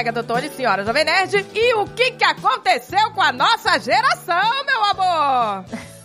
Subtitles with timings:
[0.00, 1.46] Bodega do Tony, senhora Jovem Nerd.
[1.54, 5.64] E o que que aconteceu com a nossa geração, meu amor?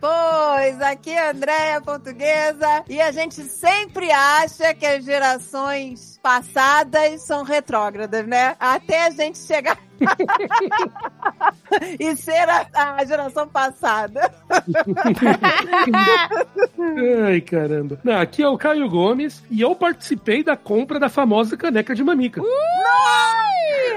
[0.00, 7.22] pois, aqui é a Andréia Portuguesa e a gente sempre acha que as gerações passadas
[7.22, 8.56] são retrógradas, né?
[8.58, 9.78] Até a gente chegar
[11.98, 14.32] e ser a, a, geração passada.
[17.26, 17.98] Ai, caramba.
[18.04, 22.04] Não, aqui é o Caio Gomes e eu participei da compra da famosa caneca de
[22.04, 22.42] mamica.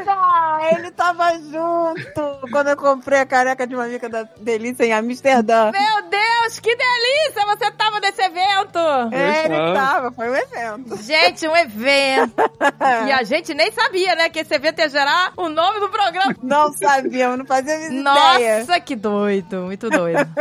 [0.05, 0.75] Nossa!
[0.75, 5.71] Ele tava junto quando eu comprei a caneca de mamica da Delícia em Amsterdã.
[5.71, 7.45] Meu Deus, que delícia!
[7.47, 8.79] Você tava nesse evento!
[9.11, 10.97] É, ele tava, foi um evento.
[11.03, 12.35] Gente, um evento.
[13.07, 16.35] e a gente nem sabia, né, que esse evento ia gerar o nome do programa.
[16.41, 18.59] Não sabíamos, não fazíamos Nossa, ideia.
[18.59, 20.21] Nossa, que doido, muito doido.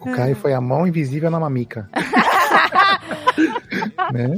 [0.00, 1.88] O Caio foi a mão invisível na mamica.
[4.12, 4.36] né?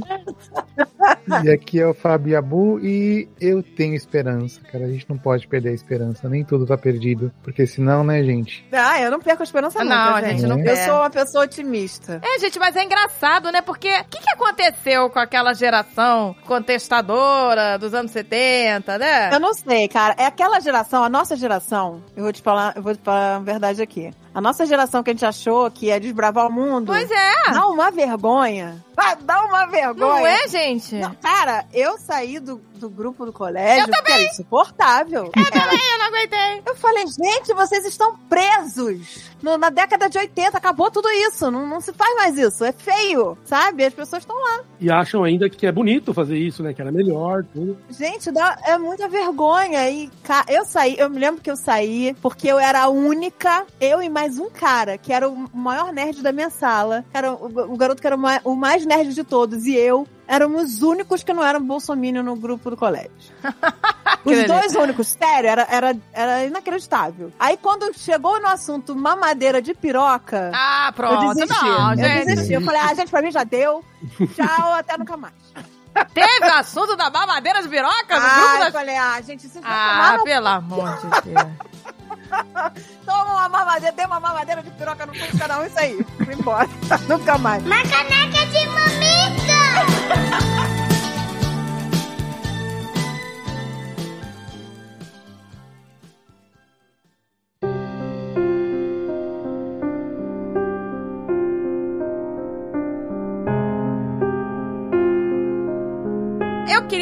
[1.43, 4.85] E aqui é o Fábio Abu e eu tenho esperança, cara.
[4.85, 7.31] A gente não pode perder a esperança, nem tudo tá perdido.
[7.43, 8.65] Porque senão, né, gente?
[8.71, 10.43] Ah, eu não perco a esperança não, nunca, gente.
[10.43, 12.21] Não eu sou uma pessoa otimista.
[12.23, 13.61] É, gente, mas é engraçado, né?
[13.61, 19.33] Porque o que, que aconteceu com aquela geração contestadora dos anos 70, né?
[19.33, 20.15] Eu não sei, cara.
[20.17, 23.39] É aquela geração, a nossa geração, eu vou te falar, eu vou te falar a
[23.39, 24.11] verdade aqui.
[24.33, 26.87] A nossa geração que a gente achou que ia desbravar o mundo.
[26.87, 27.51] Pois é.
[27.51, 28.83] Dá uma vergonha.
[29.21, 29.95] Dá uma vergonha.
[29.95, 30.95] Não é, gente?
[30.95, 34.13] Não, cara, eu saí do, do grupo do colégio eu também.
[34.13, 35.23] era insuportável.
[35.23, 36.61] Eu também, eu não aguentei.
[36.65, 39.31] Eu falei, gente, vocês estão presos.
[39.41, 41.49] No, na década de 80 acabou tudo isso.
[41.49, 42.63] Não, não se faz mais isso.
[42.65, 43.85] É feio, sabe?
[43.85, 44.63] As pessoas estão lá.
[44.79, 46.73] E acham ainda que é bonito fazer isso, né?
[46.73, 47.77] Que era melhor, tudo.
[47.89, 49.89] Gente, dá, é muita vergonha.
[49.89, 50.11] E
[50.49, 54.09] eu saí, eu me lembro que eu saí porque eu era a única, eu e
[54.09, 57.05] mais um cara, que era o maior nerd da minha sala.
[57.13, 59.65] Era o, o garoto que era o mais nerd de todos.
[59.65, 63.11] E eu éramos os únicos que não eram bolsominion no grupo do colégio.
[64.25, 67.31] os dois únicos, sério, era, era, era inacreditável.
[67.39, 70.51] Aí quando chegou no assunto mamadeira de piroca.
[70.53, 71.23] Ah, pronto.
[71.23, 71.65] Eu desisti.
[71.65, 72.25] Não, eu gente.
[72.25, 72.53] desisti.
[72.53, 73.83] Eu falei, ah, gente, pra mim já deu.
[74.35, 75.33] Tchau, até nunca mais.
[76.13, 78.67] Teve o assunto da mamadeira de piroca no ah, grupo da...
[78.67, 81.47] eu falei, ah, gente, isso Ah, pelo amor de Deus.
[83.05, 86.03] Toma uma mamadeira, dê uma mamadeira de piroca no fundo cada um, isso aí.
[86.17, 86.67] Fui embora.
[87.07, 87.63] Nunca mais.
[87.63, 89.12] Uma caneca de mamica!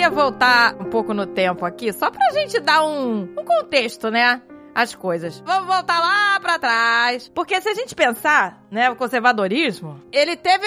[0.02, 4.42] Queria voltar um pouco no tempo aqui, só pra gente dar um, um contexto, né?
[4.74, 5.42] As coisas.
[5.46, 10.66] Vamos voltar lá para trás, porque se a gente pensar, né, o conservadorismo, ele teve,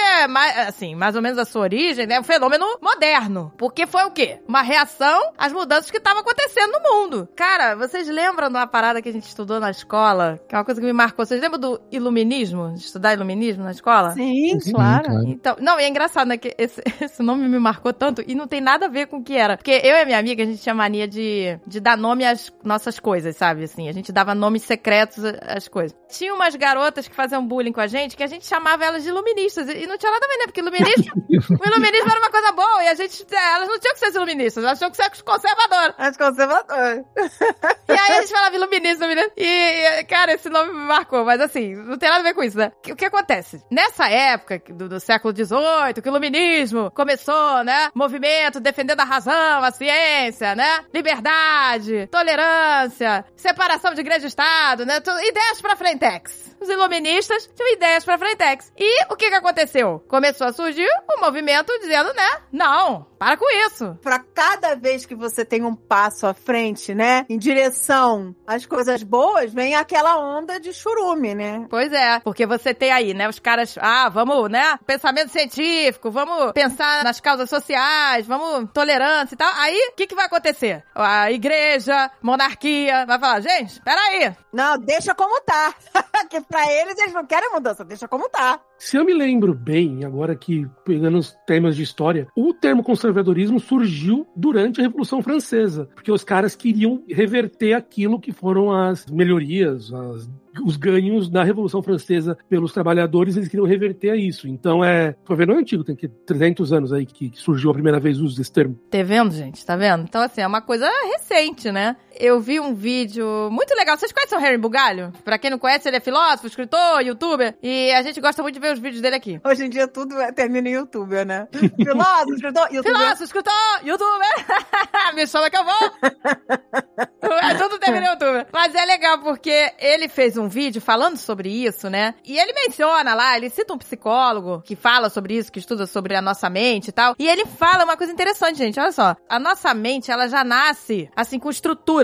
[0.67, 4.41] assim, mais ou menos a sua origem, né, um fenômeno moderno, porque foi o quê?
[4.47, 7.29] Uma reação às mudanças que estavam acontecendo no mundo.
[7.35, 10.65] Cara, vocês lembram de uma parada que a gente estudou na escola, que é uma
[10.65, 11.25] coisa que me marcou?
[11.25, 12.73] Vocês lembram do iluminismo?
[12.75, 14.13] De estudar iluminismo na escola?
[14.13, 15.05] Sim, Sim claro.
[15.05, 15.29] claro.
[15.29, 18.47] Então, não, e é engraçado, né, que esse, esse nome me marcou tanto e não
[18.47, 19.57] tem nada a ver com o que era.
[19.57, 22.53] Porque eu e a minha amiga, a gente tinha mania de, de dar nome às
[22.63, 23.65] nossas coisas, sabe?
[23.65, 25.97] Assim, gente dava nomes secretos às coisas.
[26.09, 29.09] Tinha umas garotas que faziam bullying com a gente que a gente chamava elas de
[29.09, 29.69] iluministas.
[29.69, 30.45] E não tinha nada a ver, né?
[30.47, 34.01] Porque iluminista, o iluminismo era uma coisa boa e a gente, elas não tinham que
[34.01, 35.95] ser iluministas, elas tinham que ser conservadoras.
[35.99, 37.05] As conservadoras.
[37.87, 39.33] E aí a gente falava iluminista, iluminista.
[39.37, 42.57] E, cara, esse nome me marcou, mas assim, não tem nada a ver com isso,
[42.57, 42.73] né?
[42.89, 43.63] O que acontece?
[43.71, 47.91] Nessa época do, do século XVIII, que o iluminismo começou, né?
[47.95, 50.85] Movimento defendendo a razão, a ciência, né?
[50.93, 54.97] Liberdade, tolerância, separação de igreja e Estado, né?
[54.97, 56.54] Ideias pra Frentex.
[56.61, 58.73] Os iluministas tinham ideias pra Frentex.
[58.77, 60.05] E o que que aconteceu?
[60.09, 62.43] Começou a surgir um movimento dizendo, né?
[62.53, 63.99] Não, para com isso.
[64.03, 67.25] Pra cada vez que você tem um passo à frente, né?
[67.29, 71.67] Em direção às coisas boas, vem aquela onda de churume, né?
[71.71, 72.21] Pois é.
[72.21, 73.29] Porque você tem aí, né?
[73.29, 74.79] Os caras, ah, vamos, né?
[74.87, 79.53] Pensamento científico, vamos pensar nas causas sociais, vamos tolerância e tal.
[79.57, 80.85] Aí, o que que vai acontecer?
[80.95, 84.35] A igreja, monarquia, vai falar, gente, peraí.
[84.53, 85.75] Não, deixa como tá.
[86.29, 88.61] que pra eles, eles não querem mudança, deixa como tá.
[88.79, 93.59] Se eu me lembro bem, agora que pegando os temas de história, o termo conservadorismo
[93.61, 99.93] surgiu durante a Revolução Francesa, porque os caras queriam reverter aquilo que foram as melhorias,
[99.93, 100.29] as
[100.63, 104.47] os ganhos na Revolução Francesa pelos trabalhadores, eles queriam reverter a isso.
[104.47, 107.71] Então é, foi ver, não é antigo, tem que 300 anos aí que, que surgiu
[107.71, 108.79] a primeira vez o uso desse termo.
[108.91, 109.65] Tá vendo, gente?
[109.65, 110.05] Tá vendo?
[110.05, 111.97] Então, assim, é uma coisa recente, né?
[112.19, 113.97] Eu vi um vídeo muito legal.
[113.97, 115.13] Vocês conhecem o Harry Bugalho?
[115.25, 117.55] Pra quem não conhece, ele é filósofo, escritor, youtuber.
[117.63, 119.41] E a gente gosta muito de ver os vídeos dele aqui.
[119.45, 121.49] Hoje em dia tudo é- termina em youtuber, né?
[121.77, 122.97] Filósofo, escritor, youtuber.
[122.97, 123.53] Filósofo, escritor,
[123.83, 124.35] youtuber.
[125.15, 125.75] Me chama que eu vou.
[127.43, 128.47] É tudo termina em youtuber.
[128.53, 132.15] Mas é legal porque ele fez um vídeo falando sobre isso, né?
[132.25, 136.15] E ele menciona lá, ele cita um psicólogo que fala sobre isso, que estuda sobre
[136.15, 137.15] a nossa mente e tal.
[137.19, 138.79] E ele fala uma coisa interessante, gente.
[138.79, 139.17] Olha só.
[139.29, 141.49] A nossa mente, ela já nasce, assim, com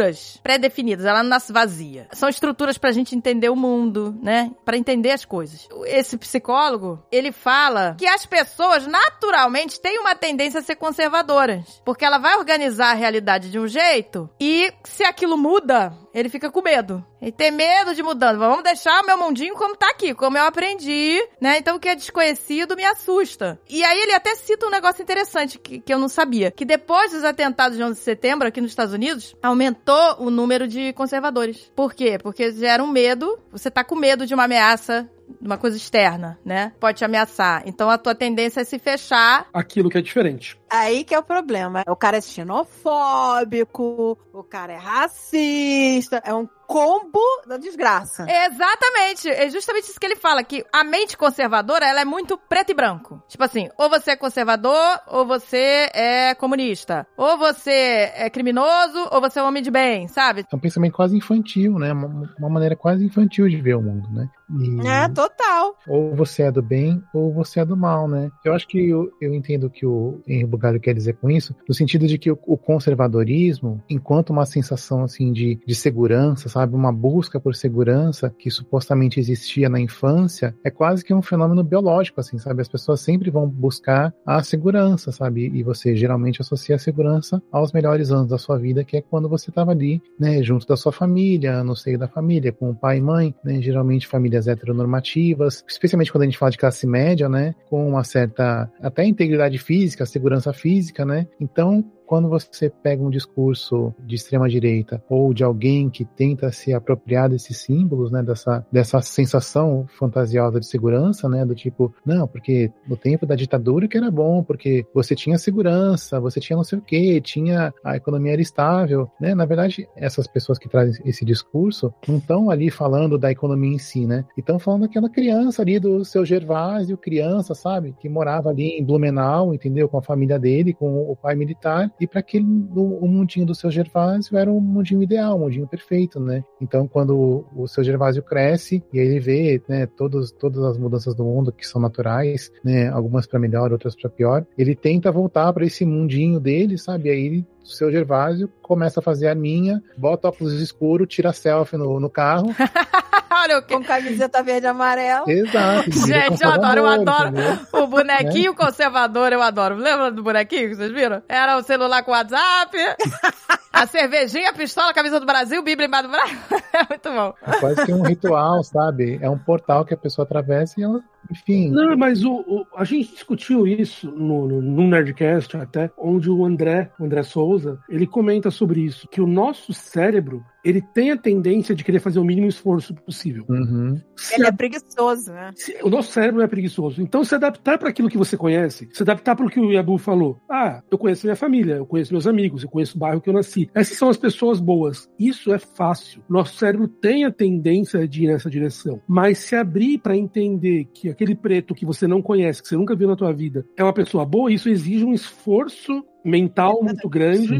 [0.00, 1.04] estruturas pré-definidas.
[1.04, 2.08] Ela não nasce vazia.
[2.12, 4.50] São estruturas pra gente entender o mundo, né?
[4.64, 5.68] Pra entender as coisas.
[5.86, 11.82] Esse psicólogo, ele fala que as pessoas, naturalmente, têm uma tendência a ser conservadoras.
[11.84, 16.50] Porque ela vai organizar a realidade de um jeito e se aquilo muda, ele fica
[16.50, 17.04] com medo.
[17.20, 18.38] Ele tem medo de mudança.
[18.38, 21.58] Vamos deixar o meu mundinho como tá aqui, como eu aprendi, né?
[21.58, 23.60] Então o que é desconhecido me assusta.
[23.68, 26.50] E aí ele até cita um negócio interessante que, que eu não sabia.
[26.50, 30.66] Que depois dos atentados de 11 de setembro aqui nos Estados Unidos, aumentou o número
[30.66, 31.70] de conservadores.
[31.76, 32.18] Por quê?
[32.22, 33.38] Porque gera um medo.
[33.52, 35.08] Você tá com medo de uma ameaça
[35.40, 36.72] de uma coisa externa, né?
[36.80, 37.62] Pode te ameaçar.
[37.66, 39.46] Então a tua tendência é se fechar.
[39.52, 40.59] Aquilo que é diferente.
[40.70, 41.82] Aí que é o problema.
[41.88, 47.18] O cara é xenofóbico, o cara é racista, é um combo
[47.48, 48.24] da desgraça.
[48.30, 49.28] Exatamente.
[49.28, 52.74] É justamente isso que ele fala, que a mente conservadora, ela é muito preto e
[52.74, 53.20] branco.
[53.26, 57.04] Tipo assim, ou você é conservador, ou você é comunista.
[57.16, 60.46] Ou você é criminoso, ou você é um homem de bem, sabe?
[60.50, 61.92] É um pensamento quase infantil, né?
[61.92, 64.28] Uma, uma maneira quase infantil de ver o mundo, né?
[64.60, 65.76] E É, total.
[65.88, 68.30] ou você é do bem ou você é do mal, né?
[68.44, 71.74] Eu acho que eu, eu entendo que o Henri Bugalho quer dizer com isso, no
[71.74, 76.92] sentido de que o, o conservadorismo, enquanto uma sensação assim de, de segurança, sabe, uma
[76.92, 82.38] busca por segurança que supostamente existia na infância, é quase que um fenômeno biológico, assim,
[82.38, 82.60] sabe?
[82.60, 85.50] As pessoas sempre vão buscar a segurança, sabe?
[85.54, 89.28] E você geralmente associa a segurança aos melhores anos da sua vida, que é quando
[89.28, 92.98] você estava ali, né, junto da sua família, no seio da família, com o pai
[92.98, 97.54] e mãe, né, geralmente famílias heteronormativas, especialmente quando a gente fala de classe média, né,
[97.68, 101.26] com uma certa até integridade física, segurança física, né?
[101.40, 106.74] Então, quando você pega um discurso de extrema direita ou de alguém que tenta se
[106.74, 112.72] apropriar desses símbolos, né, dessa, dessa sensação fantasiosa de segurança, né, do tipo, não, porque
[112.88, 116.80] no tempo da ditadura que era bom, porque você tinha segurança, você tinha não sei
[116.80, 119.32] o que, tinha a economia era estável, né?
[119.32, 123.78] Na verdade, essas pessoas que trazem esse discurso não estão ali falando da economia em
[123.78, 124.24] si, né?
[124.36, 129.54] Estão falando daquela criança ali do seu Gervásio, criança, sabe, que morava ali em Blumenau,
[129.54, 133.54] entendeu, com a família dele, com o pai militar e para aquele o, mundinho do
[133.54, 136.42] seu Gervásio era um mundinho ideal, um mundinho perfeito, né?
[136.60, 141.14] Então quando o, seu Gervásio cresce e aí ele vê, né, todos, todas as mudanças
[141.14, 145.52] do mundo que são naturais, né, algumas para melhor, outras para pior, ele tenta voltar
[145.52, 147.10] para esse mundinho dele, sabe?
[147.10, 151.76] Aí ele o seu Gervásio começa a fazer a minha, bota óculos escuro, tira selfie
[151.76, 152.54] no, no carro.
[153.32, 153.72] Olha o que.
[153.74, 155.24] Com camiseta verde e amarela.
[155.30, 155.90] Exato.
[156.06, 157.28] Gente, eu adoro, eu adoro.
[157.28, 157.58] entendeu?
[157.72, 159.76] O bonequinho conservador, eu adoro.
[159.76, 161.22] Lembra do bonequinho que vocês viram?
[161.28, 162.76] Era o celular com WhatsApp,
[163.72, 166.34] a cervejinha, a pistola, a camisa do Brasil, Bíblia embaixo do braço.
[166.72, 167.34] É muito bom.
[167.46, 169.18] É quase que um ritual, sabe?
[169.22, 171.70] É um portal que a pessoa atravessa e ela, enfim.
[171.70, 176.44] Não, mas o, o- a gente discutiu isso no, no, no Nerdcast até, onde o
[176.44, 177.49] André, o André Souza,
[177.88, 182.18] ele comenta sobre isso, que o nosso cérebro, ele tem a tendência de querer fazer
[182.18, 183.44] o mínimo esforço possível.
[183.48, 184.00] Uhum.
[184.32, 185.50] Ele é preguiçoso, né?
[185.54, 187.00] Se- o nosso cérebro não é preguiçoso.
[187.02, 189.96] Então, se adaptar para aquilo que você conhece, se adaptar para o que o Yabu
[189.98, 190.38] falou.
[190.50, 193.34] Ah, eu conheço minha família, eu conheço meus amigos, eu conheço o bairro que eu
[193.34, 193.70] nasci.
[193.74, 195.08] Essas são as pessoas boas.
[195.18, 196.22] Isso é fácil.
[196.28, 199.00] Nosso cérebro tem a tendência de ir nessa direção.
[199.08, 202.94] Mas se abrir para entender que aquele preto que você não conhece, que você nunca
[202.94, 207.56] viu na tua vida, é uma pessoa boa, isso exige um esforço mental muito grande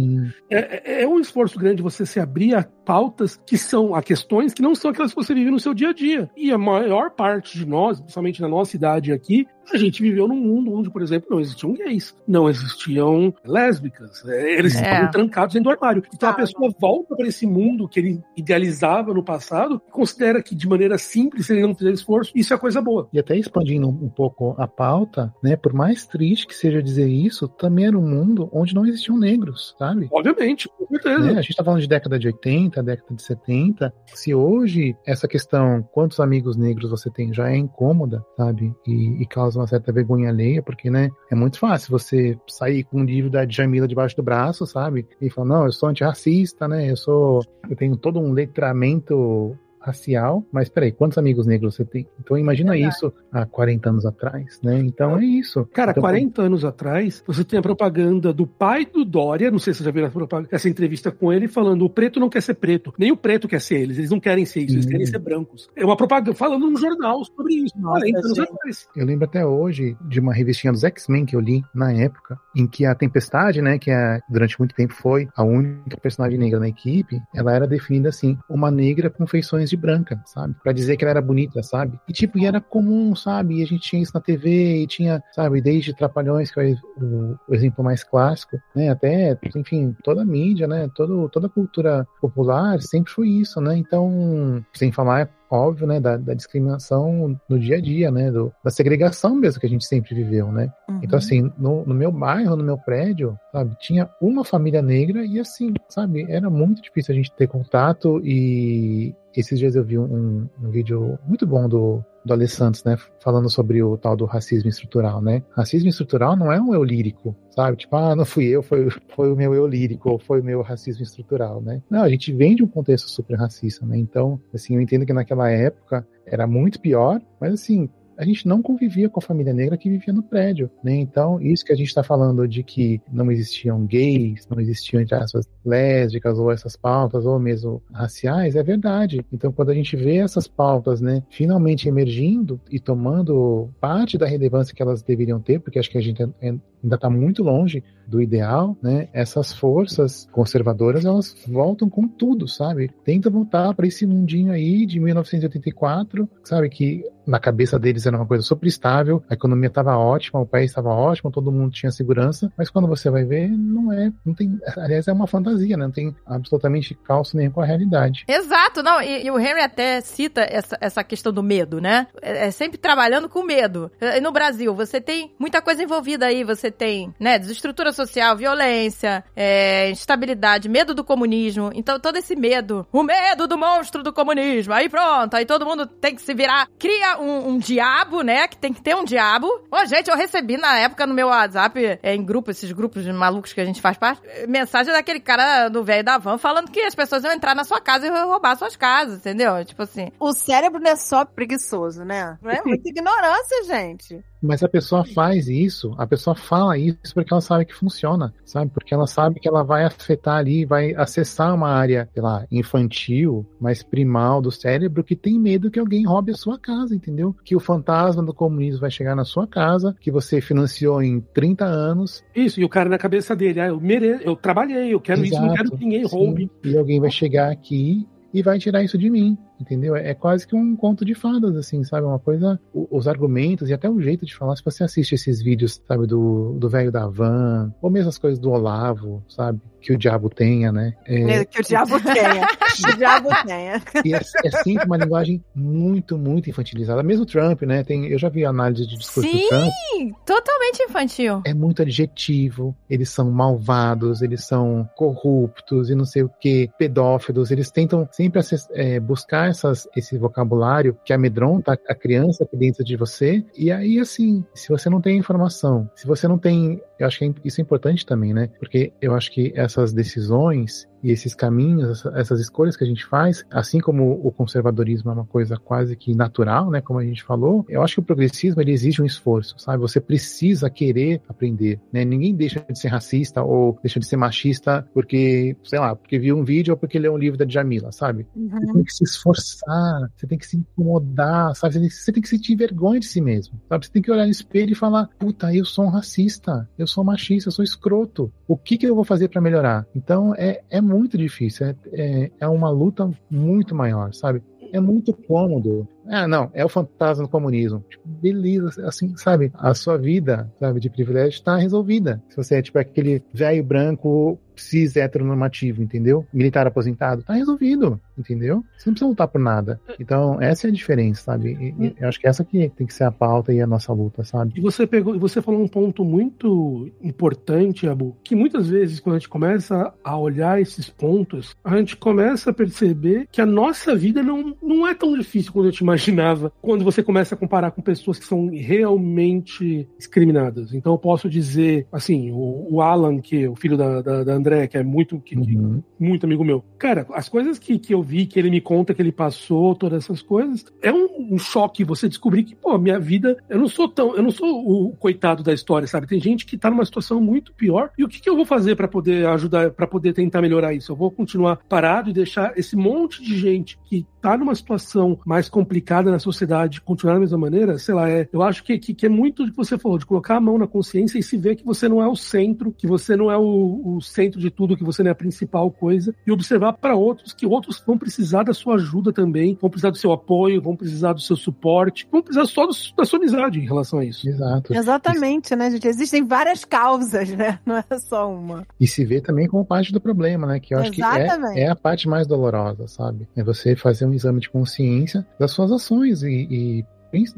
[0.51, 4.53] é, é- é um esforço grande você se abrir a pautas que são, a questões
[4.53, 6.29] que não são aquelas que você vive no seu dia a dia.
[6.37, 10.37] E a maior parte de nós, principalmente na nossa idade aqui, a gente viveu num
[10.37, 14.83] mundo onde, por exemplo, não existiam gays, não existiam lésbicas, é, eles É.
[14.83, 16.03] estavam trancados dentro do armário.
[16.15, 20.43] Então a Ah, pessoa volta para esse mundo que ele idealizava no passado e considera
[20.43, 23.09] que de maneira simples, se ele não fizer esforço, isso é coisa boa.
[23.13, 25.57] E até expandindo um um pouco a pauta, né?
[25.57, 29.75] Por mais triste que seja dizer isso, também era um mundo onde não existiam negros,
[29.79, 30.09] sabe?
[30.11, 31.19] Obviamente, com certeza.
[31.21, 31.39] Né?
[31.39, 33.93] A gente tá falando de década de 80, década de 70.
[34.07, 38.73] Se hoje essa questão, quantos amigos negros você tem, já é incômoda, sabe?
[38.87, 41.11] E, e causa uma certa vergonha alheia, porque, né?
[41.31, 45.07] É muito fácil você sair com um livro da Djamila debaixo do braço, sabe?
[45.21, 46.91] E falar, não, eu sou antirracista, né?
[46.91, 47.43] Eu sou.
[47.69, 52.07] Eu tenho todo um letramento racial, mas peraí, quantos amigos negros você tem?
[52.21, 52.95] Então imagina Verdade.
[52.95, 54.79] isso há 40 anos atrás, né?
[54.79, 55.67] Então é isso.
[55.73, 59.73] Cara, então, 40 anos atrás, você tem a propaganda do pai do Dória, não sei
[59.73, 62.43] se você já viu essa, propaganda- essa entrevista com ele, falando: o preto não quer
[62.43, 64.91] ser preto, nem o preto quer ser eles, eles não querem ser isso, eles Hum.
[64.91, 65.69] querem ser brancos.
[65.75, 68.89] É uma propaganda falando num jornal sobre isso, Nossa, 40 anos atrás.
[68.95, 72.67] Eu lembro até hoje de uma revistinha dos X-Men que eu li na época, em
[72.67, 76.69] que a Tempestade, né, que é, durante muito tempo foi a única personagem negra na
[76.69, 80.55] equipe, ela era definida assim, uma negra com feições de branca, sabe?
[80.63, 81.99] Pra dizer que ela era bonita, sabe?
[82.09, 83.59] E tipo, e era comum, sabe?
[83.59, 87.39] E a gente tinha isso na TV e tinha, sabe, desde Trapalhões, que é o,
[87.49, 92.07] o exemplo mais clássico, né, até, enfim, toda a mídia, né, todo, toda a cultura
[92.21, 93.77] popular sempre foi isso, né?
[93.77, 98.71] Então, sem falar óbvio, né, da, da discriminação no dia a dia, né, do, da
[98.71, 100.73] segregação mesmo que a gente sempre viveu, né.
[100.89, 101.01] Uhum.
[101.03, 105.41] Então, assim, no, no meu bairro, no meu prédio, sabe, tinha uma família negra e,
[105.41, 110.49] assim, sabe, era muito difícil a gente ter contato e esses dias eu vi um,
[110.63, 114.69] um vídeo muito bom do, do Ale Santos, né, falando sobre o tal do racismo
[114.69, 115.43] estrutural, né.
[115.51, 119.33] Racismo estrutural não é um eu lírico, sabe, tipo, ah, não fui eu, foi, foi
[119.33, 121.83] o meu eu lírico, ou foi o meu racismo estrutural, né.
[121.89, 125.13] Não, a gente vem de um contexto super racista, né, então, assim, eu entendo que
[125.13, 127.89] naquela época era muito pior, mas assim,
[128.21, 130.95] a gente não convivia com a família negra que vivia no prédio, né?
[130.95, 135.17] Então, isso que a gente está falando de que não existiam gays, não existiam, entre
[135.65, 139.25] lésbicas, ou essas pautas, ou mesmo raciais, é verdade.
[139.33, 144.75] Então, quando a gente vê essas pautas, né, finalmente emergindo e tomando parte da relevância
[144.75, 148.21] que elas deveriam ter, porque acho que a gente é- ainda está muito longe do
[148.21, 149.09] ideal, né?
[149.13, 152.91] Essas forças conservadoras, elas voltam com tudo, sabe?
[153.05, 156.69] Tenta voltar para esse mundinho aí de 1984, sabe?
[156.69, 160.71] Que na cabeça deles era uma coisa super estável, a economia estava ótima, o país
[160.71, 164.59] estava ótimo, todo mundo tinha segurança, mas quando você vai ver, não é, não tem,
[164.77, 165.85] aliás, é uma fantasia, né?
[165.85, 168.25] Não tem absolutamente calço nem com a realidade.
[168.27, 172.09] Exato, não, e, e o Henry até cita essa, essa questão do medo, né?
[172.21, 173.91] É, é sempre trabalhando com medo.
[174.01, 179.25] E no Brasil, você tem muita coisa envolvida aí, você tem, né, desestrutura social, violência,
[179.35, 181.71] é, instabilidade, medo do comunismo.
[181.75, 184.73] Então, todo esse medo, o medo do monstro do comunismo.
[184.73, 186.69] Aí pronto, aí todo mundo tem que se virar.
[186.79, 188.47] Cria um, um diabo, né?
[188.49, 189.47] Que tem que ter um diabo.
[189.71, 193.13] Ô, gente, eu recebi na época no meu WhatsApp, é, em grupo, esses grupos de
[193.13, 196.71] malucos que a gente faz parte, é, mensagem daquele cara do velho da van falando
[196.71, 199.65] que as pessoas iam entrar na sua casa e roubar suas casas, entendeu?
[199.65, 200.11] Tipo assim.
[200.19, 202.39] O cérebro não é só preguiçoso, né?
[202.43, 204.25] Não é muita ignorância, gente.
[204.43, 208.71] Mas a pessoa faz isso, a pessoa fala isso porque ela sabe que funciona, sabe?
[208.73, 213.47] Porque ela sabe que ela vai afetar ali, vai acessar uma área, sei lá, infantil,
[213.61, 217.35] mais primal do cérebro que tem medo que alguém roube a sua casa, entendeu?
[217.45, 221.65] Que o fantasma do comunismo vai chegar na sua casa, que você financiou em 30
[221.65, 222.25] anos.
[222.35, 225.41] Isso, e o cara na cabeça dele, ah, eu mereço, eu trabalhei, eu quero isso,
[225.41, 226.17] não quero Exato, que ninguém sim.
[226.17, 226.51] roube.
[226.65, 229.97] E alguém vai chegar aqui e vai tirar isso de mim, entendeu?
[229.97, 232.07] É quase que um conto de fadas, assim, sabe?
[232.07, 234.55] Uma coisa, o- os argumentos e até o jeito de falar.
[234.57, 238.39] Se você assiste esses vídeos, sabe, do do velho da van, ou mesmo as coisas
[238.39, 239.61] do Olavo, sabe?
[239.81, 240.95] Que o diabo tenha, né?
[241.07, 242.47] É, Que o diabo tenha.
[242.77, 243.83] Que o diabo tenha.
[244.05, 247.03] e é, é sempre uma linguagem muito, muito infantilizada.
[247.03, 247.83] Mesmo o Trump, né?
[247.83, 249.39] Tem, eu já vi análise de discurso Sim.
[249.43, 249.71] do Trump.
[249.93, 251.43] Sim, totalmente infantil.
[251.47, 257.51] é muito adjetivo, eles são malvados, eles são corruptos e não sei o que, pedófilos,
[257.51, 258.41] eles tentam sempre
[258.73, 263.99] é, buscar essas, esse vocabulário que amedronta a criança aqui dentro de você, e aí
[263.99, 267.61] assim, se você não tem informação, se você não tem, eu acho que é- isso
[267.61, 272.41] é importante também, né, porque eu acho que essas decisões e esses caminhos, essa- essas
[272.41, 276.71] escolhas que a gente faz, assim como o conservadorismo é uma coisa quase que natural,
[276.71, 279.81] né, como a gente falou, eu acho que o progressismo ele exige um esforço, sabe?
[279.81, 282.05] Você precisa querer aprender, né?
[282.05, 286.37] Ninguém deixa de ser racista ou deixa de ser machista porque, sei lá, porque viu
[286.37, 288.27] um vídeo ou porque leu um livro da Djamila, sabe?
[288.51, 291.75] Você tem que se esforçar, você tem que se incomodar, sabe?
[291.75, 293.87] Você tem, você tem que sentir vergonha de si mesmo, sabe?
[293.87, 297.05] Você tem que olhar no espelho e falar: puta, eu sou um racista, eu sou
[297.05, 298.33] machista, eu sou escroto.
[298.47, 299.87] O que, que eu vou fazer pra melhorar?
[299.95, 304.43] Então é, é muito difícil, é, é, é uma luta muito maior, sabe?
[304.73, 305.89] É muito cômodo.
[306.09, 307.85] Ah, não, é o fantasma do comunismo.
[307.89, 309.51] Tipo, beleza, assim, sabe?
[309.55, 312.23] A sua vida, sabe, de privilégio está resolvida.
[312.29, 316.27] Se você é tipo aquele velho branco cis heteronormativo, entendeu?
[316.35, 318.63] Militar aposentado, tá resolvido, entendeu?
[318.77, 319.81] Você não precisa lutar por nada.
[319.99, 321.53] Então, essa é a diferença, sabe?
[321.59, 323.91] E- e eu acho que essa que tem que ser a pauta e a nossa
[323.91, 324.53] luta, sabe?
[324.57, 329.19] E você pegou, você falou um ponto muito importante, Abu, que muitas vezes quando a
[329.19, 334.23] gente começa a olhar esses pontos, a gente começa a perceber que a nossa vida
[334.23, 337.71] não, não é tão difícil quanto a gente imagina imaginava quando você começa a comparar
[337.71, 340.73] com pessoas que são realmente discriminadas.
[340.73, 344.33] Então eu posso dizer, assim, o, o Alan, que é o filho da, da, da
[344.33, 345.83] André, que é muito, que, Uhum.
[345.99, 346.65] muito amigo meu.
[346.79, 350.05] Cara, as coisas que, que eu vi, que ele me conta que ele passou, todas
[350.05, 353.89] essas coisas, é um, um choque você descobrir que, pô, minha vida, eu não sou
[353.89, 356.07] tão, eu não sou o coitado da história, sabe?
[356.07, 357.91] Tem gente que tá numa situação muito pior.
[357.99, 360.93] E o que, que eu vou fazer para poder ajudar, para poder tentar melhorar isso?
[360.93, 365.49] Eu vou continuar parado e deixar esse monte de gente que tá numa situação mais
[365.49, 367.79] complicada na sociedade continuar da mesma maneira?
[367.79, 370.07] Sei lá, é, eu acho que, que, que é muito do que você falou, de
[370.07, 372.87] colocar a mão na consciência e se ver que você não é o centro, que
[372.87, 376.15] você não é o, o centro de tudo, que você não é a principal coisa,
[376.27, 379.99] e observar para outros que outros vão precisar da sua ajuda também, vão precisar do
[379.99, 383.65] seu apoio, vão precisar do seu suporte, vão precisar só do- da sua amizade em
[383.65, 384.29] relação a isso.
[384.29, 384.75] Exato.
[384.75, 385.87] Exatamente, né, gente?
[385.89, 387.59] Existem várias causas, né?
[387.65, 388.67] Não é só uma.
[388.79, 390.61] E se vê também como parte do problema, né?
[390.61, 391.55] Que eu acho Exatamente.
[391.55, 393.29] que é, é a parte mais dolorosa, sabe?
[393.37, 396.47] É você fazer um exame de consciência das suas ações e.
[396.51, 396.87] e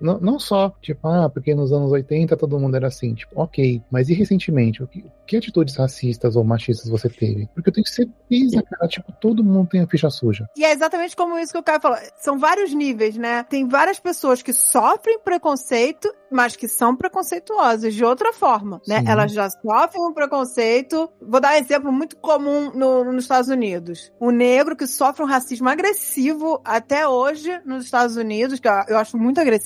[0.01, 3.83] não, não só, tipo, ah, porque nos anos 80 todo mundo era assim, tipo, ok,
[3.91, 4.83] mas e recentemente?
[4.83, 7.49] O que, que atitudes racistas ou machistas você teve?
[7.55, 10.47] Porque eu tenho certeza, cara, tipo, todo mundo tem a ficha suja.
[10.57, 11.99] E é exatamente como isso que o Caio falou.
[12.19, 13.43] São vários níveis, né?
[13.45, 19.01] Tem várias pessoas que sofrem preconceito, mas que são preconceituosas de outra forma, né?
[19.01, 19.09] Sim.
[19.09, 21.09] Elas já sofrem um preconceito.
[21.21, 24.13] Vou dar um exemplo muito comum no- nos Estados Unidos.
[24.21, 28.99] O negro que sofre um racismo agressivo até hoje nos Estados Unidos, que eu eu
[28.99, 29.62] acho muito agressivo,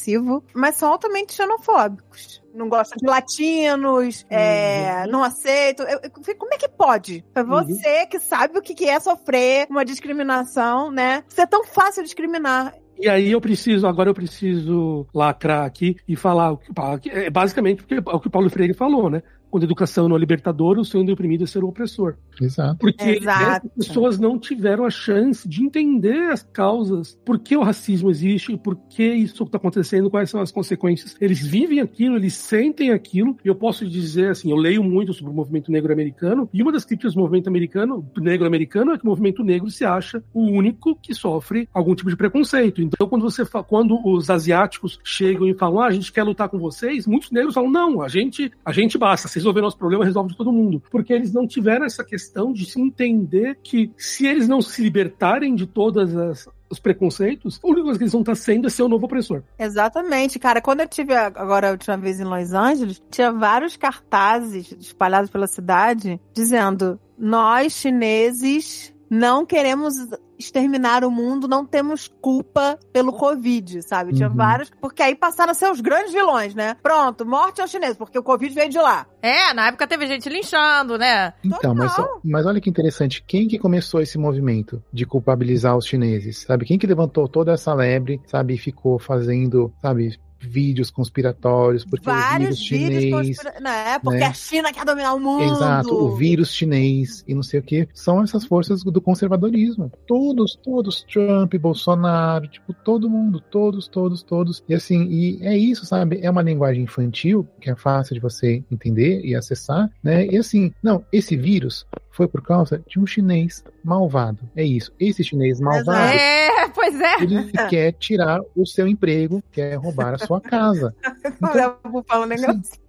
[0.55, 2.43] mas são altamente xenofóbicos.
[2.55, 5.87] Não gostam de latinos, é, não aceitam.
[5.87, 7.23] Eu- eu como é que pode?
[7.35, 7.49] Pra Uhum.
[7.49, 11.23] você que sabe o que que é sofrer uma discriminação, né?
[11.29, 12.75] Isso é tão fácil discriminar.
[12.99, 16.73] E aí eu preciso, agora eu preciso lacrar aqui e falar o que,
[17.03, 19.23] que é basicamente porque é o que o Paulo Freire falou, né?
[19.57, 22.17] Quando a educação não é libertadora, o sonho do oprimido é ser o opressor.
[22.39, 22.77] Exato.
[22.79, 23.67] Porque Exato.
[23.67, 28.55] essas pessoas não tiveram a chance de entender as causas, por que o racismo existe,
[28.59, 31.17] por que isso está acontecendo, quais são as consequências.
[31.19, 35.33] Eles vivem aquilo, eles sentem aquilo, e eu posso dizer assim, eu leio muito sobre
[35.33, 39.05] o movimento negro americano, e uma das críticas do movimento americano, negro americano, é que
[39.05, 42.83] o movimento negro se acha o único que sofre algum tipo de preconceito.
[42.83, 46.51] Então, quando você fa- quando os asiáticos chegam e falam, ah, a gente quer lutar
[46.51, 50.05] com vocês, muitos negros falam, não, a gente, a gente basta, se resolver nosso problema,
[50.05, 50.83] resolve todo mundo.
[50.91, 55.55] Porque eles não tiveram essa questão de se entender que se eles não se libertarem
[55.55, 58.83] de todas as os preconceitos, a única coisa que eles vão estar sendo é ser
[58.83, 59.41] o novo opressor.
[59.57, 60.61] Exatamente, cara.
[60.61, 65.47] Quando eu tive agora a última vez em Los Angeles, tinha vários cartazes espalhados pela
[65.47, 69.95] cidade dizendo: nós chineses não queremos
[70.39, 74.13] exterminar o mundo, não temos culpa pelo Covid, sabe?
[74.13, 74.35] Tinha Uhum.
[74.35, 76.77] vários, porque aí passaram a ser os grandes vilões, né?
[76.83, 79.07] Pronto, morte aos chineses, porque o Covid veio de lá.
[79.23, 81.33] É, na época teve gente linchando, né?
[81.43, 81.93] Então, mas,
[82.23, 86.43] mas olha que interessante, quem que começou esse movimento de culpabilizar os chineses?
[86.43, 92.09] Sabe, quem que levantou toda essa lebre, sabe, e ficou fazendo, sabe, vídeos conspiratórios, porque
[92.09, 93.37] o vários vírus vídeos chinês...
[93.37, 93.61] conspira...
[93.61, 93.99] né?
[93.99, 94.27] Porque né?
[94.27, 95.45] a China quer dominar o mundo.
[95.45, 99.91] Exato, o vírus chinês e não sei o que, são essas forças do conservadorismo.
[100.07, 104.63] Todos, todos, Trump, Bolsonaro, tipo, todo mundo, todos, todos, todos.
[104.69, 106.21] E assim, e é isso, sabe?
[106.23, 110.27] É uma linguagem infantil, que é fácil de você entender e acessar, né?
[110.27, 114.39] E assim, não, esse vírus foi por causa de um chinês malvado.
[114.57, 114.91] É isso.
[114.99, 117.23] Esse chinês malvado, É, pois é.
[117.23, 120.95] ele quer tirar o seu emprego, quer roubar a sua casa.
[121.43, 122.57] Olha, eu vou falar um negócio.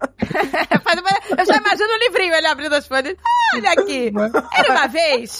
[1.37, 3.15] Eu já imagino o livrinho ele abrindo as folhas.
[3.53, 4.11] Olha aqui.
[4.57, 5.39] Era uma vez.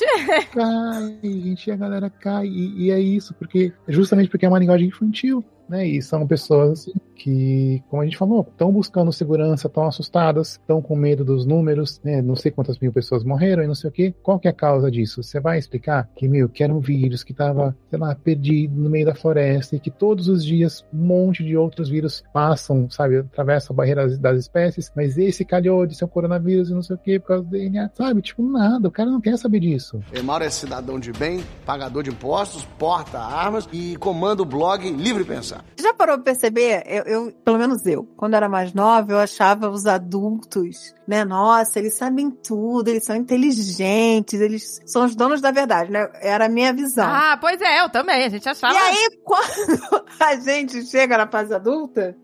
[0.53, 2.45] cai, gente, e a galera cai.
[2.45, 5.85] E, e é isso, porque justamente porque é uma linguagem infantil, né?
[5.87, 10.95] E são pessoas que, como a gente falou, estão buscando segurança, estão assustadas, estão com
[10.95, 12.21] medo dos números, né?
[12.21, 14.13] Não sei quantas mil pessoas morreram e não sei o quê.
[14.21, 15.23] Qual que é a causa disso?
[15.23, 18.89] Você vai explicar que, meu, que era um vírus que estava, sei lá, perdido no
[18.89, 23.17] meio da floresta e que todos os dias um monte de outros vírus passam, sabe,
[23.17, 26.83] atravessam a barreira das, das espécies, mas esse calhou de ser um coronavírus e não
[26.83, 28.21] sei o quê por causa do DNA, sabe?
[28.21, 29.99] Tipo, nada, o cara não quer saber disso.
[30.13, 35.23] Emauro é cidadão de bem, pagador de impostos, porta armas e comanda o blog Livre
[35.23, 35.56] Pensar.
[35.79, 36.83] Já parou pra perceber?
[36.85, 41.23] Eu, eu- pelo menos eu, quando era mais nova, eu achava os adultos, né?
[41.23, 46.09] Nossa, eles sabem tudo, eles são inteligentes, eles são os donos da verdade, né?
[46.21, 47.07] Era a minha visão.
[47.07, 48.25] Ah, pois é, eu também.
[48.25, 48.73] A gente achava.
[48.73, 52.15] e aí, quando a gente chega na fase adulta,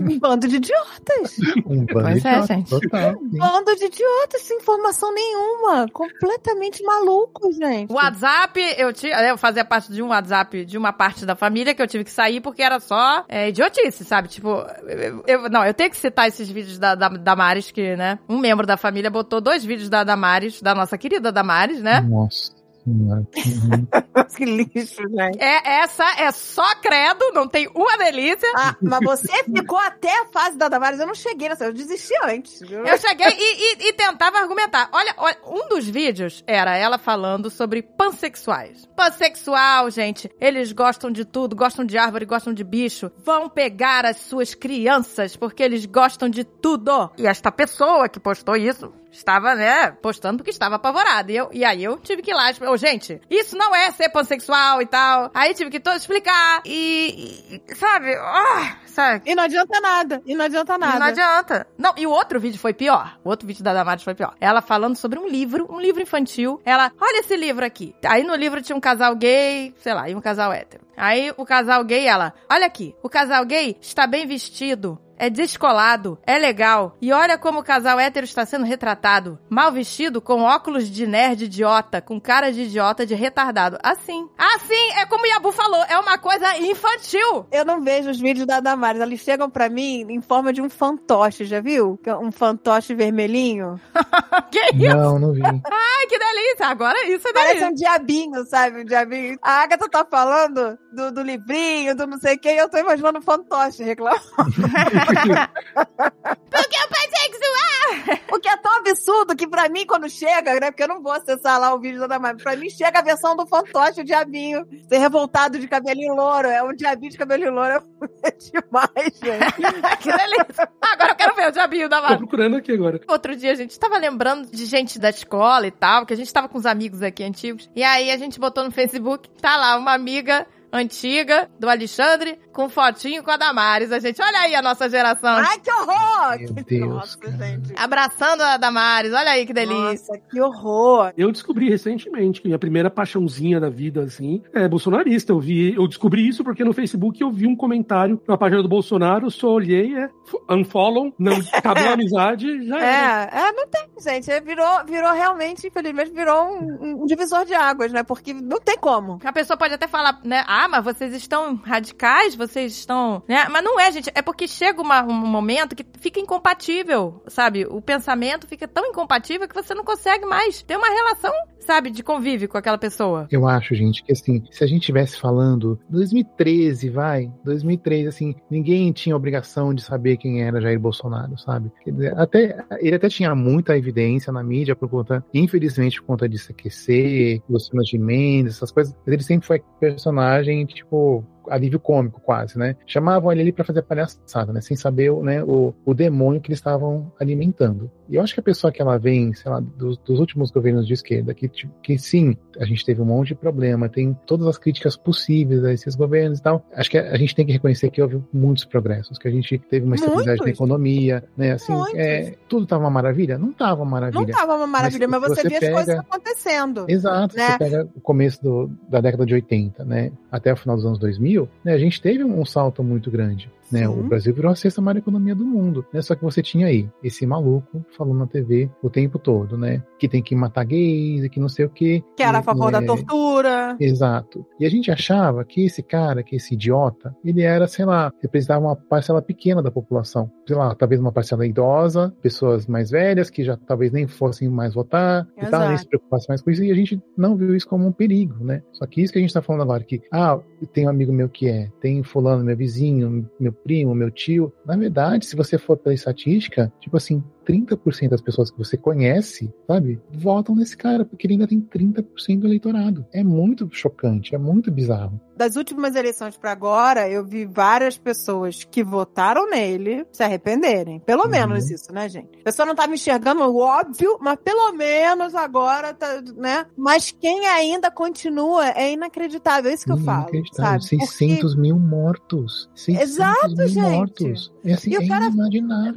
[0.00, 1.38] um bando de idiotas.
[1.66, 2.70] Um bando Pois de é, idiota, gente.
[2.70, 3.14] Total.
[3.20, 5.86] Um bando de idiotas sem informação nenhuma.
[5.92, 7.90] Completamente maluco, gente.
[7.90, 11.74] O WhatsApp, eu tinha, eu fazia parte de um WhatsApp de uma parte da família
[11.74, 14.28] que eu tive que sair porque era só é, idiotice, sabe?
[14.28, 18.18] Tipo, eu, eu- não, eu tenho que citar esses vídeos da, da Damares, que, né?
[18.28, 22.00] Um membro da família botou dois vídeos da Damares, da nossa querida Damares, né?
[22.00, 22.61] Nossa.
[22.84, 23.26] Senhora.
[23.62, 24.24] Uhum.
[24.36, 25.38] que lixo, gente.
[25.40, 28.48] É, essa é só credo, não tem uma delícia.
[28.56, 30.98] Ah, mas você ficou até a fase da Damares.
[31.00, 32.60] Eu não cheguei nessa, eu desisti antes.
[32.60, 32.84] viu?
[32.84, 34.88] Eu cheguei e, e- e tentava argumentar.
[34.92, 38.86] Olha, olha, um dos vídeos era ela falando sobre pansexuais.
[38.96, 43.10] Pansexual, gente, eles gostam de tudo, gostam de árvore, gostam de bicho.
[43.24, 47.10] Vão pegar as suas crianças porque eles gostam de tudo.
[47.18, 51.30] E esta pessoa que postou isso estava, né, postando porque estava apavorada.
[51.30, 54.08] E, eu, e aí eu tive que ir lá, ô, gente, isso não é ser
[54.08, 55.30] pansexual e tal.
[55.34, 56.62] Aí tive que todo explicar.
[56.64, 59.30] E, e- sabe, ah, sabe?
[59.30, 60.22] E não adianta nada.
[60.24, 60.98] E não adianta nada.
[60.98, 61.66] Não adianta.
[61.78, 63.18] Não, e o outro vídeo foi pior.
[63.22, 64.34] O outro vídeo da Damares foi pior.
[64.40, 66.60] Ela falando sobre um livro, um livro infantil.
[66.64, 67.94] Ela, olha esse livro aqui.
[68.04, 70.82] Aí no livro tinha um casal gay, sei lá, e um casal hétero.
[70.96, 74.98] Aí o casal gay, ela, olha aqui, o casal gay está bem vestido.
[75.22, 76.96] É descolado, é legal.
[77.00, 79.38] E olha como o casal hétero está sendo retratado.
[79.48, 83.78] Mal vestido, com óculos de nerd idiota, com cara de idiota de retardado.
[83.84, 84.28] Assim.
[84.36, 87.46] Assim, é como o Yabu falou, é uma coisa infantil.
[87.52, 89.00] Eu não vejo os vídeos da Damares.
[89.00, 92.00] Eles chegam pra mim em forma de um fantoche, já viu?
[92.04, 93.80] É Um fantoche vermelhinho.
[94.50, 94.96] que isso?
[94.96, 95.40] Não, não vi.
[95.44, 96.66] Ai, que delícia.
[96.66, 97.68] Agora isso é Parece delícia.
[97.68, 98.80] um diabinho, sabe?
[98.80, 99.38] Um diabinho.
[99.40, 102.78] A Agatha tá falando do, do livrinho, do não sei o que, e eu tô
[102.78, 104.20] imaginando um fantoche reclamando.
[105.12, 108.22] Porque o pansexual...
[108.32, 110.70] O que é tão absurdo que pra mim, quando chega, né?
[110.70, 112.42] Porque eu não vou acessar lá o vídeo da Damares.
[112.42, 114.66] Pra mim, chega a versão do fantoche, o diabinho.
[114.88, 116.48] Ser revoltado de cabelinho louro.
[116.48, 117.82] É um diabinho de cabelinho louro.
[118.24, 119.52] É demais, gente.
[120.00, 120.68] que delícia.
[120.80, 122.16] Agora eu quero ver o diabinho da Tô Mara.
[122.18, 123.00] procurando aqui agora.
[123.08, 126.32] Outro dia a gente tava lembrando de gente da escola e tal, que a gente
[126.32, 127.68] tava com uns amigos aqui antigos.
[127.74, 132.68] E aí a gente botou no Facebook, tá lá uma amiga antiga do Alexandre com
[132.68, 133.92] fotinho com a Damares.
[133.92, 135.30] A gente, olha aí a nossa geração.
[135.30, 136.38] Ai, que horror!
[136.38, 137.36] Meu Deus, Nossa, cara.
[137.36, 137.72] gente.
[137.76, 139.82] Abraçando a Damares, olha aí que delícia.
[139.82, 141.12] Nossa, que horror.
[141.16, 145.32] Eu descobri recentemente que minha primeira paixãozinha da vida, assim, é bolsonarista.
[145.32, 148.68] Eu vi, eu descobri isso porque no Facebook eu vi um comentário na página do
[148.68, 150.08] Bolsonaro, só olhei, é
[150.50, 153.30] unfollow, não acabou a amizade, já era.
[153.32, 154.30] É, é, não tem, gente.
[154.30, 158.02] É, Virou, virou realmente, infelizmente, virou um, um divisor de águas, né?
[158.02, 159.18] Porque não tem como.
[159.24, 160.44] A pessoa pode até falar, né?
[160.46, 163.22] Ah, mas vocês estão radicais, vocês estão.
[163.28, 163.46] Né?
[163.50, 164.10] Mas não é, gente.
[164.14, 167.64] É porque chega uma- um momento que fica incompatível, sabe?
[167.66, 172.02] O pensamento fica tão incompatível que você não consegue mais ter uma relação, sabe, de
[172.02, 173.28] convívio com aquela pessoa.
[173.30, 178.90] Eu acho, gente, que assim, se a gente tivesse falando 2013, vai, 2013, assim, ninguém
[178.92, 181.70] tinha obrigação de saber quem era Jair Bolsonaro, sabe?
[181.84, 183.91] Quer dizer, até, ele até tinha muita evidência
[184.32, 188.94] na mídia por conta, infelizmente, por conta de se aquecer, Luciano de Mendes, essas coisas,
[189.04, 192.76] mas ele sempre foi personagem, tipo, alívio cômico quase, né?
[192.86, 194.60] Chamavam ele ali pra fazer palhaçada, né?
[194.60, 197.90] Sem saber né, o, o demônio que eles estavam alimentando.
[198.08, 200.86] E eu acho que a pessoa que ela vem, sei lá, dos, dos últimos governos
[200.86, 201.48] de esquerda, que,
[201.82, 205.72] que sim, a gente teve um monte de problema, tem todas as críticas possíveis a
[205.72, 206.64] esses governos e tal.
[206.74, 209.58] Acho que a, a gente tem que reconhecer que houve muitos progressos, que a gente
[209.58, 210.60] teve uma estabilidade na Muitos.
[210.60, 211.52] economia, né?
[211.52, 213.38] Assim, é, tudo tava uma maravilha?
[213.38, 214.20] Não tava uma maravilha.
[214.20, 216.84] Não tava uma maravilha, Mas mas, você, você via pega- as coisas acontecendo.
[216.88, 217.46] Exato, né?
[217.52, 220.98] você pega o começo do- da década de 80, né, até o final dos anos
[220.98, 221.31] 2000,
[221.64, 224.98] né, a gente teve um salto muito grande, né, o Brasil virou a sexta maior
[224.98, 228.90] economia do mundo, né, só que você tinha aí esse maluco falando na TV o
[228.90, 232.04] tempo todo, né, que tem que matar gays e que não sei o que.
[232.16, 233.76] Que era a favor da tortura.
[233.80, 234.44] Exato.
[234.58, 238.64] E a gente achava que esse cara, que esse idiota, ele era, sei lá, representava
[238.64, 240.30] uma parcela pequena da população.
[240.46, 244.74] Sei lá, talvez uma parcela idosa, pessoas mais velhas que já talvez nem fossem mais
[244.74, 245.82] votar e tal, nem Exato.
[245.82, 246.64] se preocupassem mais com isso.
[246.64, 248.62] E a gente não viu isso como um perigo, né?
[248.72, 250.38] Só que isso que a gente tá falando agora, que, ah,
[250.72, 254.52] tem um amigo meu que é, tem fulano, meu vizinho, meu primo, meu tio.
[254.64, 259.52] Na verdade, se você for pela estatística, tipo assim, 30% das pessoas que você conhece,
[259.66, 263.04] sabe, votam nesse cara, porque ele ainda tem 30% do eleitorado.
[263.12, 265.20] É muito chocante, é muito bizarro.
[265.36, 271.00] Das últimas eleições pra agora, eu vi várias pessoas que votaram nele se arrependerem.
[271.00, 271.30] Pelo Uhum.
[271.30, 272.38] menos isso, né, gente?
[272.40, 276.66] A pessoa não tava enxergando o óbvio, mas pelo menos agora tá, né?
[276.76, 279.70] Mas quem ainda continua é inacreditável.
[279.70, 280.80] É isso que eu falo, Inacreditável.
[280.80, 281.00] sabe?
[281.06, 282.68] 600 mil mortos.
[282.74, 283.90] 600 Exato, mil gente.
[283.90, 284.52] mortos.
[284.64, 285.30] É assim, E é cara-.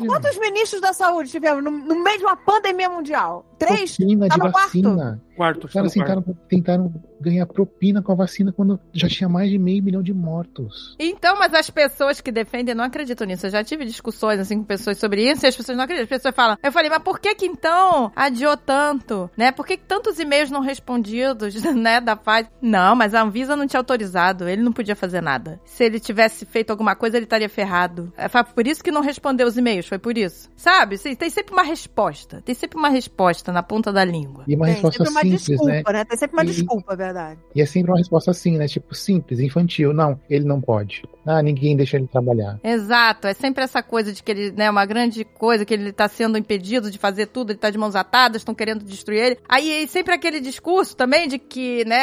[0.08, 3.46] Quantos ministros da saúde tivemos no, no meio de uma pandemia mundial?
[3.58, 3.92] Três?
[3.98, 4.66] Vacina Tá de no quarto?
[4.66, 5.22] vacina.
[5.36, 6.24] Quarto, Os caras tá no quarto.
[6.48, 10.14] tentaram, tentaram ganhar propina com a vacina quando já tinha mais de meio milhão de
[10.14, 10.96] mortos.
[11.00, 13.46] Então, mas as pessoas que defendem não acreditam nisso.
[13.46, 16.04] Eu já tive discussões assim com pessoas sobre isso e as pessoas não acreditam.
[16.06, 19.52] As pessoas falam, eu falei, mas por que que então adiou tanto, né?
[19.52, 22.50] Por que, que tantos e-mails não respondidos, né, da Pfizer?
[22.62, 25.60] Não, mas a Anvisa não tinha autorizado, ele não podia fazer nada.
[25.66, 28.12] Se ele tivesse feito alguma coisa, ele estaria ferrado.
[28.18, 30.50] É, Foi por isso que não respondeu os e-mails, foi por isso.
[30.56, 30.98] Sabe?
[31.16, 32.42] Tem sempre uma resposta.
[32.46, 34.44] Tem sempre uma resposta na ponta da língua.
[34.48, 35.56] E uma Tem resposta sempre uma simples, né?
[35.74, 36.06] desculpa, né?
[36.06, 37.40] Tem sempre uma E- desculpa, é verdade.
[37.56, 38.68] E é sempre uma resposta assim, né?
[38.68, 39.94] Tipo, simples, infantil.
[39.94, 41.04] Não, ele não pode.
[41.26, 42.60] Ah, ninguém deixa ele trabalhar.
[42.64, 46.08] Exato, é sempre essa coisa de que ele, né, uma grande coisa, que ele tá
[46.08, 49.38] sendo impedido de fazer tudo, ele tá de mãos atadas, estão querendo destruir ele.
[49.50, 51.98] Aí sempre aquele discurso também de que, né,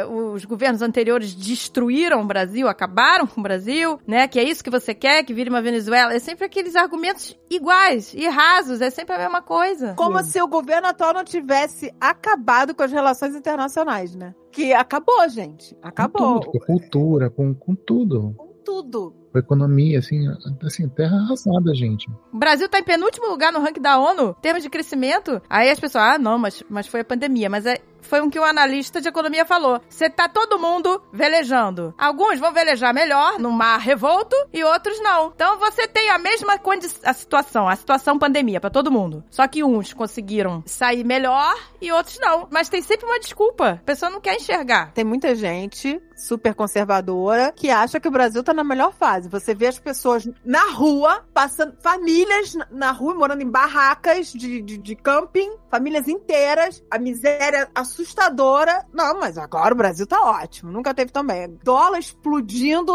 [0.00, 4.62] é, os governos anteriores destruíram o Brasil, acabaram com o Brasil, né, que é isso
[4.62, 6.14] que você quer, que vire uma Venezuela.
[6.14, 9.94] É sempre aqueles argumentos iguais e rasos, é sempre a mesma coisa.
[9.94, 14.34] Como se o governo atual não tivesse acabado com as relações internacionais, né?
[14.50, 15.76] Que acabou, gente.
[15.82, 16.34] Acabou.
[16.34, 18.34] Com tudo, com cultura, com, com tudo.
[18.36, 19.21] Com tudo.
[19.32, 20.26] Com economia, assim,
[20.62, 22.08] assim, terra arrasada, gente.
[22.32, 25.40] O Brasil tá em penúltimo lugar no ranking da ONU, em termos de crescimento.
[25.48, 27.48] Aí as pessoas, ah, não, mas, mas foi a pandemia.
[27.48, 29.80] Mas é, foi o que o analista de economia falou.
[29.88, 31.94] Você tá todo mundo velejando.
[31.96, 35.32] Alguns vão velejar melhor, no mar revolto, e outros não.
[35.34, 36.60] Então você tem a mesma
[37.04, 39.24] a situação, a situação pandemia pra todo mundo.
[39.30, 42.48] Só que uns conseguiram sair melhor e outros não.
[42.50, 43.70] Mas tem sempre uma desculpa.
[43.70, 44.92] A pessoa não quer enxergar.
[44.92, 49.21] Tem muita gente super conservadora que acha que o Brasil tá na melhor fase.
[49.28, 54.78] Você vê as pessoas na rua, passando, famílias na- rua, morando em barracas de, de,
[54.78, 58.86] de camping, famílias inteiras, a miséria assustadora.
[58.92, 60.70] Não, mas agora o Brasil tá ótimo.
[60.70, 61.58] Nunca teve também.
[61.62, 62.92] Dólar explodindo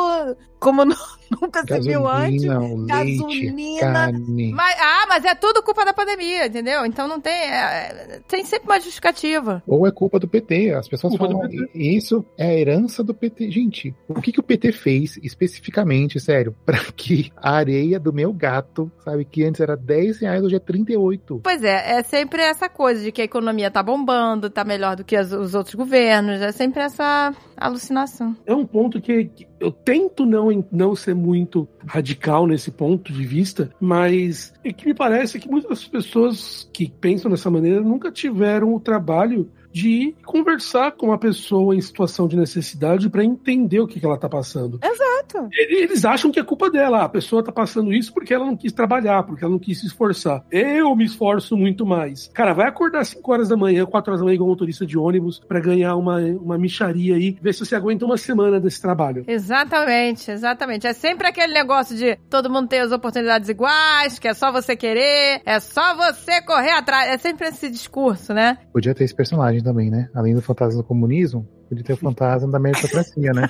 [0.60, 0.96] como nu-
[1.42, 2.44] nunca se viu antes.
[2.46, 2.60] Gasolina,
[3.00, 3.80] leite, Gasolina.
[3.82, 4.52] carne.
[4.54, 6.86] Mas, ah, mas é tudo culpa da pandemia, entendeu?
[6.86, 7.34] Então não tem.
[7.34, 9.62] é, tem sempre uma justificativa.
[9.68, 10.74] Ou é culpa do PT.
[10.74, 11.50] As pessoas Culpa falam.
[11.52, 13.52] "E- isso é a herança do PT.
[13.52, 18.32] Gente, o que, que o PT fez especificamente, sério, pra que a areia do meu
[18.34, 21.42] gato, sabe, que antes era 10 reais, hoje é 38?
[21.44, 25.04] Pois é, é sempre essa coisa de que a economia tá bombando, tá melhor do
[25.04, 26.42] que as- os outros governos.
[26.42, 28.36] É sempre essa alucinação.
[28.46, 33.26] É um ponto que, que eu tento não, não ser muito radical nesse ponto de
[33.26, 38.74] vista, mas é que me parece que muitas pessoas que pensam dessa maneira nunca tiveram
[38.74, 44.00] o trabalho de conversar com a pessoa em situação de necessidade para entender o que,
[44.00, 44.80] que ela tá passando.
[44.84, 45.50] Exato.
[45.52, 47.04] Eles acham que é culpa dela.
[47.04, 49.88] A pessoa tá passando isso porque ela não quis trabalhar, porque ela não quis se
[49.88, 50.44] esforçar.
[50.52, 52.30] Eu me esforço muito mais.
[52.34, 55.40] Cara, vai acordar 5 horas da manhã, 4 horas da manhã, igual motorista de ônibus,
[55.40, 59.24] pra ganhar uma, uma micharia aí, ver se você aguenta uma semana desse trabalho.
[59.28, 60.88] Exatamente, exatamente.
[60.88, 64.76] É sempre aquele negócio de todo mundo ter as oportunidades iguais, que é só você
[64.76, 67.10] querer, é só você correr atrás.
[67.10, 68.58] É sempre esse discurso, né?
[68.72, 70.10] Podia ter esse personagem também, né?
[70.14, 73.50] Além do fantasma do comunismo, podia ter o fantasma da meritocracia, né?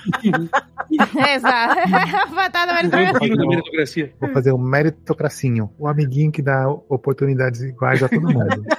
[1.17, 1.76] É, exato.
[2.34, 4.13] Fantasma O vampiro da meritocracia.
[4.20, 5.70] Vou fazer o meritocracinho.
[5.78, 8.63] O amiguinho que dá oportunidades iguais a todo mundo.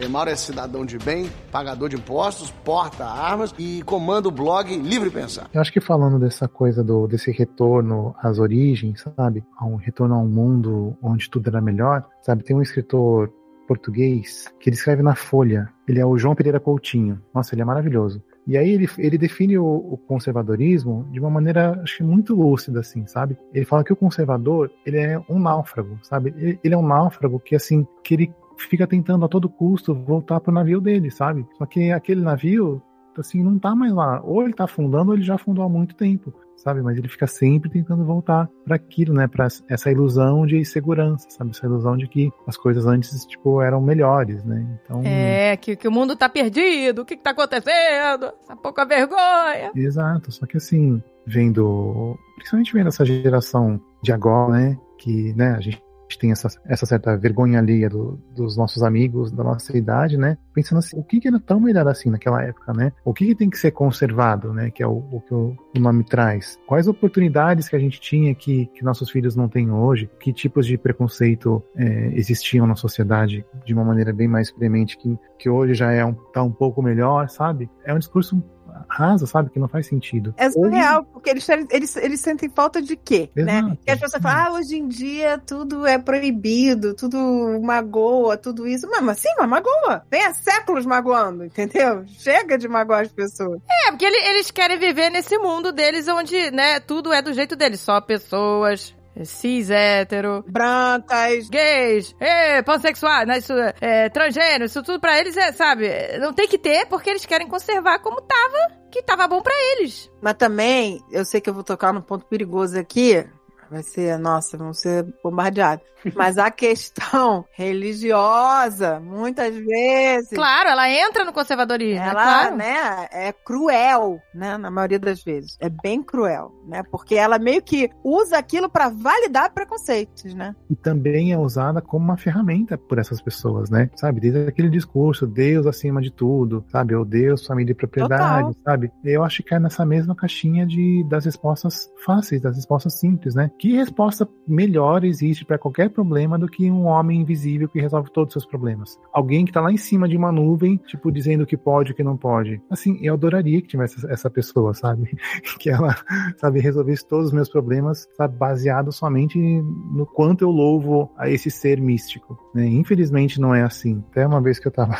[0.00, 5.10] Emauro é cidadão de bem, pagador de impostos, porta armas e comanda o blog Livre
[5.10, 5.48] Pensar.
[5.52, 9.44] Eu acho que falando dessa coisa do desse retorno às origens, sabe?
[9.56, 12.44] A um retorno a um mundo onde tudo era melhor, sabe?
[12.44, 13.32] Tem um escritor
[13.68, 15.68] português que ele escreve na Folha.
[15.86, 17.20] Ele é o João Pereira Coutinho.
[17.34, 18.22] Nossa, ele é maravilhoso.
[18.46, 22.80] E aí ele, ele define o, o conservadorismo de uma maneira, acho que muito lúcida,
[22.80, 23.36] assim, sabe?
[23.52, 26.32] Ele fala que o conservador, ele é um náufrago, sabe?
[26.34, 30.40] Ele, ele é um náufrago que, assim, que ele fica tentando a todo custo voltar
[30.40, 31.46] pro navio dele, sabe?
[31.58, 32.82] Só que aquele navio,
[33.18, 34.22] assim, não tá mais lá.
[34.24, 36.82] Ou ele tá afundando ou ele já afundou há muito tempo, sabe?
[36.82, 39.26] Mas ele fica sempre tentando voltar para aquilo, né?
[39.26, 41.50] Para essa ilusão de segurança, sabe?
[41.50, 44.78] Essa ilusão de que as coisas antes, tipo, eram melhores, né?
[44.84, 48.32] Então, É, que, que o mundo tá perdido, o que que tá acontecendo?
[48.42, 49.70] Essa pouca vergonha.
[49.74, 50.30] exato.
[50.32, 54.78] Só que assim, vendo, principalmente vendo essa geração de agora, né?
[54.98, 55.54] Que, né?
[55.56, 55.80] A gente
[56.16, 60.38] tem essa, essa certa vergonha alheia do- dos nossos amigos da nossa idade, né?
[60.54, 62.92] Pensando assim, o que, era tão melhor assim naquela época, né?
[63.04, 64.70] O que, que tem que ser conservado, né?
[64.70, 66.58] Que é o, o que o, o nome traz.
[66.66, 70.08] Quais oportunidades que a gente tinha que, que nossos filhos não têm hoje?
[70.20, 75.18] Que tipos de preconceito é, existiam na sociedade de uma maneira bem mais premente que,
[75.38, 77.68] que hoje já é um, tá um pouco melhor, sabe?
[77.84, 78.42] É um discurso
[78.88, 79.50] rasa, sabe?
[79.50, 80.34] Que não faz sentido.
[80.36, 83.58] É Hoje- surreal, porque eles, eles, eles sentem falta de quê, né?
[83.60, 83.78] Exato.
[83.86, 87.18] E as pessoas falam, ah, hoje em dia tudo é proibido, tudo
[87.62, 88.86] magoa, tudo isso.
[88.90, 90.02] Mas, mas sim, mas magoa.
[90.10, 92.04] Vem há séculos magoando, entendeu?
[92.06, 93.60] Chega de magoar as pessoas.
[93.86, 97.56] É, porque ele- eles querem viver nesse mundo deles onde, né, tudo é do jeito
[97.56, 97.80] deles.
[97.80, 101.48] Só pessoas cis, hétero, Brancas.
[101.48, 103.38] gays, é, pansexuais, né?
[103.38, 105.88] Isso, é, transgênero, isso tudo pra eles é, sabe?
[106.18, 110.10] Não tem que ter porque eles querem conservar como tava, que tava bom pra eles.
[110.20, 113.24] Mas também, eu sei que eu vou tocar num ponto perigoso aqui.
[113.70, 115.86] Vai ser, nossa, vamos ser bombardeados.
[116.14, 120.30] Mas a questão religiosa, muitas vezes.
[120.30, 122.56] Claro, ela entra no conservadorismo, é Ela, claro.
[122.56, 125.56] né, é cruel, né, na maioria das vezes.
[125.60, 126.82] É bem cruel, né?
[126.90, 130.54] Porque ela meio que usa aquilo pra validar preconceitos, né?
[130.70, 133.90] E também é usada como uma ferramenta por essas pessoas, né?
[133.96, 134.20] Sabe?
[134.20, 136.94] Desde aquele discurso, Deus acima de tudo, sabe?
[136.94, 138.92] Ou Deus, família e propriedade, sabe?
[139.04, 143.50] Eu acho que cai nessa mesma caixinha de, das respostas fáceis, das respostas simples, né?
[143.58, 148.34] Que resposta melhor existe pra qualquer problema do que um homem invisível que resolve todos
[148.34, 148.98] os seus problemas?
[149.12, 151.92] Alguém que tá lá em cima de uma nuvem, tipo, dizendo o que pode e
[151.92, 152.62] o que não pode.
[152.70, 155.10] Assim, eu adoraria que tivesse essa pessoa, sabe?
[155.58, 155.96] que ela,
[156.36, 161.50] sabe, resolvesse todos os meus problemas, sabe, baseado somente no quanto eu louvo a esse
[161.50, 162.38] ser místico.
[162.54, 162.66] Né?
[162.66, 164.04] Infelizmente não é assim.
[164.10, 164.96] Até uma vez que eu tava.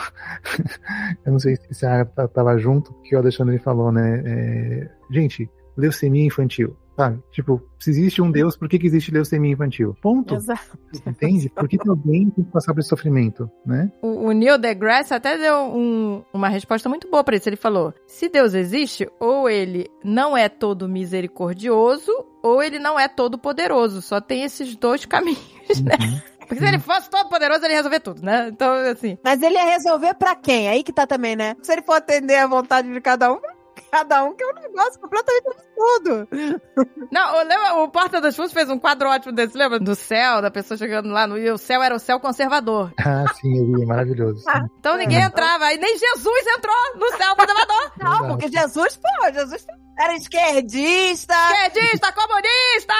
[1.25, 4.23] eu não sei se a Agatha tava junto, que o Alexandre falou, né?
[4.27, 6.77] É, Gente, leucemia infantil.
[6.98, 7.22] Sabe?
[7.30, 9.96] Tipo, se existe um Deus, por que, que existe leucemia infantil?
[10.02, 10.34] Ponto.
[10.34, 10.76] Exato.
[11.06, 11.48] Entende?
[11.48, 13.88] Por que, que alguém tem que passar por esse sofrimento, né?
[14.02, 17.48] O, o Neil deGrasse até deu um- uma resposta muito boa pra isso.
[17.48, 22.11] Ele falou: se Deus existe, ou ele não é todo misericordioso,
[22.42, 24.02] ou ele não é todo poderoso.
[24.02, 25.38] Só tem esses dois caminhos,
[25.84, 25.94] né?
[26.00, 26.20] Uhum.
[26.48, 28.48] Porque se ele fosse todo poderoso, ele ia resolver tudo, né?
[28.50, 29.18] Então, assim.
[29.22, 30.66] Mas ele ia resolver pra quem?
[30.68, 31.54] Aí que tá também, né?
[31.62, 33.38] Se ele for atender a vontade de cada um,
[33.91, 36.29] cada um que é um negócio completamente absurdo.
[37.11, 39.79] Não, o- lembra, o Porta dos Fundos fez um quadro ótimo desse, lembra?
[39.79, 42.93] Do céu, da pessoa chegando lá, no, e o céu era o céu conservador.
[42.99, 44.41] Ah, sim, eu vi, é maravilhoso.
[44.41, 44.49] sim.
[44.79, 47.93] Então ninguém entrava, aí nem Jesus entrou no céu conservador.
[47.99, 48.29] Não, Exato.
[48.29, 49.67] porque Jesus, pô, Jesus
[49.99, 51.35] era esquerdista.
[51.35, 52.95] Esquerdista, comunista!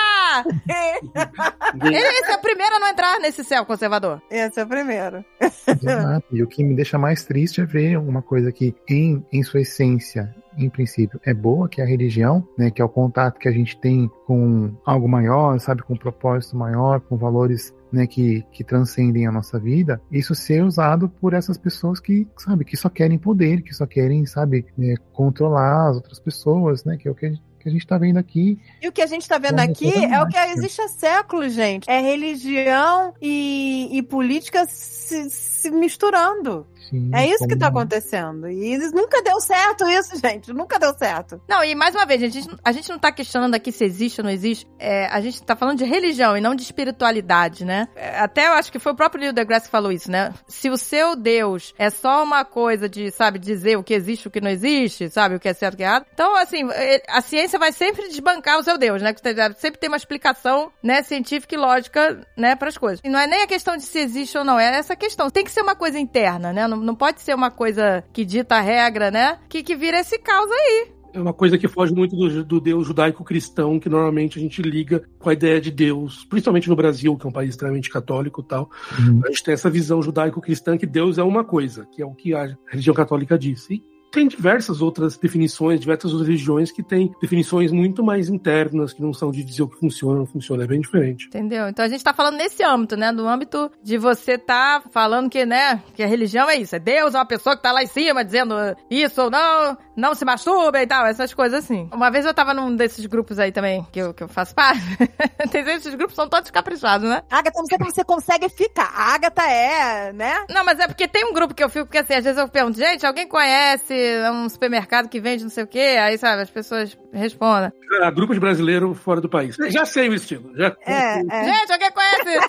[1.87, 4.21] Ele esse é o primeiro a não entrar nesse céu conservador.
[4.31, 5.25] Esse é o primeiro.
[5.41, 6.25] Exato.
[6.33, 9.61] E o que me deixa mais triste é ver uma coisa que, em, em sua
[9.61, 12.71] essência, em princípio, é boa, que é a religião, né?
[12.71, 15.83] Que é o contato que a gente tem com algo maior, sabe?
[15.83, 20.63] Com um propósito maior, com valores né, que, que transcendem a nossa vida, isso ser
[20.63, 24.95] usado por essas pessoas que, sabe, que só querem poder, que só querem, sabe, né,
[25.13, 27.33] controlar as outras pessoas, né, que é o que
[27.69, 28.59] que a gente tá vendo aqui.
[28.83, 31.53] E o que a gente tá vendo Vamos aqui é o que existe há séculos,
[31.53, 31.89] gente.
[31.91, 36.67] É religião e, e política se, se misturando.
[36.89, 38.49] Sim, É isso que tá como- acontecendo.
[38.49, 40.53] E nunca deu certo isso, gente.
[40.55, 41.39] Nunca deu certo.
[41.47, 44.21] Não, e mais uma vez, a gente, a gente não tá questionando aqui se existe
[44.21, 44.67] ou não existe.
[44.79, 47.89] É, a gente tá falando de religião e não de espiritualidade, né?
[47.95, 50.33] É, Até eu acho que foi o próprio Neil deGrasse que falou isso, né?
[50.47, 54.29] Se o seu Deus é só uma coisa de, sabe, dizer o que existe e
[54.29, 56.07] o que não existe, sabe, o que é certo e o que é errado.
[56.15, 59.13] Então, assim, é, a ciência vai sempre desbancar o seu Deus, né?
[59.13, 63.01] Que tem- sempre tem uma explicação, né, científica e lógica, né, pras coisas.
[63.05, 65.31] E não é nem a questão de se existe ou não, é essa questão.
[65.31, 66.67] Tem que ser uma coisa interna, né?
[66.67, 69.39] Não, não pode ser uma coisa que dita a regra, né?
[69.49, 70.99] Que, que vira esse caos aí.
[71.13, 75.03] É uma coisa que foge muito do, do Deus judaico-cristão, que normalmente a gente liga
[75.19, 78.45] com a ideia de Deus, principalmente no Brasil, que é um país extremamente católico e
[78.45, 78.71] tal.
[78.99, 79.23] Uhum.
[79.25, 82.35] A gente tem essa visão judaico-cristã que Deus é uma coisa, que é o que
[82.35, 83.69] a religião católica diz.
[83.71, 89.03] E tem diversas outras definições, diversas outras religiões que têm definições muito mais internas, que
[89.03, 91.27] não são de dizer o que funciona ou não funciona, é bem diferente.
[91.27, 91.69] Entendeu?
[91.69, 93.13] Então a gente tá falando nesse âmbito, né?
[93.13, 96.77] No âmbito de você tá falando que, né, que a religião é isso.
[96.77, 98.55] É Deus, é uma pessoa que tá lá em cima dizendo
[98.91, 101.89] isso ou não, não se masturba e tal, essas coisas assim.
[101.93, 104.81] Uma vez eu tava num desses grupos aí também, que eu, que eu faço parte.
[105.51, 107.23] Tem esses grupos são todos caprichados, né?
[107.31, 108.91] Agatha, não sei como você consegue ficar.
[108.95, 110.47] A Agatha é, né?
[110.49, 112.49] Não, mas é porque tem um grupo que eu fico, porque assim, às vezes eu
[112.49, 113.98] pergunto, gente, alguém conhece
[114.33, 115.97] um supermercado que vende não sei o quê?
[116.01, 117.73] Aí, sabe, as pessoas respondem.
[118.03, 119.57] Ah, grupo de brasileiro fora do país.
[119.69, 120.55] Já sei o estilo.
[120.57, 120.77] Já...
[120.87, 121.45] É, é.
[121.45, 122.49] Gente, alguém conhece?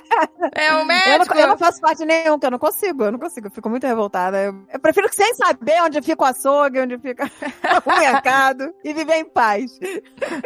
[0.56, 1.34] É um Eu médico?
[1.34, 3.70] não, eu não faço parte nenhum, que eu não consigo, eu não consigo, eu fico
[3.70, 4.38] muito revoltada.
[4.38, 7.24] Eu, eu prefiro que sem saber onde fica o açougue, onde fica
[7.86, 9.80] o mercado, e viver em paz.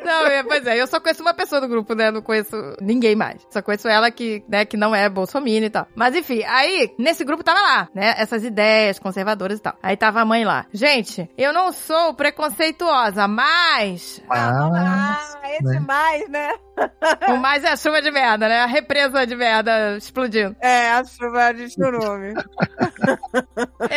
[0.04, 2.12] Não, é, pois é, eu só conheço uma pessoa do grupo, né?
[2.12, 3.46] Não conheço ninguém mais.
[3.50, 5.88] Só conheço ela que, né, que não é bolsominion e tal.
[5.96, 8.14] Mas enfim, aí, nesse grupo tava lá, né?
[8.18, 9.76] Essas ideias conservadoras e tal.
[9.82, 10.66] Aí tava a mãe lá.
[10.72, 10.93] Gente,
[11.38, 14.22] eu não sou preconceituosa, mas.
[14.30, 15.80] Ah, esse né?
[15.80, 16.50] mais, né?
[17.30, 18.62] O mais é a chuva de merda, né?
[18.62, 20.56] A represa de merda explodindo.
[20.60, 22.34] É, a chuva de churume.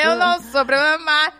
[0.04, 1.32] Eu não sou preconceituosa,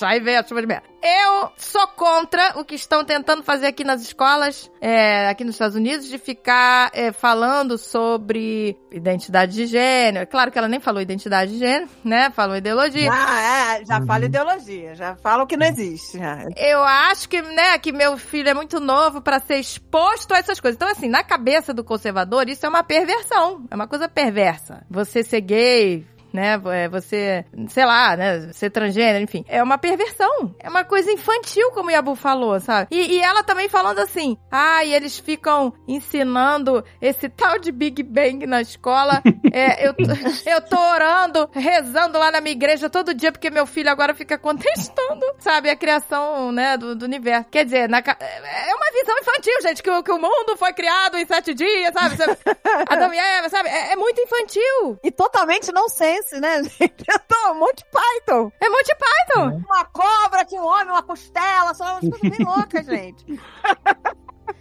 [0.00, 0.10] mas.
[0.12, 0.88] Aí vem a chuva de merda.
[1.02, 5.74] Eu sou contra o que estão tentando fazer aqui nas escolas, é, aqui nos Estados
[5.74, 10.26] Unidos, de ficar é, falando sobre identidade de gênero.
[10.26, 12.30] Claro que ela nem falou identidade de gênero, né?
[12.30, 13.10] Falou ideologia.
[13.12, 14.06] Ah, é, já Uhum.
[14.06, 16.18] fala ideologia, já fala o que não existe.
[16.18, 16.44] já.
[16.56, 20.60] Eu acho que, né, que meu filho é muito novo pra ser exposto a essas
[20.60, 20.76] coisas.
[20.76, 23.64] Então, assim, na cabeça do conservador, isso é uma perversão.
[23.70, 24.82] É uma coisa perversa.
[24.90, 29.44] Você ser gay, né, é, você, sei lá, né, ser transgênero, enfim.
[29.48, 30.54] É uma perversão.
[30.58, 32.88] É uma coisa infantil, como o Yabu falou, sabe?
[32.90, 38.02] E, e ela também falando assim, ah, e eles ficam ensinando esse tal de Big
[38.02, 39.22] Bang na escola.
[39.52, 40.02] É, eu, tô-
[40.48, 44.38] eu tô orando, rezando lá na minha igreja todo dia, porque meu filho agora fica
[44.38, 47.48] contestando, sabe, a criação, né, do, do universo.
[47.50, 51.16] Quer dizer, na é uma visão infantil, gente, que, o- que o mundo foi criado
[51.18, 52.14] em sete dias, sabe?
[52.88, 53.68] Adão e Eva, sabe?
[53.70, 54.98] É, é muito infantil.
[55.02, 55.72] E totalmente
[56.20, 57.04] nonsense, né, gente?
[57.08, 58.52] Eu tô um monte Python.
[58.60, 59.62] É Monty Python.
[59.66, 63.24] Uma cobra, tinha um homem, uma costela, só umas coisas bem loucas, gente.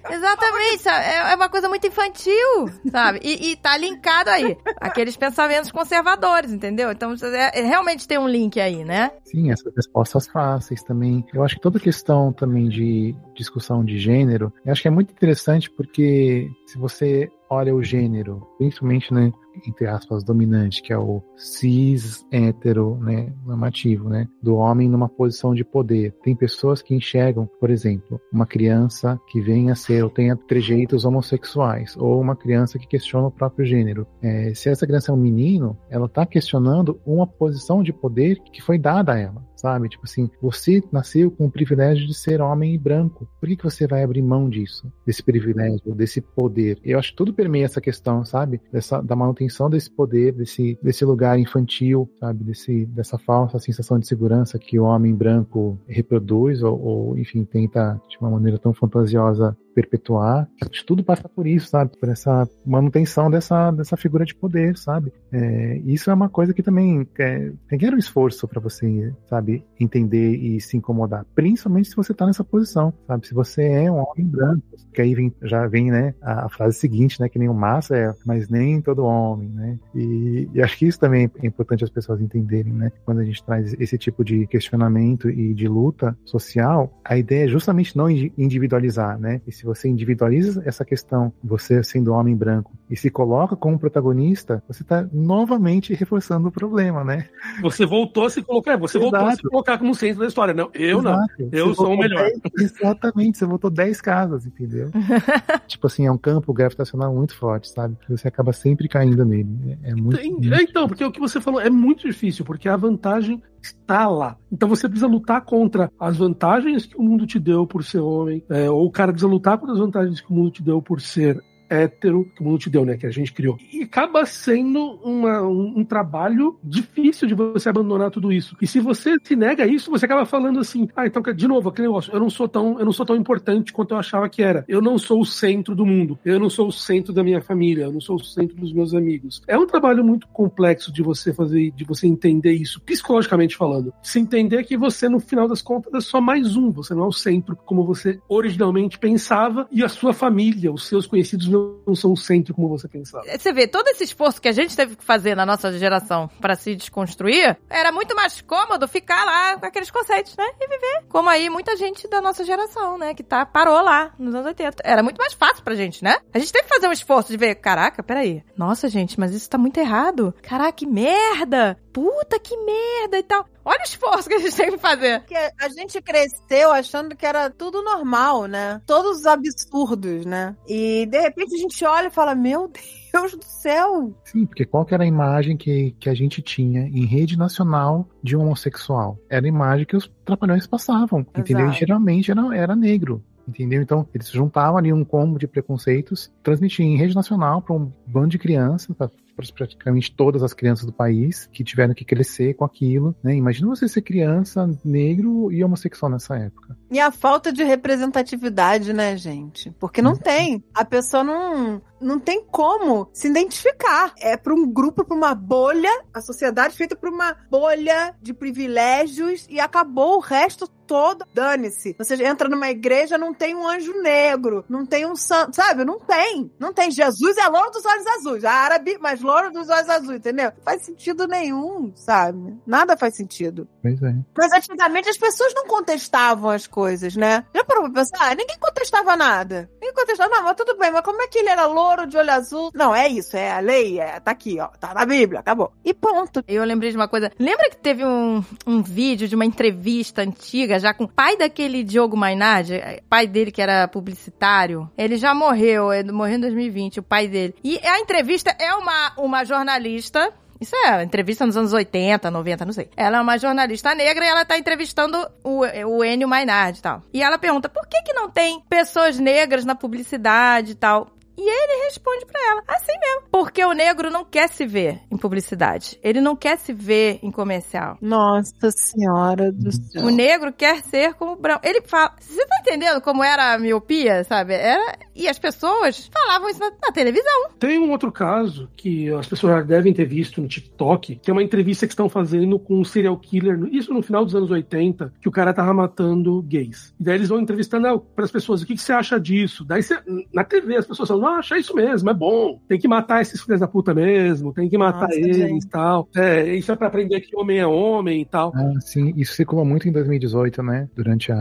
[0.09, 1.05] Exatamente, sabe?
[1.05, 3.19] É, é uma coisa muito infantil, sabe?
[3.21, 4.57] E, e tá linkado aí.
[4.79, 6.91] Aqueles pensamentos conservadores, entendeu?
[6.91, 9.11] Então, é- é- realmente tem um link aí, né?
[9.25, 11.25] Sim, essas respostas fáceis também.
[11.33, 15.11] Eu acho que toda questão também de discussão de gênero, eu acho que é muito
[15.11, 19.31] interessante porque se você olha o gênero, principalmente, né,
[19.67, 25.53] entre aspas, dominante, que é o cis hétero, né, normativo, né, do homem numa posição
[25.53, 26.13] de poder.
[26.23, 31.05] Tem pessoas que enxergam, por exemplo, uma criança que venha a ser ou tenha trejeitos
[31.05, 34.07] homossexuais, ou uma criança que questiona o próprio gênero.
[34.21, 38.61] É, se essa criança é um menino, ela está questionando uma posição de poder que
[38.61, 39.89] foi dada a ela, sabe?
[39.89, 43.27] Tipo assim, você nasceu com o privilégio de ser homem e branco.
[43.39, 44.91] Por que, que você vai abrir mão disso?
[45.05, 46.79] Desse privilégio, desse poder?
[46.83, 48.61] Eu acho que tudo permeia essa questão, sabe?
[48.71, 52.43] Dessa, da manutenção desse poder, desse, desse lugar infantil, sabe?
[52.43, 57.99] Desse, dessa falsa sensação de segurança que o homem branco reproduz ou, ou enfim, tenta
[58.09, 60.47] de uma maneira tão fantasiosa perpetuar.
[60.85, 61.91] Tudo passa por isso, sabe?
[61.97, 65.13] Por essa manutenção dessa, dessa figura de poder, sabe?
[65.31, 70.35] É, isso é uma coisa que também é, requer um esforço para você, sabe, entender
[70.35, 71.25] e se incomodar.
[71.33, 73.27] Principalmente se você tá nessa posição, sabe?
[73.27, 74.63] Se você é um homem branco,
[74.93, 77.95] que aí vem, já vem, né, a, a frase seguinte, né, que nem o massa
[77.95, 79.79] é, mas nem todo homem, né?
[79.95, 82.91] E, e acho que isso também é importante as pessoas entenderem, né?
[83.05, 87.47] Quando a gente traz esse tipo de questionamento e de luta social, a ideia é
[87.47, 89.41] justamente não indi- individualizar, né?
[89.47, 94.63] E se você individualiza essa questão, você sendo homem branco, e se coloca como protagonista,
[94.67, 97.27] você está novamente reforçando o problema, né?
[97.61, 99.49] Você voltou a se colocar, você voltou a se Exato.
[99.49, 100.53] colocar como centro da história.
[100.53, 101.11] Não, eu não.
[101.13, 101.49] Exato.
[101.51, 102.29] Eu Você sou o melhor.
[102.55, 104.89] 10 exatamente, você voltou 10 casas, entendeu?
[105.67, 107.95] tipo assim, é um campo gravitacional muito forte, sabe?
[108.09, 109.77] Você acaba sempre caindo nele.
[109.83, 110.17] É, é muito.
[110.17, 114.07] Tem- é, então, porque o que você falou é muito difícil, porque a vantagem está
[114.07, 114.37] lá.
[114.51, 118.43] Então você precisa lutar contra as vantagens que o mundo te deu por ser homem,
[118.49, 121.01] é, ou o cara precisa lutar contra as vantagens que o mundo te deu por
[121.01, 122.97] ser hétero, que o mundo te deu, né?
[122.97, 123.57] Que a gente criou.
[123.71, 128.55] E acaba sendo uma- um, um trabalho difícil de você abandonar tudo isso.
[128.61, 131.69] E se você se nega a isso, você acaba falando assim, ah, então, de novo,
[131.69, 134.41] aquele negócio, eu não sou tão, eu não sou tão importante quanto eu achava que
[134.41, 134.65] era.
[134.67, 136.17] Eu não sou o centro do mundo.
[136.23, 137.83] Eu não sou o centro da minha família.
[137.83, 139.41] Eu não sou o centro dos meus amigos.
[139.47, 143.93] É um trabalho muito complexo de você fazer, de você entender isso, psicologicamente falando.
[144.01, 146.71] Se entender que você, no final das contas, é só mais um.
[146.71, 151.05] Você não é o centro como você originalmente pensava e a sua família, os seus
[151.05, 151.58] conhecidos não
[151.95, 153.25] são o centro como você pensava.
[153.25, 156.55] Você vê, todo esse esforço que a gente teve que fazer na nossa geração pra
[156.55, 160.45] se desconstruir, era muito mais cômodo ficar lá com aqueles conceitos, né?
[160.59, 161.05] E viver.
[161.09, 163.13] Como aí muita gente da nossa geração, né?
[163.13, 164.83] Que tá, parou lá nos anos 80.
[164.83, 166.17] Era muito mais fácil pra gente, né?
[166.33, 168.43] A gente teve que fazer um esforço de ver, caraca, peraí.
[168.57, 170.33] Nossa, gente, mas isso tá muito errado.
[170.41, 171.77] Caraca, que merda!
[171.91, 173.45] Puta que merda e tal.
[173.65, 175.19] Olha o esforço que a gente tem que fazer.
[175.19, 178.81] Porque a gente cresceu achando que era tudo normal, né?
[178.85, 180.55] Todos os absurdos, né?
[180.67, 182.71] E de repente a gente olha e fala: Meu
[183.11, 184.15] Deus do céu!
[184.23, 188.07] Sim, porque qual que era a imagem que, que a gente tinha em rede nacional
[188.23, 189.17] de um homossexual?
[189.29, 191.65] Era a imagem que os trapalhões passavam, entendeu?
[191.65, 191.79] E Exato.
[191.79, 193.23] geralmente era, era negro.
[193.47, 193.81] Entendeu?
[193.81, 198.29] Então, eles juntavam ali um combo de preconceitos, transmitiam em rede nacional para um bando
[198.29, 199.09] de crianças, para
[199.49, 203.15] praticamente todas as crianças do país que tiveram que crescer com aquilo.
[203.23, 203.35] Né?
[203.35, 206.77] Imagina você ser criança, negro e homossexual nessa época.
[206.91, 209.71] E a falta de representatividade, né, gente?
[209.79, 210.63] Porque não tem.
[210.73, 214.13] A pessoa não, não tem como se identificar.
[214.17, 219.45] É para um grupo, para uma bolha, a sociedade feita por uma bolha de privilégios
[219.49, 221.23] e acabou o resto todo.
[221.31, 221.95] Dane-se.
[221.99, 225.85] Você entra numa igreja, não tem um anjo negro, não tem um santo, sabe?
[225.85, 226.51] Não tem.
[226.57, 226.89] Não tem.
[226.89, 228.43] Jesus é louro dos olhos azuis.
[228.43, 230.51] Árabe, mas louro dos olhos azuis, entendeu?
[230.57, 232.57] Não faz sentido nenhum, sabe?
[232.65, 233.67] Nada faz sentido.
[233.83, 234.15] Pois é.
[234.35, 237.45] Mas antigamente as pessoas não contestavam as coisas, né?
[237.53, 238.17] Já parou pra pensar?
[238.19, 239.69] Ah, ninguém contestava nada.
[239.75, 242.31] Ninguém contestava, não, mas tudo bem, mas como é que ele era louro de olho
[242.31, 242.71] azul?
[242.73, 245.71] Não, é isso, é a lei, é, tá aqui, ó, tá na Bíblia, acabou.
[245.83, 246.43] E ponto.
[246.47, 247.31] Eu lembrei de uma coisa.
[247.39, 251.83] Lembra que teve um, um vídeo de uma entrevista antiga, já com o pai daquele
[251.83, 254.89] Diogo Mainardi, eh, pai dele que era publicitário?
[254.97, 257.55] Ele já morreu, ele morreu em 2020, o pai dele.
[257.63, 260.31] E a entrevista é uma, uma jornalista.
[260.59, 262.89] Isso é entrevista nos anos 80, 90, não sei.
[262.97, 267.01] Ela é uma jornalista negra e ela tá entrevistando o, o Enio Mainardi e tal.
[267.13, 271.07] E ela pergunta, por que que não tem pessoas negras na publicidade e tal?
[271.41, 273.29] E ele responde pra ela, assim mesmo.
[273.31, 275.97] Porque o negro não quer se ver em publicidade.
[276.03, 277.97] Ele não quer se ver em comercial.
[278.01, 280.03] Nossa senhora do céu.
[280.05, 281.61] O negro quer ser como o branco.
[281.65, 282.13] Ele fala.
[282.19, 284.53] Você tá entendendo como era a miopia, sabe?
[284.53, 284.97] Era.
[285.15, 287.49] E as pessoas falavam isso na, na televisão.
[287.57, 291.33] Tem um outro caso que as pessoas já devem ter visto no TikTok, que é
[291.33, 295.13] uma entrevista que estão fazendo com um serial killer, isso no final dos anos 80,
[295.21, 296.93] que o cara tava matando gays.
[296.99, 299.63] E daí eles vão entrevistando para as pessoas, o que, que você acha disso?
[299.63, 299.99] Daí você-
[300.33, 302.59] na TV as pessoas falam, acha isso mesmo, é bom.
[302.67, 305.65] Tem que matar esses filhos da puta mesmo, tem que matar Nossa, eles gente.
[305.65, 306.07] e tal.
[306.15, 308.51] É, isso é pra aprender que homem é homem e tal.
[308.55, 310.89] Ah, sim, isso circulou muito em 2018, né?
[310.95, 311.35] Durante a,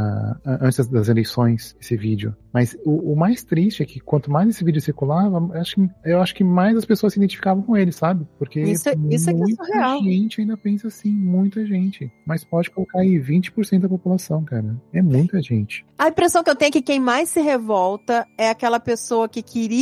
[0.44, 2.34] a- antes das- eleições, esse vídeo.
[2.52, 5.90] Mas o, o mais triste é que quanto mais esse vídeo circulava, eu acho, que,
[6.04, 8.26] eu acho que mais as pessoas se identificavam com ele, sabe?
[8.38, 10.02] Porque Isso é- isso é que é muita surreal.
[10.02, 12.10] gente ainda pensa assim, muita gente.
[12.26, 14.76] Mas pode colocar aí 20% da população, cara.
[14.92, 15.84] É muita gente.
[15.98, 19.42] A impressão que eu tenho é que quem mais se revolta é aquela pessoa que
[19.42, 19.77] queria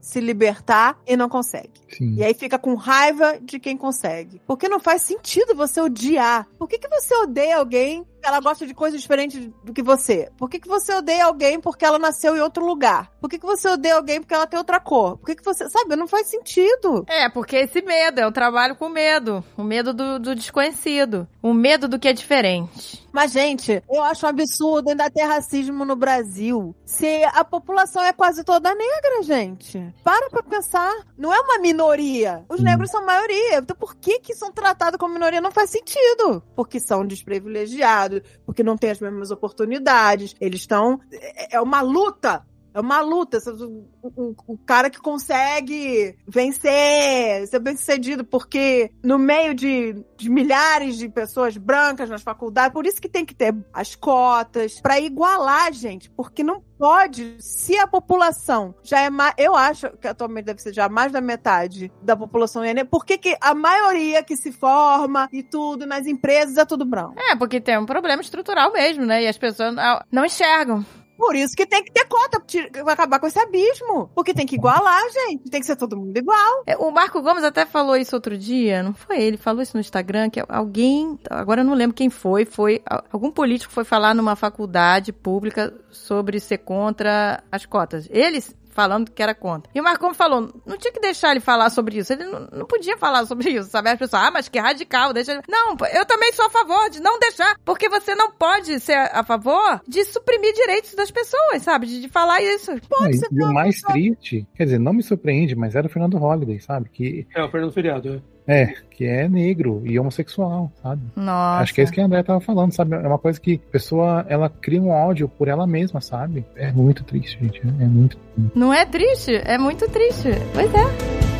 [0.00, 1.72] se libertar e não consegue.
[1.88, 2.16] Sim.
[2.16, 4.40] E aí fica com raiva de quem consegue.
[4.46, 6.46] Porque não faz sentido você odiar.
[6.58, 10.30] Por que, que você odeia alguém ela gosta de coisas diferentes do que você?
[10.36, 13.10] Por que, que você odeia alguém porque ela nasceu em outro lugar?
[13.20, 15.16] Por que, que você odeia alguém porque ela tem outra cor?
[15.18, 15.68] Por que, que você.
[15.68, 17.04] Sabe, não faz sentido.
[17.08, 19.42] É, porque esse medo, é o trabalho com medo.
[19.56, 21.26] O medo do, do desconhecido.
[21.42, 23.02] O medo do que é diferente.
[23.12, 26.74] Mas, gente, eu acho um absurdo ainda ter racismo no Brasil.
[26.84, 29.94] Se a população é quase toda negra, gente.
[30.02, 30.92] Para pra pensar.
[31.16, 32.44] Não é uma minoria.
[32.48, 32.64] Os Hum.
[32.64, 33.58] negros são maioria.
[33.58, 35.40] Então por que que são tratados como minoria?
[35.40, 36.42] Não faz sentido.
[36.56, 38.13] Porque são desprivilegiados,
[38.44, 40.34] porque não têm as mesmas oportunidades.
[40.40, 41.00] Eles estão...
[41.12, 42.44] É é uma luta.
[42.74, 43.38] É uma luta.
[43.48, 50.28] O, o- o cara que consegue vencer, ser bem sucedido, porque no meio de, de
[50.28, 54.98] milhares de pessoas brancas nas faculdades, por isso que tem que ter as cotas, pra
[55.00, 60.46] igualar, gente, porque não pode, se a população já é mais, eu acho que atualmente
[60.46, 64.36] deve ser já mais da metade da população é por que que a maioria que
[64.36, 67.14] se forma e tudo nas empresas é tudo branco?
[67.16, 69.22] É, porque tem um problema estrutural mesmo, né?
[69.22, 69.74] E as pessoas
[70.10, 70.84] não enxergam.
[71.16, 72.42] Por isso que tem que ter cota,
[72.84, 76.16] vai acabar com esse abismo, porque tem que igualar, gente, tem que ser todo mundo
[76.16, 76.62] igual.
[76.66, 79.36] É, O Marco Gomes até falou isso outro dia, não foi ele?
[79.36, 83.72] Falou isso no Instagram, que alguém, agora eu não lembro quem foi, foi algum político
[83.72, 88.08] foi falar numa faculdade pública sobre ser contra as cotas.
[88.10, 89.70] Eles falando que era contra.
[89.74, 92.12] E o Marco Gomes falou, não tinha que deixar ele falar sobre isso.
[92.12, 93.88] Ele não, não podia falar sobre isso, sabe?
[93.90, 95.42] As pessoas, ah, mas que radical, deixa ele...
[95.48, 99.22] Não, eu também sou a favor de não deixar, porque você não pode ser a
[99.22, 101.86] favor de suprimir direitos das pessoas, sabe?
[101.86, 102.72] De, de falar isso.
[102.72, 105.74] Ah, e- ser e o uma mais pessoa- triste, quer dizer, não me surpreende, mas
[105.74, 106.88] era o Fernando Holliday, sabe?
[106.90, 108.33] Que É, o Fernando Feriado, é.
[108.46, 111.02] É, que é negro e homossexual, sabe?
[111.16, 111.62] Nossa.
[111.62, 112.94] Acho que é isso que a André tava falando, sabe?
[112.94, 116.44] É uma coisa que a pessoa, ela cria um ódio por ela mesma, sabe?
[116.54, 117.60] É muito triste, gente.
[117.60, 118.18] É muito.
[118.54, 119.34] Não é triste?
[119.44, 120.28] É muito triste.
[120.52, 121.34] Pois é.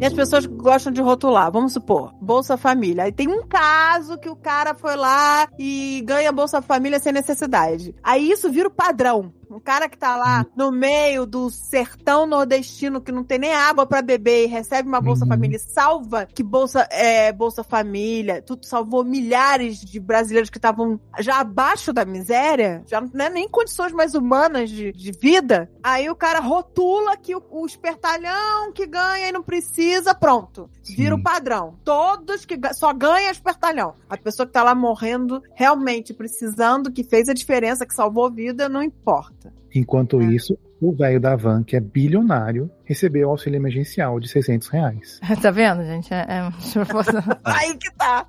[0.00, 1.50] E as pessoas gostam de rotular.
[1.50, 3.04] Vamos supor, Bolsa Família.
[3.04, 7.94] Aí tem um caso que o cara foi lá e ganha Bolsa Família sem necessidade.
[8.02, 9.32] Aí isso vira o padrão.
[9.50, 13.86] Um cara que tá lá no meio do sertão nordestino que não tem nem água
[13.86, 15.28] pra beber e recebe uma Bolsa Uhum.
[15.28, 20.98] Família e salva que Bolsa é Bolsa Família, tudo salvou milhares de brasileiros que estavam
[21.20, 25.70] já abaixo da miséria, já não é nem condições mais humanas de, de vida.
[25.82, 30.68] Aí o cara rotula que o, o espertalhão que ganha e não precisa, pronto.
[30.84, 31.20] Vira Sim.
[31.20, 31.78] o padrão.
[32.14, 33.94] Todos que só ganha espertalhão.
[34.08, 38.68] A pessoa que tá lá morrendo, realmente precisando, que fez a diferença, que salvou vida,
[38.68, 39.52] não importa.
[39.74, 40.26] Enquanto É.
[40.26, 45.20] isso, o velho da van, que é bilionário, recebeu auxílio emergencial de 600 reais.
[45.42, 46.14] Tá vendo, gente?
[46.14, 46.52] É, é...
[47.44, 48.26] Aí que tá.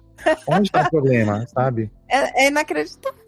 [0.48, 1.92] Onde tá o problema, sabe?
[2.10, 3.20] É, é inacreditável.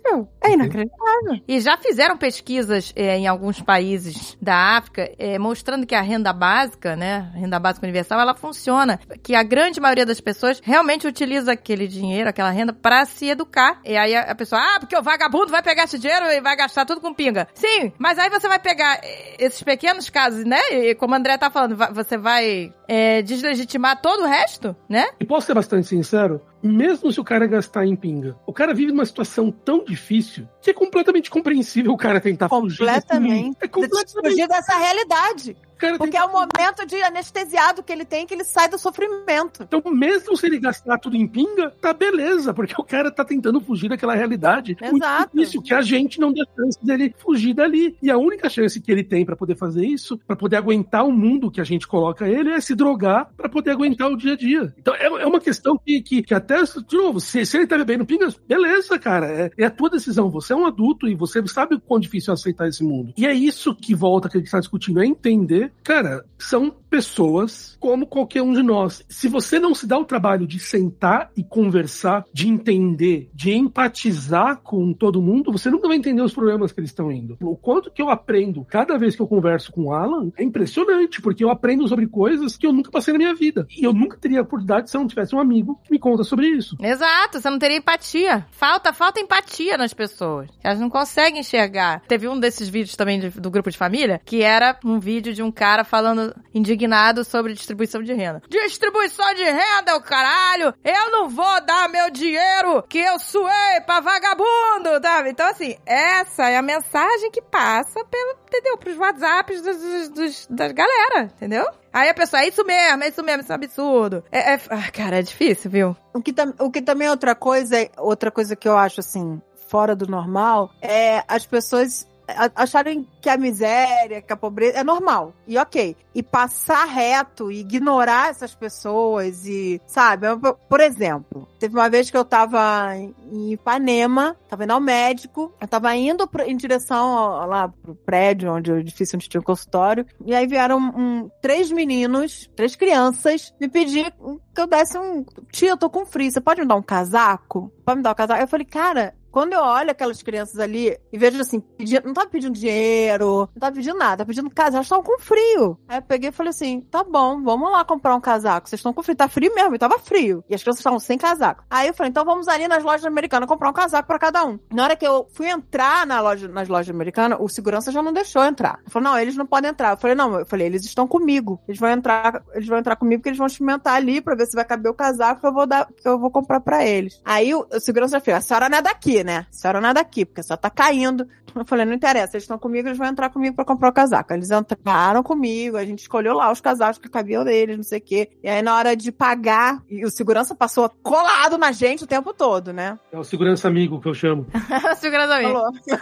[0.41, 1.41] É inacreditável.
[1.47, 6.31] E já fizeram pesquisas é, em alguns países da África é, mostrando que a renda
[6.31, 8.99] básica, né, a renda básica universal, ela funciona.
[9.21, 13.79] Que a grande maioria das pessoas realmente utiliza aquele dinheiro, aquela renda, pra se educar.
[13.83, 16.85] E aí a, pessoa, ah, porque o vagabundo vai pegar esse dinheiro e vai gastar
[16.85, 17.47] tudo com pinga.
[17.53, 20.59] Sim, mas aí você vai pegar é, esses pequenos casos, né?
[20.71, 25.07] E como o André tá falando, você vai é, deslegitimar todo o resto, né?
[25.19, 26.41] E posso ser bastante sincero?
[26.67, 30.71] Mesmo se o cara gastar em pinga, o cara vive numa situação tão difícil que
[30.71, 32.79] é completamente compreensível o cara tentar fugir.
[32.79, 33.43] Completamente.
[33.43, 33.57] mundo.
[33.61, 34.29] É completamente.
[34.29, 35.55] Fugir dessa realidade.
[35.77, 39.63] Cara Porque é o momento de anestesiado que ele tem que ele sai do sofrimento.
[39.63, 43.61] Então, mesmo se ele gastar tudo em pinga, tá beleza, porque o cara tá tentando
[43.61, 45.37] fugir daquela realidade Exato.
[45.37, 47.95] difícil, que a gente não dá chance dele fugir dali.
[48.01, 51.11] E a única chance que ele tem pra poder fazer isso, pra poder aguentar o
[51.11, 54.37] mundo que a gente coloca ele, é se drogar pra poder aguentar o dia a
[54.37, 54.73] dia.
[54.79, 57.77] Então, é, é uma questão que, que, que até, de novo, se, se ele tá
[57.77, 60.29] bebendo pingas, beleza, cara, é, é a tua decisão.
[60.31, 63.13] Você é um adulto e você sabe o quão difícil é aceitar esse mundo.
[63.17, 67.77] E é isso que volta que a gente tá discutindo, é entender, cara, são pessoas
[67.79, 69.03] como qualquer um de nós.
[69.07, 74.57] Se você não se dá o trabalho de sentar e conversar, de entender, de empatizar
[74.63, 77.37] com todo mundo, você nunca vai entender os problemas que eles estão indo.
[77.41, 81.21] O quanto que eu aprendo cada vez que eu converso com o Alan é impressionante,
[81.21, 83.67] porque eu aprendo sobre coisas que eu nunca passei na minha vida.
[83.77, 86.47] E eu nunca teria oportunidade se eu não tivesse um amigo que me conta sobre
[86.47, 86.75] isso.
[86.81, 88.45] Exato, você não teria empatia.
[88.51, 90.49] Falta, falta empatia nas pessoas.
[90.63, 92.01] Elas não conseguem enxergar.
[92.07, 95.43] Teve um desses vídeos também de- do grupo de família, que era um vídeo de
[95.43, 96.33] um cara falando
[96.77, 98.41] indignado sobre distribuição de renda.
[98.47, 100.73] Distribuição de renda, o caralho!
[100.83, 105.31] Eu não vou dar meu dinheiro que eu suei pra vagabundo, sabe?
[105.31, 108.77] Então, assim, essa é a mensagem que passa pelo, entendeu?
[108.77, 111.65] Pros WhatsApps dos, dos, dos- das galera, entendeu?
[111.91, 114.23] Aí a pessoa, é isso mesmo, é isso mesmo, isso é um absurdo.
[114.31, 115.97] É, é- ah, cara, é difícil, viu?
[116.13, 118.99] O que, tam- o que também é outra coisa, é- outra coisa que eu acho
[118.99, 122.06] assim, fora do normal, é as pessoas
[122.55, 125.33] acharem que a miséria, que a pobreza é normal.
[125.47, 125.95] E ok.
[126.13, 130.25] E passar reto e ignorar essas pessoas e, sabe?
[130.67, 132.95] Por exemplo, teve uma vez que eu tava
[133.31, 138.71] em Ipanema, tava indo ao médico, eu tava indo em direção lá pro prédio, onde
[138.71, 143.67] o edifício onde tinha o consultório, e aí vieram um- três meninos, três crianças, me
[143.69, 144.11] pedir
[144.55, 145.23] que eu desse um.
[145.51, 147.71] Tia, eu tô com frio, você pode me dar um casaco?
[147.85, 148.41] Pode me dar um casaco?
[148.41, 152.27] Eu falei, cara, quando eu olho aquelas crianças ali e vejo assim, pedindo, não tava
[152.27, 155.77] pedindo dinheiro, não tava pedindo nada, tava pedindo casaco, elas estavam com frio.
[155.87, 158.67] Aí eu peguei e falei assim: tá bom, vamos lá comprar um casaco.
[158.67, 160.43] Vocês estão com frio, tá frio mesmo, e tava frio.
[160.49, 161.63] E as crianças estavam sem casaco.
[161.69, 164.59] Aí eu falei: então vamos ali nas lojas americanas comprar um casaco pra cada um.
[164.71, 168.13] Na hora que eu fui entrar na loja, nas lojas americanas, o segurança já não
[168.13, 168.79] deixou entrar.
[168.81, 169.91] Ele falou: não, eles não podem entrar.
[169.91, 171.59] Eu falei: não, eu falei: eles estão comigo.
[171.67, 174.55] Eles vão entrar, eles vão entrar comigo porque eles vão experimentar ali pra ver se
[174.55, 177.21] vai caber o casaco que eu vou dar, que eu vou comprar pra eles.
[177.23, 179.45] Aí o, o segurança falou: a senhora não é daqui, né?
[179.49, 181.27] A senhora não é daqui, porque senhora tá caindo.
[181.55, 184.33] Eu falei, não interessa, eles estão comigo, eles vão entrar comigo pra comprar o casaco.
[184.33, 188.01] Eles entraram comigo, a gente escolheu lá os casacos que cabiam deles, não sei o
[188.01, 188.29] quê.
[188.43, 192.33] E aí, na hora de pagar, e o segurança passou colado na gente o tempo
[192.33, 192.99] todo, né?
[193.11, 194.45] É o segurança amigo que eu chamo.
[194.97, 195.53] Segurança amigo.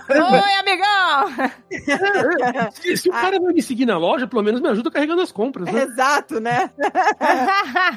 [0.08, 0.32] Falou.
[0.32, 1.52] Oi, amigão!
[2.72, 5.32] Se, se o cara vai me seguir na loja, pelo menos me ajuda carregando as
[5.32, 5.84] compras, né?
[5.84, 6.70] Exato, né?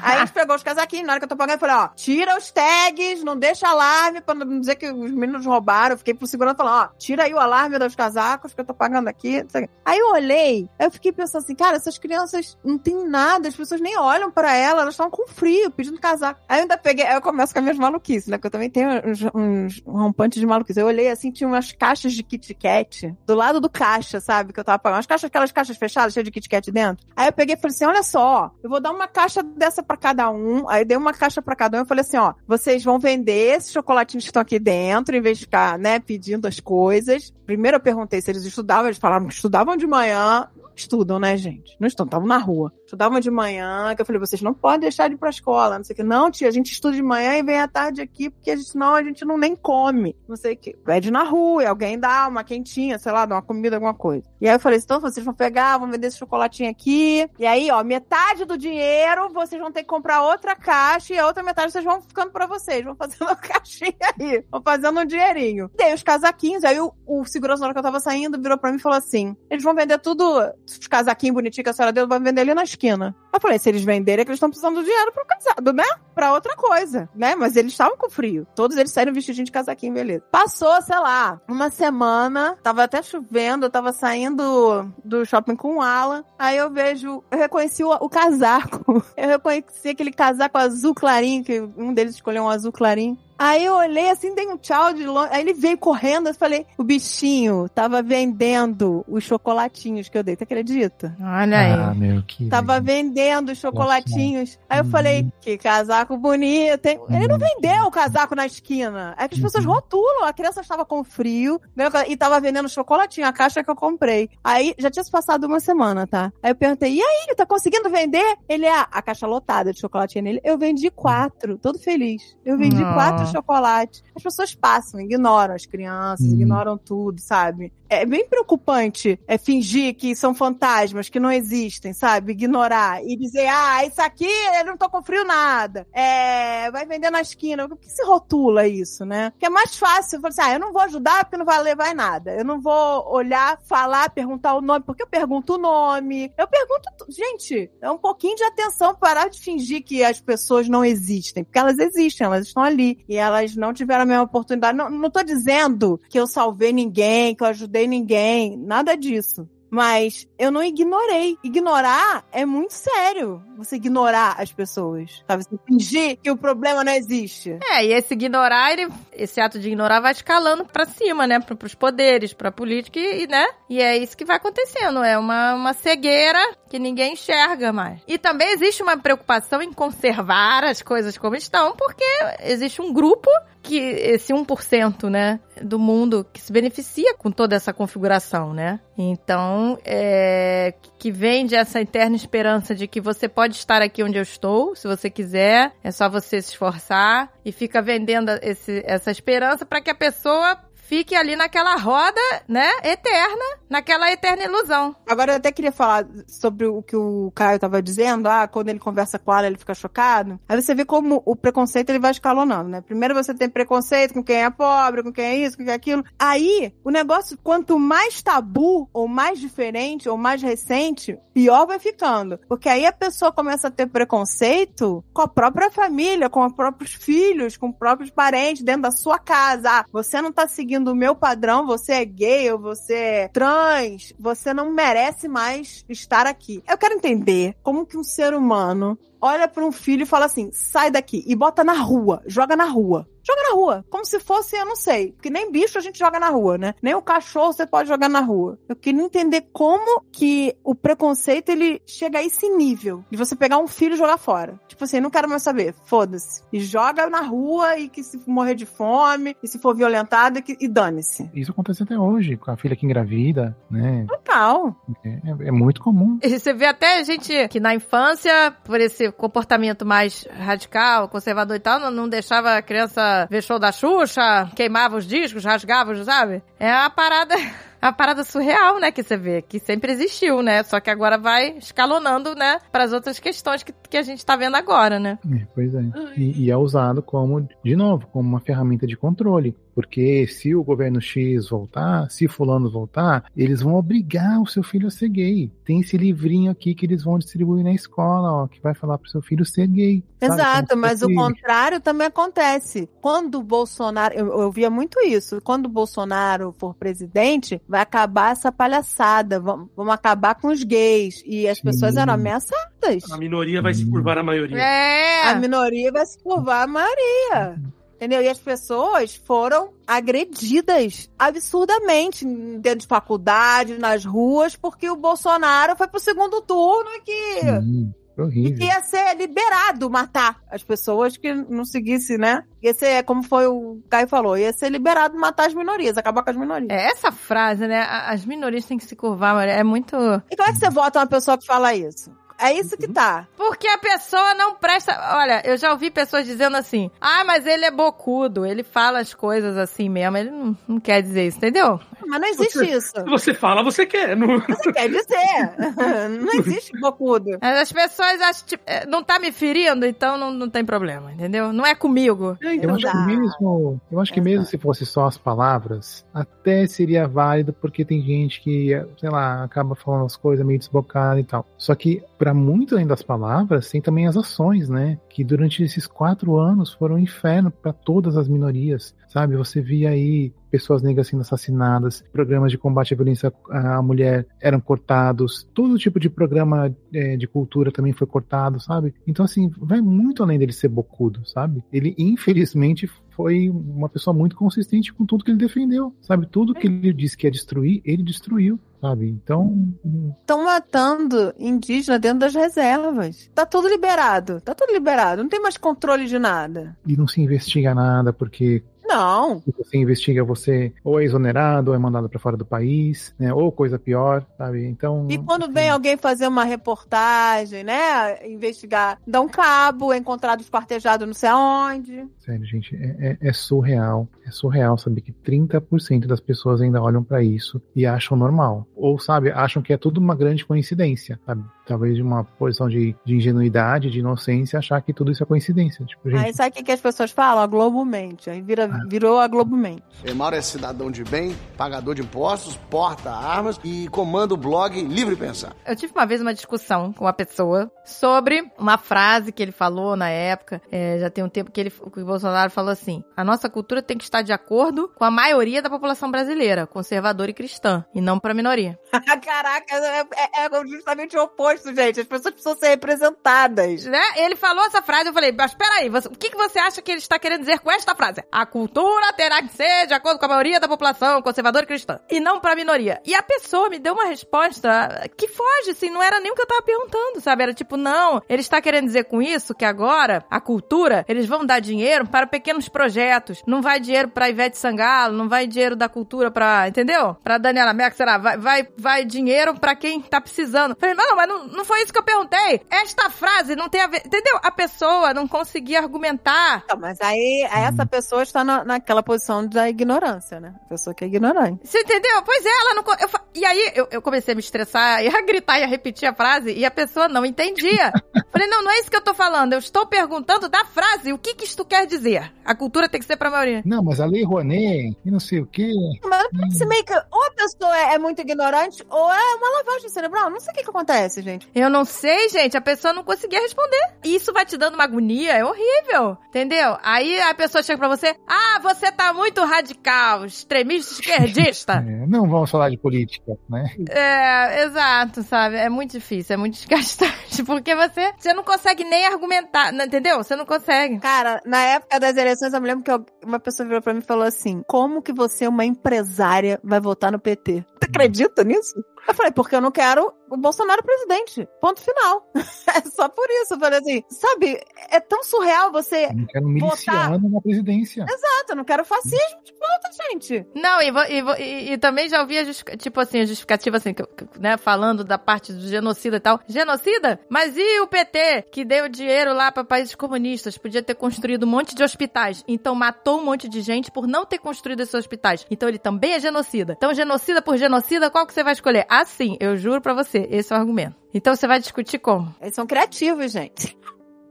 [0.01, 1.87] Aí a gente pegou os casaquinhos, na hora que eu tô pagando, eu falei, ó,
[1.89, 5.97] tira os tags, não deixa alarme pra não dizer que os meninos roubaram.
[5.97, 9.07] Fiquei pro segurança falando, ó, tira aí o alarme dos casacos que eu tô pagando
[9.07, 9.45] aqui.
[9.85, 13.81] Aí eu olhei, eu fiquei pensando assim, cara, essas crianças não tem nada, as pessoas
[13.81, 16.39] nem olham pra elas, elas estão com frio, pedindo casaco.
[16.47, 18.37] Aí eu ainda peguei, aí eu começo com as minhas maluquices, né?
[18.37, 20.79] Porque eu também tenho uns, uns rompantes de maluquice.
[20.79, 24.53] Eu olhei assim, tinha umas caixas de Kit Kat do lado do caixa, sabe?
[24.53, 24.97] Que eu tava pagando.
[24.97, 27.05] Umas caixas, aquelas caixas fechadas, cheias de Kit Kat dentro.
[27.15, 29.97] Aí eu peguei e falei assim: olha só, eu vou dar uma caixa dessa pra
[29.97, 30.69] cada um.
[30.69, 31.81] Aí dei uma caixa pra cada um.
[31.81, 35.37] Eu falei assim: ó, vocês vão vender esses chocolatinhos que estão aqui dentro, em vez
[35.37, 37.33] de ficar, né, pedindo as coisas.
[37.45, 40.47] Primeiro eu perguntei se eles estudavam, eles falaram que estudavam de manhã.
[40.75, 41.75] Estudam, né, gente?
[41.79, 42.71] Não estão, estavam na rua.
[42.89, 45.83] Estudavam de manhã, que eu falei, vocês não podem deixar de ir pra escola, não
[45.83, 46.01] sei o que.
[46.01, 48.69] Não, tia, a gente estuda de manhã e vem à tarde aqui, porque a gente,
[48.69, 50.17] senão a gente não nem come.
[50.27, 50.75] Não sei o que.
[50.75, 54.23] Pede na rua, e alguém dá uma quentinha, sei lá, dá uma comida, alguma coisa.
[54.41, 57.29] E aí eu falei, então vocês vão pegar, vão vender esse chocolatinho aqui.
[57.37, 61.27] E aí, ó, metade do dinheiro vocês vão ter que comprar outra caixa e a
[61.27, 62.83] outra metade vocês vão ficando pra vocês.
[62.83, 64.43] Vão fazendo a caixinha aí.
[64.49, 65.69] Vão fazendo um dinheirinho.
[65.77, 68.71] Dei os casaquinhos, aí o, o segurança na hora que eu tava saindo virou pra
[68.71, 70.23] mim e falou assim: eles vão vender tudo,
[70.65, 73.13] os casaquinhos bonitinhos que a senhora deu, vai vender ali na esquina.
[73.31, 75.83] Eu falei, se eles venderem é que eles estão precisando do dinheiro pro casado, né?
[76.15, 77.35] Pra outra coisa, né?
[77.35, 78.47] Mas eles estavam com frio.
[78.55, 80.23] Todos eles saíram vestidinhos de casaquinho, beleza.
[80.31, 85.81] Passou, sei lá, uma semana, tava até chovendo, eu tava saindo do shopping com o
[85.81, 86.23] Alan.
[86.39, 89.03] Aí eu vejo, eu reconheci o, o casaco.
[89.15, 93.17] Eu reconheci aquele casaco azul clarinho, que um deles escolheu um azul clarinho.
[93.39, 95.29] Aí eu olhei assim, dei um tchau de longe.
[95.31, 100.35] Aí ele veio correndo, eu falei, o bichinho tava vendendo os chocolatinhos que eu dei,
[100.35, 101.15] tu acredita?
[101.21, 101.71] Olha aí.
[101.73, 102.49] Ah, meu, que.
[102.49, 104.57] Tava vendendo os chocolatinhos.
[104.69, 104.89] Aí eu Uhum.
[104.91, 106.85] falei, que casaco bonito.
[106.85, 106.99] hein?
[107.09, 107.41] Ele não Uhum.
[107.61, 109.15] vendeu o casaco na esquina.
[109.17, 109.71] É que as pessoas Uhum.
[109.71, 110.25] rotulam.
[110.25, 114.29] A criança estava com frio né, e tava vendendo chocolatinho, a caixa que eu comprei.
[114.43, 116.31] Aí já tinha se passado uma semana, tá?
[116.43, 118.35] Aí eu perguntei, e aí, tá conseguindo vender?
[118.49, 120.41] Ele é a caixa lotada de chocolatinho nele.
[120.43, 122.21] Eu vendi quatro, todo feliz.
[122.45, 122.93] Eu vendi Ah.
[122.93, 124.03] quatro chocolates.
[124.15, 126.33] As pessoas passam, ignoram as crianças, Uhum.
[126.33, 127.71] ignoram tudo, sabe?
[127.89, 132.33] É bem preocupante é fingir que são fantasmas, que não existem, sabe?
[132.33, 134.29] Ignorar e dizer, ah, isso aqui
[134.59, 135.87] eu não tô com frio nada.
[135.91, 137.67] É, vai vender na esquina.
[137.67, 139.31] Por que se rotula isso, né?
[139.31, 141.91] Porque é mais fácil, falar assim, ah, eu não vou ajudar porque não vai levar
[141.91, 142.33] em nada.
[142.33, 146.31] Eu não vou olhar, falar, perguntar o nome, porque eu pergunto o nome.
[146.37, 150.83] Eu pergunto, gente, é um pouquinho de atenção, parar de fingir que as pessoas não
[150.85, 154.77] existem, porque elas existem, elas estão ali e elas não tiveram a mesma oportunidade.
[154.77, 159.47] Não, não tô dizendo que eu salvei ninguém, que eu ajudei ninguém, nada disso.
[159.69, 161.37] Mas eu não ignorei.
[161.43, 163.43] Ignorar é muito sério.
[163.57, 165.23] Você ignorar as pessoas.
[165.27, 165.43] Sabe?
[165.43, 167.57] Você fingir que o problema não existe.
[167.63, 171.39] É, e esse ignorar, ele, esse ato de ignorar vai escalando pra cima, né?
[171.39, 173.45] Pro, pros poderes, pra política e, né?
[173.69, 175.03] E é isso que vai acontecendo.
[175.03, 178.01] É uma, uma cegueira que ninguém enxerga mais.
[178.07, 182.05] E também existe uma preocupação em conservar as coisas como estão, porque
[182.43, 183.29] existe um grupo
[183.69, 188.79] que esse 1%, né, do mundo que se beneficia com toda essa configuração, né?
[188.97, 194.23] Então, é, que vende essa eterna esperança de que você pode estar aqui onde eu
[194.23, 199.67] estou, se você quiser, é só você se esforçar e fica vendendo esse, essa esperança
[199.67, 200.57] para que a pessoa
[200.89, 204.95] fique ali naquela roda, né, eterna, naquela eterna ilusão.
[205.07, 208.79] Agora eu até queria falar sobre o que o Caio tava dizendo, ah, quando ele
[208.79, 210.39] conversa com ela, ele fica chocado.
[210.49, 212.81] Aí você vê como o preconceito ele vai escalonando, né?
[212.81, 215.75] Primeiro você tem preconceito com quem é pobre, com quem é isso, com quem é
[215.75, 216.03] aquilo.
[216.17, 222.39] Aí, o negócio, quanto mais tabu, ou mais diferente, ou mais recente, pior vai ficando.
[222.49, 226.95] Porque aí a pessoa começa a ter preconceito com a própria família, com os próprios
[226.95, 229.69] filhos, com os próprios parentes, dentro da sua casa.
[229.69, 234.13] Ah, você não tá seguindo o meu padrão, você é gay ou você é trans,
[234.17, 236.63] você não merece mais estar aqui.
[236.67, 240.49] Eu quero entender como que um ser humano olha para um filho e fala assim:
[240.51, 243.07] sai daqui e bota na rua, joga na rua.
[243.29, 243.85] Joga na rua.
[243.89, 245.11] Como se fosse, eu não sei.
[245.11, 246.73] Porque nem bicho a gente joga na rua, né?
[246.81, 248.57] Nem o cachorro você pode jogar na rua.
[248.67, 253.57] Eu queria entender como que o preconceito ele chega a esse nível de você pegar
[253.59, 254.59] um filho e jogar fora.
[254.67, 255.75] Tipo assim, não quero mais saber.
[255.85, 256.43] Foda-se.
[256.51, 260.41] E joga na rua e que se morrer de fome, e se for violentado, e,
[260.41, 261.29] que- e dane-se.
[261.33, 264.05] Isso acontece até hoje, com a filha que engravida, né?
[264.07, 264.75] Total.
[265.03, 266.17] É, é muito comum.
[266.23, 271.59] E você vê até gente que na infância, por esse comportamento mais radical, conservador e
[271.59, 276.41] tal, não, não deixava a criança ver show da Xuxa, queimava os discos, rasgava, sabe?
[276.59, 277.35] É uma parada.
[277.81, 280.63] Uma parada surreal, né, que você vê, que sempre existiu, né?
[280.63, 284.35] Só que agora vai escalonando, né, para as outras questões que, que a gente tá
[284.35, 285.17] vendo agora, né?
[285.31, 285.81] É, pois é.
[286.17, 289.55] E, e é usado como, de novo, como uma ferramenta de controle.
[289.79, 294.87] Porque se o governo X voltar, se fulano voltar, eles vão obrigar o seu filho
[294.87, 295.49] a ser gay.
[295.63, 299.09] Tem esse livrinho aqui que eles vão distribuir na escola, ó, que vai falar pro
[299.09, 300.03] seu filho ser gay.
[300.19, 302.89] Exato, mas o fosse- contrário também acontece.
[302.99, 308.33] Quando o Bolsonaro, eu, eu via muito isso, quando o Bolsonaro for presidente, vai acabar
[308.33, 311.23] essa palhaçada, vamos, vamos acabar com os gays.
[311.25, 311.63] E as Sim.
[311.63, 313.09] pessoas eram ameaçadas.
[313.09, 314.57] A minoria vai se curvar à maioria.
[314.57, 315.29] É!
[315.29, 317.57] A minoria vai se curvar a maioria.
[317.99, 318.21] Entendeu?
[318.21, 325.85] E as pessoas foram agredidas absurdamente dentro de faculdade, nas ruas, porque o Bolsonaro foi
[325.85, 328.57] pro segundo turno e que Sim, foi e horrível.
[328.57, 332.45] que ia ser liberado matar as pessoas que não seguissem, né?
[332.63, 336.29] Ia ser, como foi o Caio falou, ia ser liberado matar as minorias, acabar com
[336.29, 336.69] as minorias.
[336.69, 337.81] É essa frase, né?
[337.81, 339.97] As minorias têm que se curvar, é muito.
[340.31, 342.09] E como é que você vota uma pessoa que fala isso?
[342.39, 343.27] É isso que tá.
[343.35, 344.97] Porque a pessoa não presta.
[345.17, 349.13] Olha, eu já ouvi pessoas dizendo assim: ah, mas ele é bocudo, ele fala as
[349.13, 350.17] coisas assim mesmo.
[350.17, 351.79] Ele não, não quer dizer isso, entendeu?
[352.07, 352.91] Mas não existe Você- isso.
[352.91, 354.15] Se você fala, você quer.
[354.15, 354.39] Não...
[354.39, 355.55] Você quer dizer.
[356.21, 357.37] não existe bocudo.
[357.41, 361.11] Mas As pessoas acham, tipo, é, não tá me ferindo, então não, não tem problema,
[361.13, 361.51] entendeu?
[361.53, 362.37] Não é comigo.
[362.41, 366.05] É, Eu então, acho que mesmo, eu acho que mesmo se fosse só as palavras,
[366.13, 368.69] até seria válido porque tem gente que,
[368.99, 371.45] sei lá, acaba falando as coisas meio desbocadas e tal.
[371.57, 374.97] Só que para muito além das palavras, tem também as ações, né?
[375.09, 379.35] Que durante esses quatro anos foram um inferno para todas as minorias, sabe?
[379.35, 384.59] Você via aí pessoas negras sendo assassinadas, programas de combate à violência à mulher eram
[384.59, 388.93] cortados, todo tipo de programa é, de cultura também foi cortado, sabe?
[389.05, 391.63] Então, assim, vai muito além dele ser bocudo, sabe?
[391.71, 396.25] Ele, infelizmente, foi uma pessoa muito consistente com tudo que ele defendeu, sabe?
[396.25, 399.09] Tudo que ele disse que ia destruir, ele destruiu, sabe?
[399.09, 399.73] Então,
[400.21, 403.29] Estão matando indígena dentro das reservas.
[403.35, 404.39] Tá tudo liberado.
[404.41, 405.21] Tá tudo liberado.
[405.21, 406.77] Não tem mais controle de nada.
[406.87, 409.39] e não se investiga nada, porque Não.
[409.41, 413.33] se você investiga, você ou é exonerado, ou é mandado para fora do país, né?
[413.33, 414.65] Ou coisa pior, sabe?
[414.65, 415.05] Então.
[415.09, 418.27] E quando assim, vem alguém fazer uma reportagem, né?
[418.27, 422.07] Investigar, dá um cabo, é encontrado esquartejado não sei aonde.
[422.17, 424.07] Sério, gente, é, é- é surreal.
[424.25, 428.67] É surreal saber que 30% das pessoas ainda olham pra isso e acham normal.
[428.75, 431.43] Ou, sabe, acham que é tudo uma grande coincidência, sabe?
[431.69, 435.85] Talvez de uma posição de, de ingenuidade, de inocência, achar que tudo isso é coincidência.
[435.85, 437.43] Tipo, gente, Aí sabe o que, que as pessoas falam?
[437.43, 438.29] A Globo mente.
[438.29, 438.85] Aí vira, Ah.
[438.87, 439.83] virou a Globo mente.
[440.03, 445.15] Emauro é cidadão de bem, pagador de impostos, porta armas e comanda o blog Livre
[445.15, 445.55] Pensar.
[445.65, 449.95] Eu tive uma vez uma discussão com uma pessoa sobre uma frase que ele falou
[449.95, 450.61] na época.
[450.71, 453.81] é, já tem um tempo que, ele, que o Bolsonaro falou assim: a nossa cultura
[453.81, 458.01] tem que estar de acordo com a maioria da população brasileira, conservadora e cristã, e
[458.01, 458.77] não pra minoria.
[459.23, 462.01] Caraca, é, é- é justamente o oposto, gente.
[462.01, 463.85] As pessoas precisam ser representadas.
[463.85, 464.01] Né?
[464.17, 466.91] Ele falou essa frase, eu falei, mas peraí, você, o que, que você acha que
[466.91, 468.23] ele está querendo dizer com esta frase?
[468.31, 471.99] A cultura terá que ser de acordo com a maioria da população, conservadora e cristã,
[472.09, 473.01] e não pra minoria.
[473.05, 476.41] E a pessoa me deu uma resposta que foge, assim, não era nem o que
[476.41, 477.43] eu tava perguntando, sabe?
[477.43, 481.45] Era tipo, não, ele está querendo dizer com isso que agora a cultura, eles vão
[481.45, 485.89] dar dinheiro para pequenos projetos, não vai dinheiro pra Ivete Sangalo, não vai dinheiro da
[485.89, 487.15] cultura pra, entendeu?
[487.23, 488.17] Pra Daniela Merck, será?
[488.17, 490.75] Vai, vai, vai dinheiro pra quem tá precisando.
[490.79, 492.61] Falei, não, mas não, não foi isso que eu perguntei.
[492.69, 494.39] Esta frase não tem a ver, entendeu?
[494.43, 496.63] A pessoa não conseguia argumentar.
[496.69, 500.53] Não, mas aí essa pessoa está na, naquela posição da ignorância, né?
[500.65, 501.67] A pessoa que é ignorante.
[501.67, 502.21] Você entendeu?
[502.23, 502.83] Pois é, ela não.
[502.99, 506.07] eu e aí eu, eu comecei a me estressar e a gritar e a repetir
[506.07, 507.91] a frase e a pessoa não entendia.
[508.31, 509.53] Falei, não, não é isso que eu tô falando.
[509.53, 511.11] Eu estou perguntando da frase.
[511.13, 512.31] O que que isto quer dizer?
[512.45, 513.61] A cultura tem que ser pra maioria.
[513.65, 515.71] Não, mas a Lei Rouanet e não sei o quê.
[516.03, 519.89] Mas parece meio que ou a pessoa é, é muito ignorante ou é uma lavagem
[519.89, 520.29] cerebral.
[520.29, 521.38] Não sei o que, que acontece, gente.
[521.53, 522.55] Eu não sei, gente.
[522.57, 523.79] A pessoa não conseguia responder.
[524.03, 525.33] E isso vai te dando uma agonia.
[525.33, 526.17] É horrível.
[526.29, 526.77] Entendeu?
[526.83, 528.15] Aí a pessoa chega pra você.
[528.27, 531.83] Ah, você tá muito radical, extremista, esquerdista.
[531.89, 533.63] É, não vamos falar de política, né?
[533.89, 535.55] É, exato, sabe?
[535.55, 540.17] É muito difícil, é muito desgastante, porque você, você não consegue nem argumentar, não- entendeu?
[540.17, 540.99] Você não consegue.
[540.99, 544.05] Cara, na época das eleições, eu me lembro que uma pessoa virou pra mim e
[544.05, 547.63] falou assim: Como que você, uma empresária, vai votar no PT?
[547.79, 548.73] Você acredita nisso?
[549.07, 551.47] Eu falei, porque eu não quero o Bolsonaro presidente.
[551.61, 552.29] Ponto final.
[552.35, 553.53] é só por isso.
[553.55, 556.05] Eu falei assim, sabe, é tão surreal você.
[556.05, 558.03] Eu não quero um miliciano na presidência.
[558.03, 560.45] Exato, eu não quero fascismo de volta, gente.
[560.55, 562.45] Não, e, e e- e também já ouvi a
[562.77, 566.39] tipo assim, a justificativa assim, que- que- né, falando da parte do genocida e tal.
[566.47, 567.19] Genocida?
[567.29, 571.47] Mas e o PT, que deu dinheiro lá pra países comunistas, podia ter construído um
[571.49, 575.45] monte de hospitais, então matou um monte de gente por não ter construído esses hospitais.
[575.49, 576.73] Então ele também é genocida.
[576.77, 578.85] Então genocida por genocida, qual que você vai escolher?
[578.89, 580.95] Ah, sim, eu juro pra você, esse é o argumento.
[581.13, 582.33] Então você vai discutir como?
[582.41, 583.77] Eles são criativos, gente.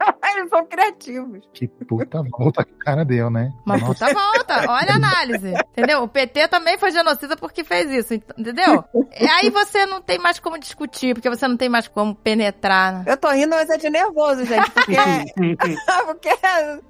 [0.37, 1.41] Eles são criativos.
[1.53, 3.53] Que puta volta que o cara deu, né?
[3.67, 4.55] Uma Nossa, puta volta.
[4.71, 5.53] Olha a análise.
[5.73, 6.03] Entendeu?
[6.03, 8.15] O PT também foi genocida porque fez isso.
[8.15, 8.85] ent- Entendeu?
[9.19, 12.93] E Aí você não tem mais como discutir, porque você não tem mais como penetrar.
[12.93, 13.05] né?
[13.07, 14.97] Eu tô rindo, mas é de nervoso, gente, porque,
[16.07, 16.29] porque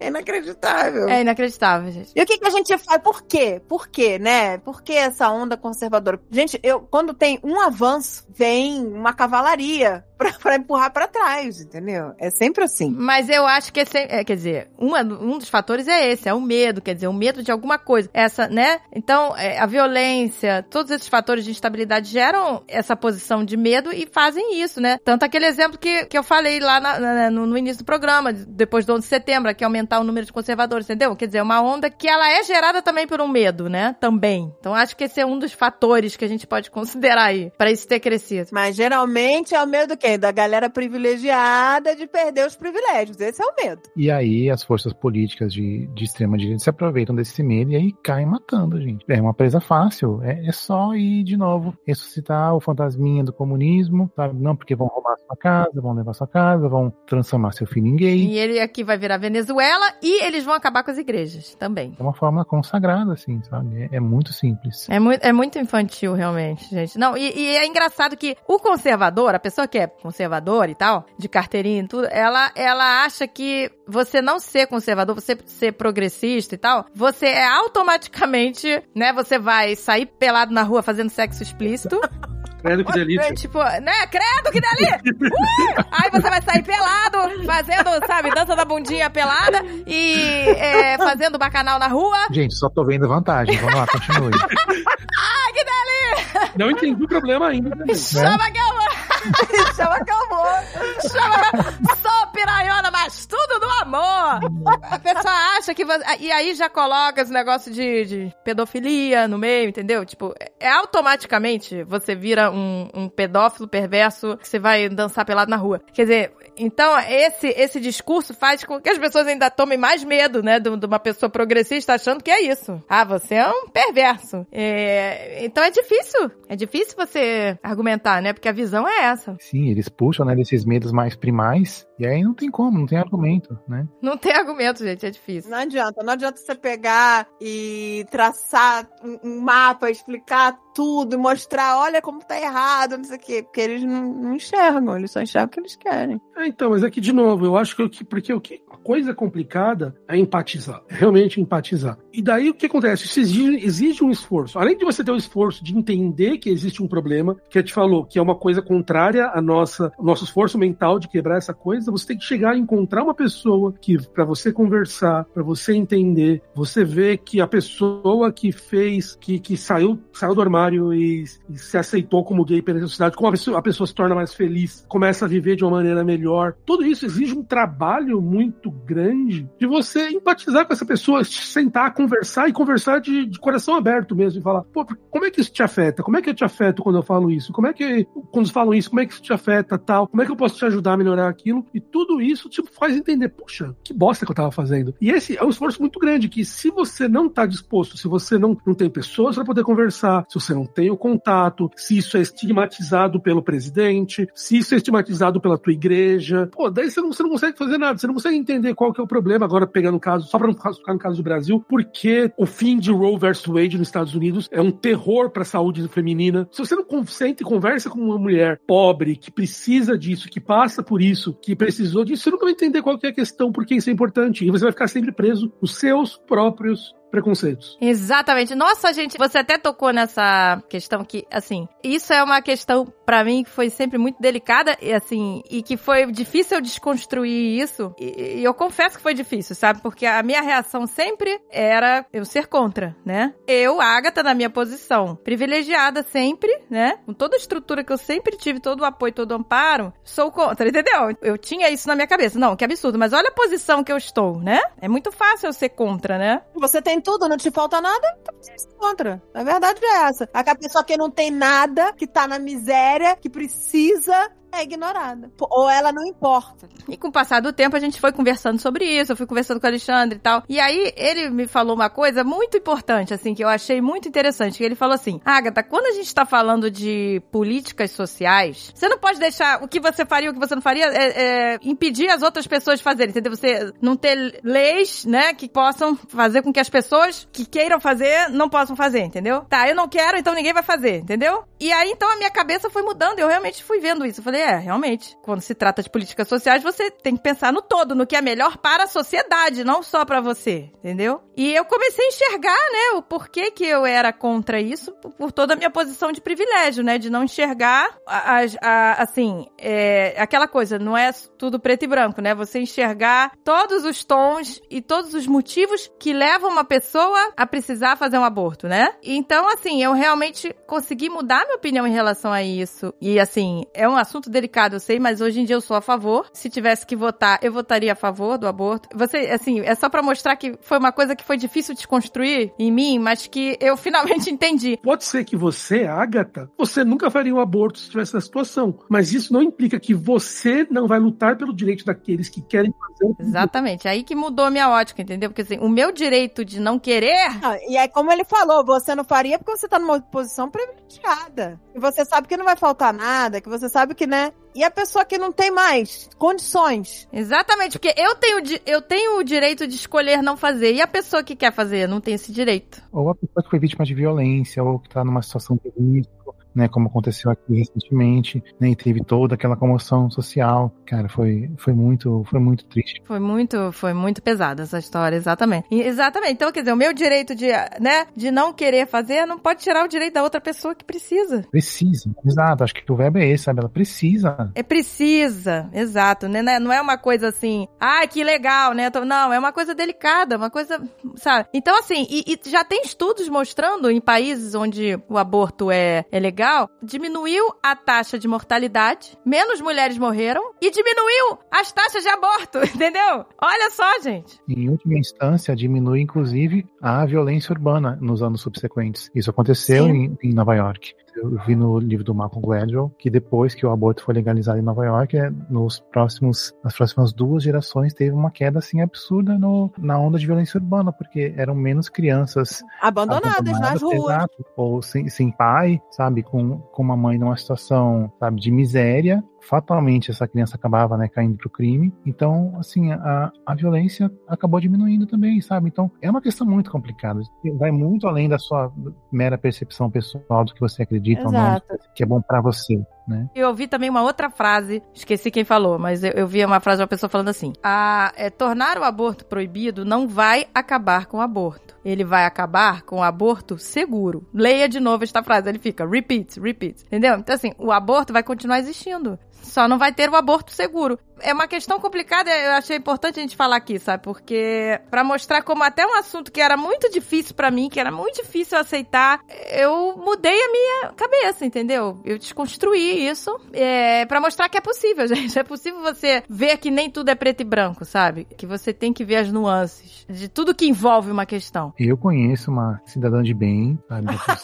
[0.00, 1.08] é inacreditável.
[1.08, 2.12] É inacreditável, gente.
[2.14, 3.00] E o que, que a gente faz?
[3.02, 3.60] Por quê?
[3.68, 4.58] Por quê, né?
[4.58, 6.20] Por que essa onda conservadora?
[6.30, 12.12] Gente, eu, quando tem um avanço, vem uma cavalaria pra, pra empurrar pra trás, entendeu?
[12.18, 12.90] É sempre assim.
[12.98, 16.34] Mas eu acho que esse, é, quer dizer, uma- um dos fatores é esse, é
[16.34, 18.10] o medo, quer dizer, o medo de alguma coisa.
[18.12, 18.80] Essa, né?
[18.92, 24.08] Então, é, a violência, todos esses fatores de instabilidade geram essa posição de medo e
[24.10, 24.98] fazem isso, né?
[25.04, 28.32] Tanto aquele exemplo que, que eu falei lá na- na- no, no início do programa,
[28.32, 31.14] depois do 11 de setembro, que aumentar o número de conservadores, entendeu?
[31.14, 33.94] Quer dizer, é uma onda que ela é gerada também por um medo, né?
[34.00, 34.52] Também.
[34.58, 37.70] Então, acho que esse é um dos fatores que a gente pode considerar aí, pra
[37.70, 38.48] isso ter crescido.
[38.52, 40.18] Mas geralmente é o medo do quê?
[40.18, 42.87] Da galera privilegiada de perder os privilégios.
[43.18, 43.82] Esse é o medo.
[43.96, 47.92] E aí as forças políticas de, de extrema direita se aproveitam desse medo e aí
[48.02, 49.04] caem matando, gente.
[49.08, 50.22] É uma presa fácil.
[50.22, 54.40] É, é só ir de novo ressuscitar o fantasminha do comunismo, sabe?
[54.40, 57.96] Não porque vão roubar sua casa, vão levar sua casa, vão transformar seu filho em
[57.96, 58.26] gay.
[58.26, 61.94] E ele aqui vai virar Venezuela e eles vão acabar com as igrejas também.
[61.98, 63.84] É uma forma consagrada, assim, sabe?
[63.84, 64.88] É, é muito simples.
[64.88, 66.98] É muito, é muito infantil, realmente, gente.
[66.98, 70.74] Não, e, e é engraçado que o conservador, a pessoa que é conservadora, conservadora e
[70.74, 75.72] tal, de carteirinha e tudo, ela, ela acha que você não ser conservador, você ser
[75.72, 81.42] progressista e tal, você é automaticamente, né, você vai sair pelado na rua fazendo sexo
[81.42, 82.00] explícito.
[82.62, 83.34] Credo que delícia.
[83.34, 84.06] Tipo, né?
[84.10, 85.00] Credo que dali!
[85.22, 85.84] Ui!
[85.92, 91.78] Aí você vai sair pelado, fazendo, sabe, dança da bundinha pelada e é, fazendo bacanal
[91.78, 92.26] na rua.
[92.32, 93.56] Gente, só tô vendo vantagem.
[93.58, 94.32] Vamos lá, continue.
[94.34, 96.52] Ai, que delícia!
[96.56, 97.70] Não entendi o problema ainda.
[97.70, 97.94] também.
[97.94, 99.07] Chama que eu vou!
[99.76, 99.98] Chama
[100.28, 101.10] vou.
[101.10, 101.98] Chama...
[102.02, 104.40] Sou piranhona, mas tudo do amor!
[104.82, 106.04] A pessoa acha que você...
[106.20, 110.04] E aí já coloca esse negócio de, de pedofilia no meio, entendeu?
[110.04, 115.56] Tipo, é automaticamente você vira um, um pedófilo perverso que você vai dançar pelado na
[115.56, 115.80] rua.
[115.92, 120.42] Quer dizer, então esse, esse discurso faz com que as pessoas ainda tomem mais medo,
[120.42, 120.58] né?
[120.58, 122.82] De, de uma pessoa progressista achando que é isso.
[122.88, 124.46] Ah, você é um perverso.
[124.50, 126.30] É, então é difícil.
[126.48, 128.32] É difícil você argumentar, né?
[128.32, 129.36] Porque a visão é essa.
[129.40, 131.86] Sim, eles puxam, né, desses medos mais primais.
[131.98, 133.86] E aí não tem como, não tem argumento, né?
[134.00, 135.50] Não tem argumento, gente, é difícil.
[135.50, 141.76] Não adianta, não adianta você pegar e traçar um, um mapa, explicar tudo, e mostrar,
[141.76, 145.20] olha como tá errado, não sei o quê, porque eles não, não enxergam, eles só
[145.20, 146.20] enxergam o que eles querem.
[146.36, 149.96] É, então, mas aqui de novo, eu acho que porque o que a coisa complicada
[150.06, 151.98] é empatizar, é realmente empatizar.
[152.12, 153.06] E daí o que acontece?
[153.06, 154.56] Isso exige, exige um esforço.
[154.56, 157.74] Além de você ter o esforço de entender que existe um problema, que a gente
[157.74, 161.52] falou que é uma coisa contrária à nossa, ao nosso esforço mental de quebrar essa
[161.52, 165.74] coisa, você tem que chegar e encontrar uma pessoa que para você conversar, para você
[165.74, 171.24] entender, você vê que a pessoa que fez, que, que saiu, saiu do armário e,
[171.48, 174.34] e se aceitou como gay pela sociedade, como a pessoa, a pessoa se torna mais
[174.34, 176.54] feliz, começa a viver de uma maneira melhor.
[176.64, 182.48] Tudo isso exige um trabalho muito grande de você empatizar com essa pessoa, sentar, conversar
[182.48, 185.62] e conversar de, de coração aberto mesmo e falar, pô, como é que isso te
[185.62, 186.02] afeta?
[186.02, 187.52] Como é que eu te afeto quando eu falo isso?
[187.52, 190.08] Como é que, quando falam isso, como é que isso te afeta, tal?
[190.08, 191.64] Como é que eu posso te ajudar a melhorar aquilo?
[191.74, 194.94] E tudo isso, tipo, faz entender, puxa, que bosta que eu tava fazendo.
[195.00, 198.38] E esse é um esforço muito grande, que se você não tá disposto, se você
[198.38, 202.16] não, não tem pessoas para poder conversar, se você não tem o contato, se isso
[202.16, 207.12] é estigmatizado pelo presidente, se isso é estigmatizado pela tua igreja, pô, daí você não,
[207.12, 209.66] você não consegue fazer nada, você não consegue entender qual que é o problema, agora
[209.66, 212.90] pegando o caso, só pra não ficar no caso do Brasil, porque o fim de
[212.90, 216.48] Roe versus Wade nos Estados Unidos é um terror pra saúde feminina.
[216.50, 220.82] Se você não senta e conversa com uma mulher pobre, que precisa disso, que passa
[220.82, 223.64] por isso, que precisou disso, você nunca vai entender qual que é a questão, por
[223.64, 224.44] que isso é importante.
[224.44, 227.76] E você vai ficar sempre preso nos seus próprios preconceitos.
[227.80, 228.54] Exatamente.
[228.54, 233.42] Nossa, gente, você até tocou nessa questão que, assim, isso é uma questão pra mim
[233.42, 237.94] que foi sempre muito delicada e assim, e que foi difícil eu desconstruir isso.
[237.98, 239.80] E, e eu confesso que foi difícil, sabe?
[239.80, 243.34] Porque a minha reação sempre era eu ser contra, né?
[243.46, 246.98] Eu, Agatha, na minha posição, privilegiada sempre, né?
[247.06, 250.30] Com toda a estrutura que eu sempre tive, todo o apoio, todo o amparo, sou
[250.30, 251.16] contra, entendeu?
[251.22, 252.38] Eu tinha isso na minha cabeça.
[252.38, 254.60] Não, que absurdo, mas olha a posição que eu estou, né?
[254.80, 256.42] É muito fácil eu ser contra, né?
[256.54, 259.22] Você tem tudo, não te falta nada, então você se contra.
[259.34, 260.28] A verdade é essa.
[260.32, 265.30] A pessoa que não tem nada, que tá na miséria, que precisa, é ignorada.
[265.40, 266.68] Ou ela não importa.
[266.88, 269.60] E com o passar do tempo, a gente foi conversando sobre isso, eu fui conversando
[269.60, 270.42] com o Alexandre e tal.
[270.48, 274.58] E aí, ele me falou uma coisa muito importante, assim, que eu achei muito interessante.
[274.58, 278.98] Que ele falou assim, Agatha, quando a gente tá falando de políticas sociais, você não
[278.98, 282.22] pode deixar o que você faria, o que você não faria, é, é, impedir as
[282.22, 283.34] outras pessoas de fazerem, entendeu?
[283.34, 288.28] Você não ter leis, né, que possam fazer com que as pessoas que queiram fazer
[288.30, 289.42] não possam fazer, entendeu?
[289.48, 291.44] Tá, eu não quero, então ninguém vai fazer, entendeu?
[291.60, 294.20] E aí, então, a minha cabeça foi mudando, eu realmente fui vendo isso.
[294.20, 297.60] Eu falei, é, realmente, quando se trata de políticas sociais, você tem que pensar no
[297.62, 301.20] todo, no que é melhor para a sociedade, não só para você, entendeu?
[301.36, 305.32] E eu comecei a enxergar, né, o porquê que eu era contra isso, por- por
[305.32, 310.14] toda a minha posição de privilégio, né, de não enxergar, a- a- a- assim, é,
[310.18, 314.80] aquela coisa, não é tudo preto e branco, né, você enxergar todos os tons e
[314.80, 318.88] todos os motivos que levam uma pessoa a precisar fazer um aborto, né?
[319.02, 322.92] Então, assim, eu realmente consegui mudar minha opinião em relação a isso.
[323.00, 325.80] E, assim, é um assunto delicado, eu sei, mas hoje em dia eu sou a
[325.80, 326.28] favor.
[326.32, 328.88] Se tivesse que votar, eu votaria a favor do aborto.
[328.94, 332.52] Você, assim, é só pra mostrar que foi uma coisa que foi difícil de construir
[332.58, 334.78] em mim, mas que eu finalmente entendi.
[334.82, 338.78] Pode ser que você, Agatha, você nunca faria um aborto se estivesse nessa situação.
[338.88, 343.14] Mas isso não implica que você não vai lutar pelo direito daqueles que querem fazer.
[343.20, 343.88] Exatamente.
[343.88, 345.30] Aí que mudou a minha ótica, entendeu?
[345.30, 348.94] Porque, assim, o meu direito de não querer Não, e é como ele falou, você
[348.94, 351.60] não faria porque você tá numa posição privilegiada.
[351.74, 354.17] E você sabe que não vai faltar nada, que você sabe que, né?
[354.54, 357.06] E a pessoa que não tem mais condições.
[357.12, 360.74] Exatamente, porque eu tenho, eu tenho o direito de escolher não fazer.
[360.74, 362.82] E a pessoa que quer fazer não tem esse direito.
[362.90, 366.34] Ou a pessoa que foi vítima de violência, ou que tá numa situação de risco.
[366.54, 370.72] Né, como aconteceu aqui recentemente, né, e teve toda aquela comoção social.
[370.86, 373.02] Cara, foi, foi muito, foi muito triste.
[373.04, 375.66] Foi muito, foi muito pesada essa história, exatamente.
[375.70, 376.32] E- exatamente.
[376.32, 377.48] Então, quer dizer, o meu direito de,
[377.80, 381.44] né, de não querer fazer não pode tirar o direito da outra pessoa que precisa.
[381.50, 382.64] Precisa, exato.
[382.64, 383.60] Acho que o verbo é esse, sabe?
[383.60, 384.50] Ela precisa.
[384.54, 386.58] É precisa, exato, né?
[386.58, 388.90] Não é uma coisa assim, ah, que legal, né?
[389.06, 390.80] Não, é uma coisa delicada, uma coisa,
[391.16, 391.48] sabe?
[391.52, 396.18] Então, assim, e, e já tem estudos mostrando em países onde o aborto é, é
[396.18, 396.37] legal,
[396.82, 403.24] diminuiu a taxa de mortalidade, menos mulheres morreram e diminuiu as taxas de aborto, entendeu?
[403.42, 404.40] Olha só, gente.
[404.48, 409.10] Em última instância, diminui inclusive a violência urbana nos anos subsequentes.
[409.14, 410.94] Isso aconteceu em, em Nova York.
[411.18, 414.62] Eu vi no livro do Malcolm Gladwell que depois que o aborto foi legalizado em
[414.62, 419.70] Nova York, é, nos próximos, nas próximas duas gerações teve uma queda assim absurda no,
[419.78, 424.14] na onda de violência urbana, porque eram menos crianças Abandonadas nas ruas.
[424.14, 424.46] Exato.
[424.56, 426.22] Ou sem, sem pai, sabe?
[426.22, 429.22] Com, com uma mãe numa situação, sabe, de miséria.
[429.48, 431.90] Fatalmente essa criança acabava, né, caindo pro crime.
[432.04, 435.68] Então, assim, a, a violência acabou diminuindo também, sabe?
[435.68, 437.22] Então, é uma questão muito complicada.
[437.54, 438.70] Vai muito além da sua
[439.10, 441.78] mera percepção pessoal do que você acredita ou não, Exato.
[441.94, 442.78] que é bom pra você,
[443.08, 443.28] né?
[443.34, 446.78] Eu ouvi também uma outra frase, esqueci quem falou, mas eu, eu vi uma frase
[446.78, 451.18] de uma pessoa falando assim: a, é, tornar o aborto proibido não vai acabar com
[451.18, 451.76] o aborto.
[451.84, 454.28] Ele vai acabar com o aborto seguro.
[454.34, 456.84] Leia de novo esta frase, ele fica repeat, repeat.
[456.86, 457.14] Entendeu?
[457.14, 459.18] Então, assim, o aborto vai continuar existindo.
[459.42, 460.98] Só não vai ter o aborto seguro.
[461.20, 464.02] É uma questão complicada, eu achei importante a gente falar aqui, sabe?
[464.02, 467.90] Porque pra mostrar como até um assunto que era muito difícil pra mim, que era
[467.90, 472.00] muito difícil aceitar, eu mudei a minha cabeça, entendeu?
[472.04, 475.38] Eu desconstruí isso é, para mostrar que é possível, gente.
[475.38, 478.26] É possível você ver que nem tudo é preto e branco, sabe?
[478.36, 481.72] Que você tem que ver as nuances de tudo que envolve uma questão.
[481.78, 483.78] Eu conheço uma cidadã de bem,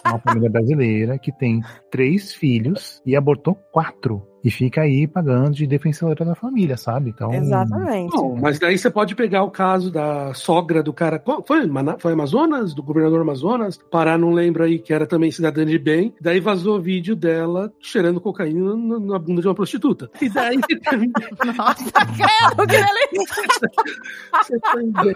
[0.05, 4.34] uma família brasileira que tem três filhos e abortou quatro.
[4.45, 7.11] E fica aí pagando de defensora da família, sabe?
[7.11, 7.33] Então.
[7.33, 8.15] Exatamente.
[8.15, 11.23] Não, mas daí você pode pegar o caso da sogra do cara.
[11.47, 11.63] Foi,
[11.99, 12.75] foi Amazonas?
[12.75, 13.79] Do governador Amazonas?
[13.91, 16.15] Pará, não lembro aí, que era também cidadã de bem.
[16.21, 20.11] Daí vazou vídeo dela cheirando cocaína na, bunda de uma prostituta.
[20.21, 21.11] E daí também
[21.57, 23.43] Nossa, credo, que delícia!
[24.75, 25.15] tem Meu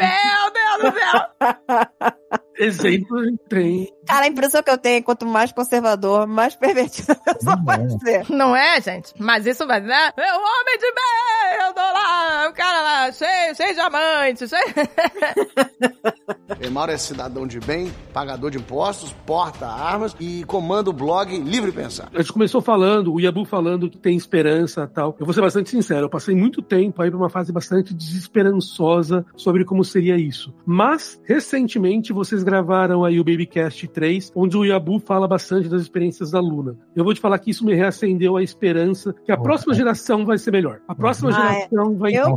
[0.54, 2.38] Deus do céu!
[2.58, 3.88] exemplo tem.
[4.08, 7.56] Cara, a impressão que eu tenho é que quanto mais conservador, mais pervertida a pessoa
[7.56, 7.98] Não pode é.
[7.98, 8.30] ser.
[8.30, 9.12] Não é, gente?
[9.18, 10.10] Mas isso vai, né?
[10.16, 11.66] É o homem de bem!
[11.66, 14.64] Eu tô lá, o cara lá, cheio, cheio de amantes, cheio...
[16.60, 21.70] Emauro é cidadão de bem, pagador de impostos, porta armas e comanda o blog Livre
[21.70, 22.08] Pensar.
[22.12, 25.14] A gente começou falando, o Yabu falando que tem esperança e tal.
[25.20, 29.24] Eu vou ser bastante sincero, eu passei muito tempo aí por uma fase bastante desesperançosa
[29.36, 30.54] sobre como seria isso.
[30.64, 36.30] Mas, recentemente, vocês gravaram aí o Babycast 3, onde o Yabu fala bastante das experiências
[36.30, 36.76] da Luna.
[36.94, 39.44] Eu vou te falar que isso me reacendeu a esperança que a Boa.
[39.48, 40.80] próxima geração vai ser melhor.
[40.86, 41.54] A próxima Ah, é.
[41.68, 42.36] geração vai Eu-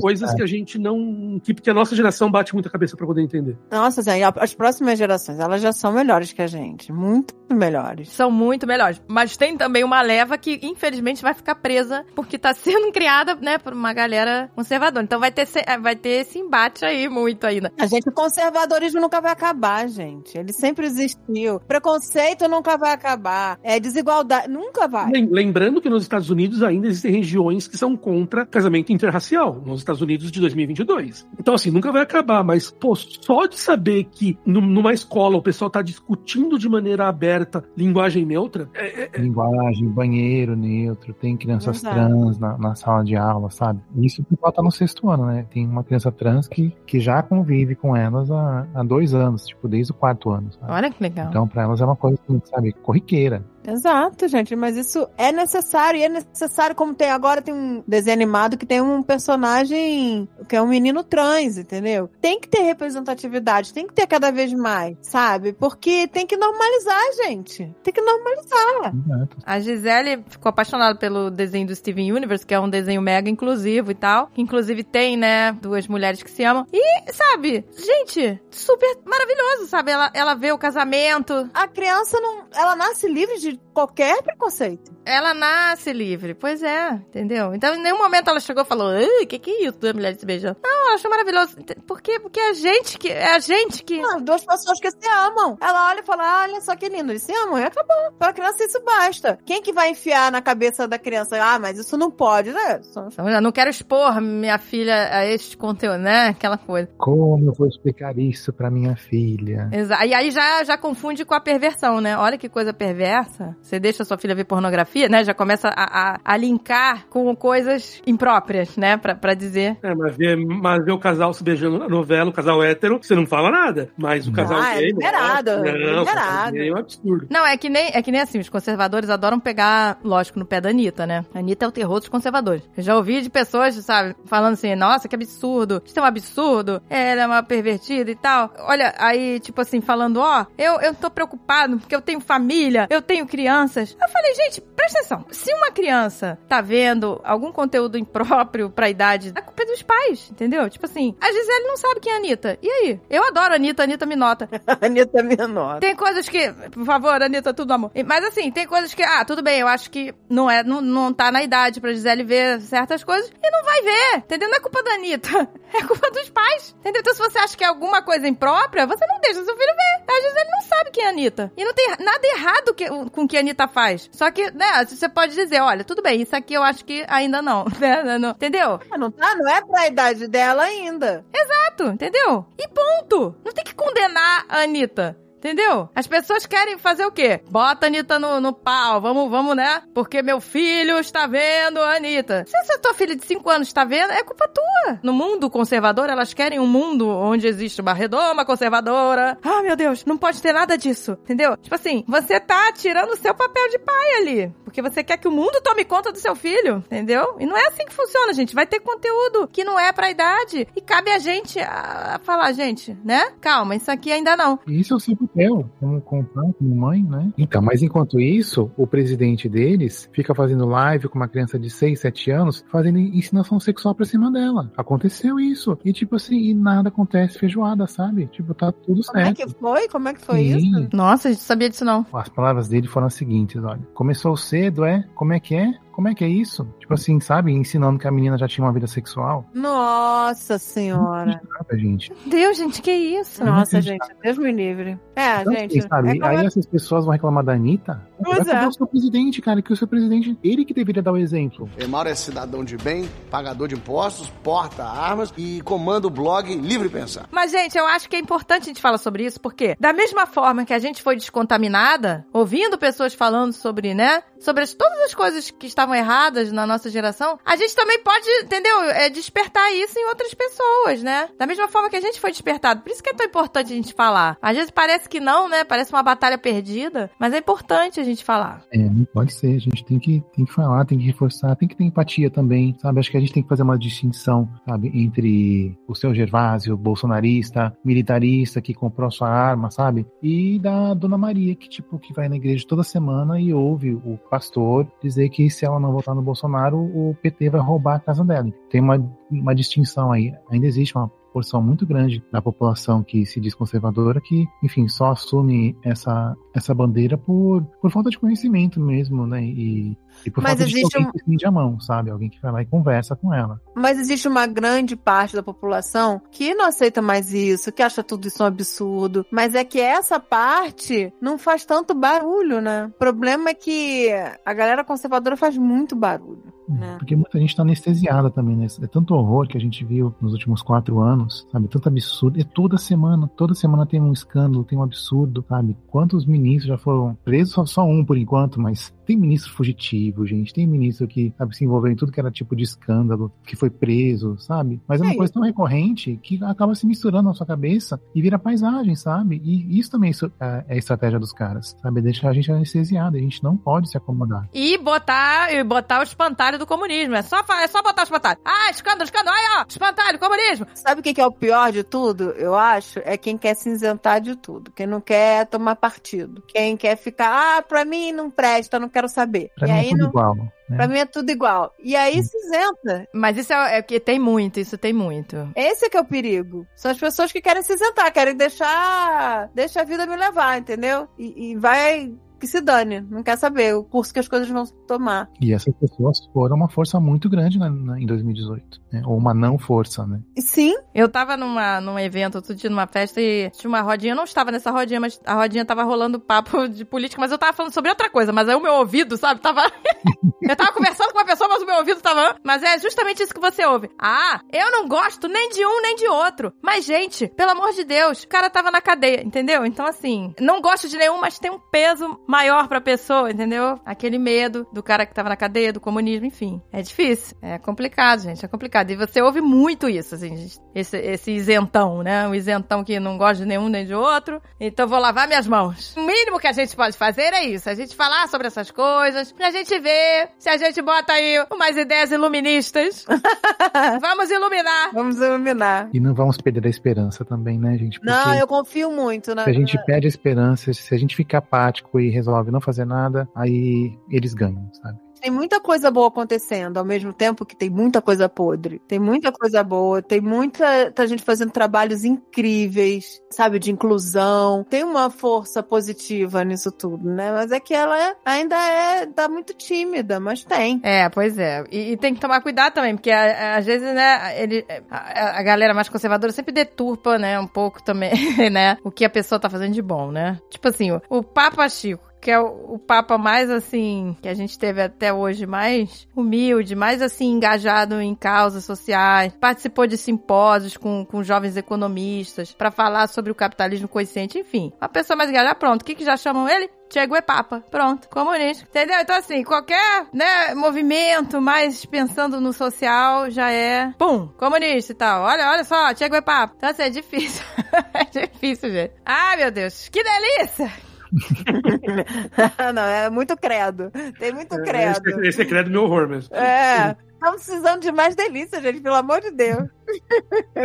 [0.00, 0.36] coisas é.
[0.36, 1.40] que a gente não.
[1.42, 3.56] que, que a nossa geração bate muita cabeça pra poder entender.
[3.70, 6.92] Nossa, Zé, e as próximas gerações, elas já são melhores que a gente.
[6.92, 8.08] Muito melhores.
[8.10, 9.02] São muito melhores.
[9.08, 13.58] Mas tem também uma leva que, infelizmente, vai ficar presa porque tá sendo criada, né,
[13.58, 15.02] por uma galera conservadora.
[15.04, 17.72] Então vai ter, se- vai ter esse embate aí muito ainda.
[17.78, 20.36] A gente, o conservadorismo nunca vai acabar, gente.
[20.38, 21.60] Ele sempre existiu.
[21.60, 23.58] Preconceito nunca vai acabar.
[23.62, 25.10] É desigualdade, nunca vai.
[25.10, 29.80] Lem- Lembrando que nos Estados Unidos ainda existem regiões que são contra casamento interracial, nos
[29.80, 31.26] Estados Unidos de 2022.
[31.38, 35.42] Então, assim, nunca vai acabar, mas, pô, só de saber que nu- numa escola o
[35.42, 41.78] pessoal tá discutindo de maneira aberta linguagem neutra, é- é- Linguagem, banheiro neutro, tem crianças
[41.78, 41.94] Exato.
[41.94, 43.80] trans na, na sala de aula, sabe?
[43.96, 45.46] Isso porque tá no sexto ano, né?
[45.50, 49.68] Tem uma criança trans que, que já convive com elas há, há dois anos, tipo,
[49.68, 50.72] desde o quarto ano, sabe?
[50.72, 51.28] Olha que legal.
[51.28, 53.44] Então, pra elas é uma coisa, assim, sabe, corriqueira.
[53.66, 56.00] Exato, gente, mas isso é necessário.
[56.00, 60.56] E é necessário, como tem agora, tem um desenho animado que tem um personagem que
[60.56, 62.10] é um menino trans, entendeu?
[62.20, 65.52] Tem que ter representatividade, tem que ter cada vez mais, sabe?
[65.52, 67.74] Porque tem que normalizar, gente.
[67.82, 68.94] Tem que normalizar.
[68.94, 69.36] Exato.
[69.44, 73.90] A Gisele ficou apaixonada pelo desenho do Steven Universe, que é um desenho mega inclusivo
[73.90, 74.28] e tal.
[74.28, 76.66] Que inclusive tem, né, duas mulheres que se amam.
[76.72, 79.90] E, sabe, gente, super maravilhoso, sabe?
[79.92, 81.48] Ela, ela vê o casamento.
[81.52, 82.44] A criança não.
[82.54, 84.92] Ela nasce livre de qualquer preconceito.
[85.04, 86.34] ela nasce livre.
[86.34, 87.54] Pois é, entendeu?
[87.54, 88.92] Então, em nenhum momento ela chegou e falou,
[89.22, 90.56] o que que é isso, duas mulheres se beijando?
[90.62, 91.56] Não, ela achou maravilhoso.
[91.86, 92.18] Por quê?
[92.20, 94.00] Porque é a gente que, é a gente que...
[94.00, 95.56] Ah, duas pessoas que se amam.
[95.60, 98.12] Ela olha e fala: olha só que lindo, eles se amam e acabou.
[98.18, 99.38] Pra criança isso basta.
[99.44, 101.36] Quem que vai enfiar na cabeça da criança?
[101.42, 102.80] Ah, mas isso não pode, né?
[102.82, 106.28] Só- Eu não quero expor minha filha a este conteúdo, né?
[106.28, 106.88] Aquela coisa.
[106.98, 109.68] Como eu vou explicar isso pra minha filha?
[109.72, 112.16] Exa e aí já, já confunde com a perversão, né?
[112.16, 113.39] Olha que coisa perversa.
[113.60, 115.24] Você deixa sua filha ver pornografia, né?
[115.24, 118.96] Já começa a, a, a linkar com coisas impróprias, né?
[118.96, 119.76] Pra, pra dizer.
[119.82, 123.14] É, mas ver, mas ver o casal se beijando na novela, o casal hétero, você
[123.14, 123.90] não fala nada.
[123.96, 124.86] Mas o casal Ah, é gay.
[124.92, 126.52] liberado, é Não, o casal liberado.
[126.52, 127.26] gay é um absurdo.
[127.30, 130.60] Não, é que nem é que nem assim, os conservadores adoram pegar, lógico, no pé
[130.60, 131.24] da Anitta, né?
[131.34, 132.62] A Anitta é o terror dos conservadores.
[132.76, 136.82] Eu já ouvi de pessoas, sabe, falando assim, nossa, que absurdo, isso é um absurdo,
[136.88, 138.52] ela é uma pervertida e tal.
[138.60, 143.00] Olha, aí, tipo assim, falando, ó, eu, eu tô preocupado porque eu tenho família, eu
[143.02, 143.96] tenho crianças.
[144.00, 145.24] Eu falei, gente, presta atenção.
[145.30, 150.28] Se uma criança tá vendo algum conteúdo impróprio pra idade, a culpa é dos pais,
[150.30, 150.68] entendeu?
[150.68, 152.58] Tipo assim, a Gisele não sabe quem é a Anitta.
[152.60, 153.00] E aí?
[153.08, 154.48] Eu adoro a Anitta, a Anitta me nota.
[154.80, 155.80] A Anitta é menor.
[155.80, 157.90] Tem coisas que, por favor, Anitta, tudo amor.
[158.06, 161.12] Mas assim, tem coisas que, ah, tudo bem, eu acho que não é, não, não
[161.12, 164.48] tá na idade pra Gisele ver certas coisas e não vai ver, entendeu?
[164.48, 165.28] Não é culpa da Anitta,
[165.74, 167.00] é culpa dos pais, entendeu?
[167.00, 170.12] Então se você acha que é alguma coisa imprópria, você não deixa seu filho ver.
[170.12, 171.52] A Gisele não sabe quem é a Anitta.
[171.56, 174.08] E não tem nada errado que, com o que a Anitta faz.
[174.12, 177.40] Só que, né, você pode dizer, olha, tudo bem, isso aqui eu acho que ainda
[177.42, 178.18] não, né?
[178.18, 178.80] Não- entendeu?
[178.90, 179.34] Ah, Não tá?
[179.36, 181.24] Não é pra idade dela ainda.
[181.34, 182.46] Exato, entendeu?
[182.58, 183.34] E ponto.
[183.44, 185.16] Não tem que condenar a Anitta.
[185.40, 185.88] Entendeu?
[185.94, 187.40] As pessoas querem fazer o quê?
[187.50, 189.82] Bota a Anitta no, no pau, vamos, vamos, né?
[189.94, 192.44] Porque meu filho está vendo a Anitta.
[192.46, 195.00] Se essa tua filha de 5 anos está vendo, é culpa tua.
[195.02, 199.38] No mundo conservador, elas querem um mundo onde existe uma redoma conservadora.
[199.42, 201.12] Ah, meu Deus, não pode ter nada disso.
[201.22, 201.56] Entendeu?
[201.56, 204.54] Tipo assim, você tá tirando o seu papel de pai ali.
[204.62, 206.84] Porque você quer que o mundo tome conta do seu filho.
[206.86, 207.36] Entendeu?
[207.40, 208.54] E não é assim que funciona, gente.
[208.54, 210.68] Vai ter conteúdo que não é pra idade.
[210.76, 213.32] E cabe a gente a, a falar, gente, né?
[213.40, 214.58] Calma, isso aqui ainda não.
[214.66, 217.32] Isso o seu papel, como, como pai, como mãe, né?
[217.38, 221.98] Então, mas enquanto isso, o presidente deles fica fazendo live com uma criança de 6,
[222.00, 224.70] 7 anos, fazendo ensinação sexual pra cima dela.
[224.76, 225.78] Aconteceu isso.
[225.84, 228.26] E tipo assim, e nada acontece feijoada, sabe?
[228.26, 229.36] Tipo, tá tudo Como é certo.
[229.36, 229.88] que foi?
[229.88, 230.56] Como é que foi Sim.
[230.56, 230.88] isso?
[230.92, 232.04] Nossa, a gente sabia disso não.
[232.12, 233.80] As palavras dele foram as seguintes, olha.
[233.94, 235.04] Começou cedo, é?
[235.14, 235.74] Como é que é?
[236.00, 236.64] Como é que é isso?
[236.78, 237.52] Tipo assim, sabe?
[237.52, 239.44] Ensinando que a menina já tinha uma vida sexual.
[239.52, 241.42] Nossa senhora.
[241.58, 242.10] Sabe, gente?
[242.24, 243.44] Deus, gente, que isso?
[243.44, 244.98] Nossa, gente, Deus me livre.
[245.14, 245.78] É, Então, gente.
[245.78, 246.08] assim, sabe?
[246.08, 248.00] é como- Aí essas pessoas vão reclamar da Anitta.
[248.20, 248.64] Vai é.
[248.64, 248.68] é.
[248.68, 251.68] o seu presidente, cara, que o seu presidente, ele que deveria dar o exemplo.
[251.78, 256.88] Emauro é cidadão de bem, pagador de impostos, porta armas e comanda o blog Livre
[256.88, 257.28] Pensar.
[257.30, 260.26] Mas, gente, eu acho que é importante a gente falar sobre isso, porque da mesma
[260.26, 265.14] forma que a gente foi descontaminada, ouvindo pessoas falando sobre, né, sobre as- todas as
[265.14, 269.98] coisas que estavam erradas na nossa geração, a gente também pode, entendeu, é, despertar isso
[269.98, 271.28] em outras pessoas, né?
[271.38, 272.82] Da mesma forma que a gente foi despertado.
[272.82, 274.36] Por isso que é tão importante a gente falar.
[274.40, 275.64] Às vezes parece que não, né?
[275.64, 278.64] Parece uma batalha perdida, mas é importante a gente falar.
[278.72, 279.56] É, não pode ser.
[279.56, 282.74] A gente tem que, tem que falar, tem que reforçar, tem que ter empatia também,
[282.78, 283.00] sabe?
[283.00, 284.90] Acho que a gente tem que fazer uma distinção, sabe?
[284.94, 290.06] Entre o seu Gervásio, bolsonarista, militarista, que comprou sua arma, sabe?
[290.22, 294.18] E da Dona Maria, que, tipo, que vai na igreja toda semana e ouve o
[294.30, 298.24] pastor dizer que se ela não votar no Bolsonaro, o PT vai roubar a casa
[298.24, 298.50] dela.
[298.70, 298.98] Tem uma,
[299.30, 300.32] uma distinção aí.
[300.50, 305.12] Ainda existe uma porção muito grande da população que se diz conservadora que, enfim, só
[305.12, 309.42] assume essa, essa bandeira por, por falta de conhecimento mesmo, né?
[309.44, 312.10] E, e por Mas falta de existe alguém um- que estende a mão, sabe?
[312.10, 313.60] Alguém que vai lá e conversa com ela.
[313.74, 318.26] Mas existe uma grande parte da população que não aceita mais isso, que acha tudo
[318.28, 319.24] isso um absurdo.
[319.30, 322.86] Mas é que essa parte não faz tanto barulho, né?
[322.86, 324.08] O problema é que
[324.44, 326.52] a galera conservadora faz muito barulho.
[326.68, 326.94] né?
[326.98, 328.68] Porque muita gente tá anestesiada também, né?
[328.80, 331.66] É tanto horror que a gente viu nos últimos quatro anos, sabe?
[331.66, 332.40] Tanto absurdo.
[332.40, 335.76] É toda semana, toda semana tem um escândalo, tem um absurdo, sabe?
[335.88, 337.54] Quantos ministros já foram presos?
[337.54, 340.54] Só, só um por enquanto, mas tem ministro fugitivo, gente.
[340.54, 343.68] Tem ministro que, sabe, se envolveu em tudo que era tipo de escândalo, que foi
[343.68, 344.80] preso, sabe?
[344.86, 348.22] Mas é uma É coisa tão recorrente que acaba se misturando na sua cabeça e
[348.22, 349.40] vira paisagem, sabe?
[349.44, 352.00] E isso também isso é é a estratégia dos caras, sabe?
[352.00, 353.16] Deixar a gente anestesiado.
[353.16, 354.48] A gente não pode se acomodar.
[354.52, 357.14] E botar, e botar o espantalho do comunismo.
[357.14, 358.38] É só, é só botar o espantalho.
[358.44, 359.36] Ah, escândalo, escândalo.
[359.36, 360.66] Aí, ó, espantalho, comunismo.
[360.74, 362.30] Sabe o que é o pior de tudo?
[362.32, 366.96] Eu acho é quem quer cinzentar de tudo, quem não quer tomar partido, quem quer
[366.96, 369.50] ficar, ah, pra mim não presta, não quero saber.
[369.56, 370.34] Pra e mim é aí tudo não, igual.
[370.36, 370.76] Né?
[370.76, 371.74] pra mim é tudo igual.
[371.82, 373.08] E aí cinzenta.
[373.12, 375.50] Mas isso é, é que tem muito, isso tem muito.
[375.56, 376.66] Esse é que é o perigo.
[376.76, 381.08] São as pessoas que querem se isentar, querem deixar, deixa a vida me levar, entendeu?
[381.18, 384.64] E, e vai que se dane, não quer saber o curso que as coisas vão
[384.86, 385.28] tomar.
[385.40, 388.80] E essas pessoas foram uma força muito grande na- na- em 2018.
[388.92, 389.02] né?
[389.06, 390.20] Ou uma não força, né?
[390.38, 394.12] Sim, Eu tava numa, num evento outro dia, numa festa, e tinha uma rodinha.
[394.12, 397.38] Eu não estava nessa rodinha, mas a rodinha tava rolando papo de política, mas eu
[397.38, 398.32] tava falando sobre outra coisa.
[398.32, 399.62] Mas aí o meu ouvido, sabe, tava.
[400.42, 402.34] eu tava conversando com uma pessoa, mas o meu ouvido tava.
[402.44, 403.88] Mas é justamente isso que você ouve.
[404.00, 406.52] Ah, eu não gosto nem de um nem de outro.
[406.62, 409.64] Mas, gente, pelo amor de Deus, o cara tava na cadeia, entendeu?
[409.64, 413.78] Então, assim, não gosto de nenhum, mas tem um peso maior pra pessoa, entendeu?
[413.84, 416.62] Aquele medo do cara que tava na cadeia, do comunismo, enfim.
[416.72, 417.36] É difícil.
[417.42, 418.44] É complicado, gente.
[418.44, 418.90] É complicado.
[418.90, 420.60] E você ouve muito isso, assim, gente.
[420.74, 422.28] Esse, esse isentão, né?
[422.28, 424.40] O isentão que não gosta de nenhum nem de outro.
[424.60, 425.94] Então vou lavar minhas mãos.
[425.96, 427.68] O mínimo que a gente pode fazer é isso.
[427.68, 431.76] A gente falar sobre essas coisas, pra gente ver se a gente bota aí umas
[431.76, 433.04] ideias iluministas.
[434.00, 434.90] Vamos iluminar.
[434.92, 435.88] vamos iluminar.
[435.92, 437.98] E não vamos perder a esperança também, né, gente?
[437.98, 439.44] Porque Não, eu confio muito na.
[439.44, 442.84] se a gente perde a esperança, se a gente fica apático e resolve não fazer
[442.84, 444.98] nada, aí eles ganham, sabe?
[445.20, 448.80] Tem muita coisa boa acontecendo, ao mesmo tempo que tem muita coisa podre.
[448.88, 454.64] Tem muita coisa boa, tem muita, muita gente fazendo trabalhos incríveis, sabe, de inclusão.
[454.64, 457.32] Tem uma força positiva nisso tudo, né?
[457.32, 460.80] Mas é que ela é- ainda é, tá muito tímida, mas tem.
[460.82, 461.64] É, pois é.
[461.70, 465.38] E, e tem que tomar cuidado também, porque a- a- às vezes, né, ele, a,
[465.38, 468.10] a galera mais conservadora sempre deturpa, né, um pouco também,
[468.50, 470.38] né, o que a pessoa tá fazendo de bom, né?
[470.48, 474.34] Tipo assim, o, o Papa Chico, que é o, o Papa mais, assim, que a
[474.34, 480.76] gente teve até hoje, mais humilde, mais, assim, engajado em causas sociais, participou de simpósios
[480.76, 484.72] com, com jovens economistas pra falar sobre o capitalismo consciente, enfim.
[484.80, 485.82] Uma pessoa mais engajada, pronto.
[485.82, 486.70] O que que já chamam ele?
[486.92, 487.62] Chegou é Papa.
[487.70, 488.08] Pronto.
[488.08, 488.64] Comunista.
[488.68, 488.98] Entendeu?
[489.00, 495.22] Então, assim, qualquer, né, movimento mais pensando no social já é, pum, comunista e tal.
[495.22, 496.54] Olha, olha só, Chegou é Papa.
[496.56, 497.44] Então, assim, é difícil.
[497.94, 498.94] é difícil, gente.
[499.04, 499.88] Ai, meu Deus.
[499.88, 500.89] Que delícia!
[502.74, 503.90] Não, é muito credo.
[504.18, 505.08] Tem muito credo.
[505.08, 506.34] Esse, esse é credo meu horror mesmo.
[506.34, 506.96] É.
[507.20, 509.68] Estamos precisando de mais delícia, gente, pelo amor de Deus.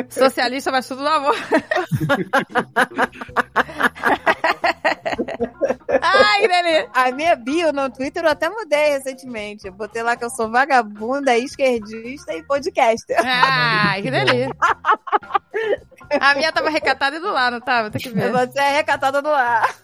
[0.10, 1.36] Socialista, mas tudo no amor.
[6.02, 6.90] Ai, delícia!
[6.94, 9.68] A minha bio no Twitter eu até mudei recentemente.
[9.68, 13.18] Eu botei lá que eu sou vagabunda, esquerdista e podcaster.
[13.20, 14.56] Ai, que delícia!
[16.20, 17.90] A minha tava recatada e do lá, não tava?
[17.90, 18.32] Tem que ver.
[18.32, 19.76] Você é recatada do ar.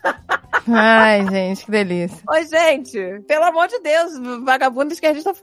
[0.68, 2.18] Ai, gente, que delícia.
[2.30, 4.12] Oi, gente, pelo amor de Deus,
[4.44, 5.34] vagabundo esquerdista.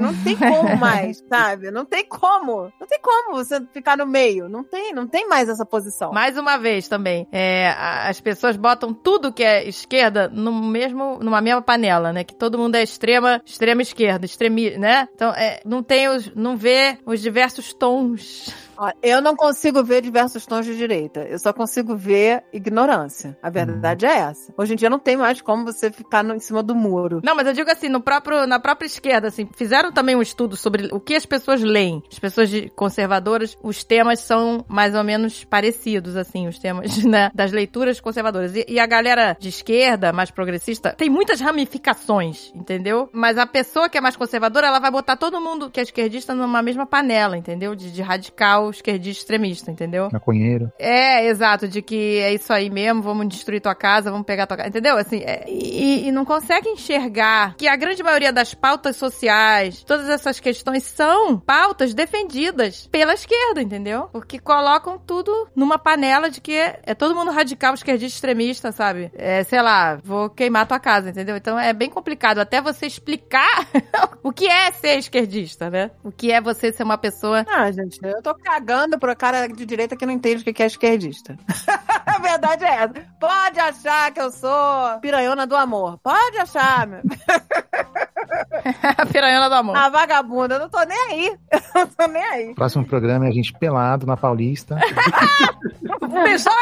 [0.00, 1.70] Não tem como mais, sabe?
[1.70, 2.72] Não tem como.
[2.80, 4.48] Não tem como você ficar no meio.
[4.48, 6.12] Não tem, não tem mais essa posição.
[6.12, 11.40] Mais uma vez também, é, as pessoas botam tudo que é esquerda no mesmo, numa
[11.40, 12.24] mesma panela, né?
[12.24, 15.08] Que todo mundo é extrema, extrema esquerda, extremi, né?
[15.14, 18.65] Então, é, não tem os, não vê os diversos tons.
[19.02, 21.20] Eu não consigo ver diversos tons de direita.
[21.20, 23.36] Eu só consigo ver ignorância.
[23.42, 24.52] A verdade é essa.
[24.56, 27.20] Hoje em dia não tem mais como você ficar no- em cima do muro.
[27.24, 30.56] Não, mas eu digo assim, no próprio, na própria esquerda, assim, fizeram também um estudo
[30.56, 32.02] sobre o que as pessoas leem.
[32.10, 37.52] As pessoas conservadoras, os temas são mais ou menos parecidos, assim, os temas, né, das
[37.52, 38.54] leituras conservadoras.
[38.54, 43.08] E, e a galera de esquerda, mais progressista, tem muitas ramificações, entendeu?
[43.12, 46.34] Mas a pessoa que é mais conservadora, ela vai botar todo mundo que é esquerdista
[46.34, 47.74] numa mesma panela, entendeu?
[47.74, 50.08] De, de radical, esquerdista, extremista, entendeu?
[50.12, 50.72] Maconheiro.
[50.78, 54.56] É, exato, de que é isso aí mesmo, vamos destruir tua casa, vamos pegar tua
[54.56, 54.96] casa, entendeu?
[54.96, 60.08] Assim, é, e, e não consegue enxergar que a grande maioria das pautas sociais, todas
[60.08, 64.08] essas questões são pautas defendidas pela esquerda, entendeu?
[64.12, 69.10] Porque colocam tudo numa panela de que é, é todo mundo radical, esquerdista, extremista, sabe?
[69.14, 71.36] É, sei lá, vou queimar tua casa, entendeu?
[71.36, 73.68] Então é bem complicado até você explicar
[74.22, 75.90] o que é ser esquerdista, né?
[76.02, 79.66] O que é você ser uma pessoa Ah, gente, eu tô cagando pro cara de
[79.66, 81.36] direita que não entende o que é esquerdista.
[82.06, 82.94] A verdade é essa.
[83.20, 85.98] Pode achar que eu sou piranhona do amor.
[85.98, 87.02] Pode achar, meu.
[88.96, 89.76] a piranha do amor.
[89.76, 91.36] A vagabunda, eu não tô nem aí.
[91.76, 92.54] Eu não tô nem aí.
[92.54, 94.76] Próximo programa é a gente pelado na Paulista,
[96.24, 96.52] Bichão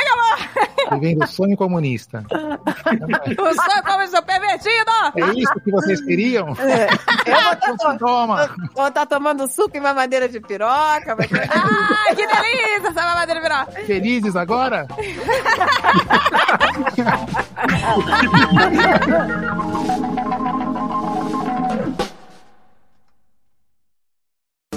[0.92, 2.24] vivendo o sonho comunista.
[2.30, 4.90] O sonho como seu pervertido!
[5.16, 6.48] É isso que vocês queriam?
[6.58, 6.88] É,
[7.30, 8.54] Eu vou estar toma!
[8.74, 11.16] vou tá tomando suco em mamadeira de piroca.
[11.16, 13.66] Ai, que delícia essa mamadeira virar!
[13.86, 14.86] Felizes agora?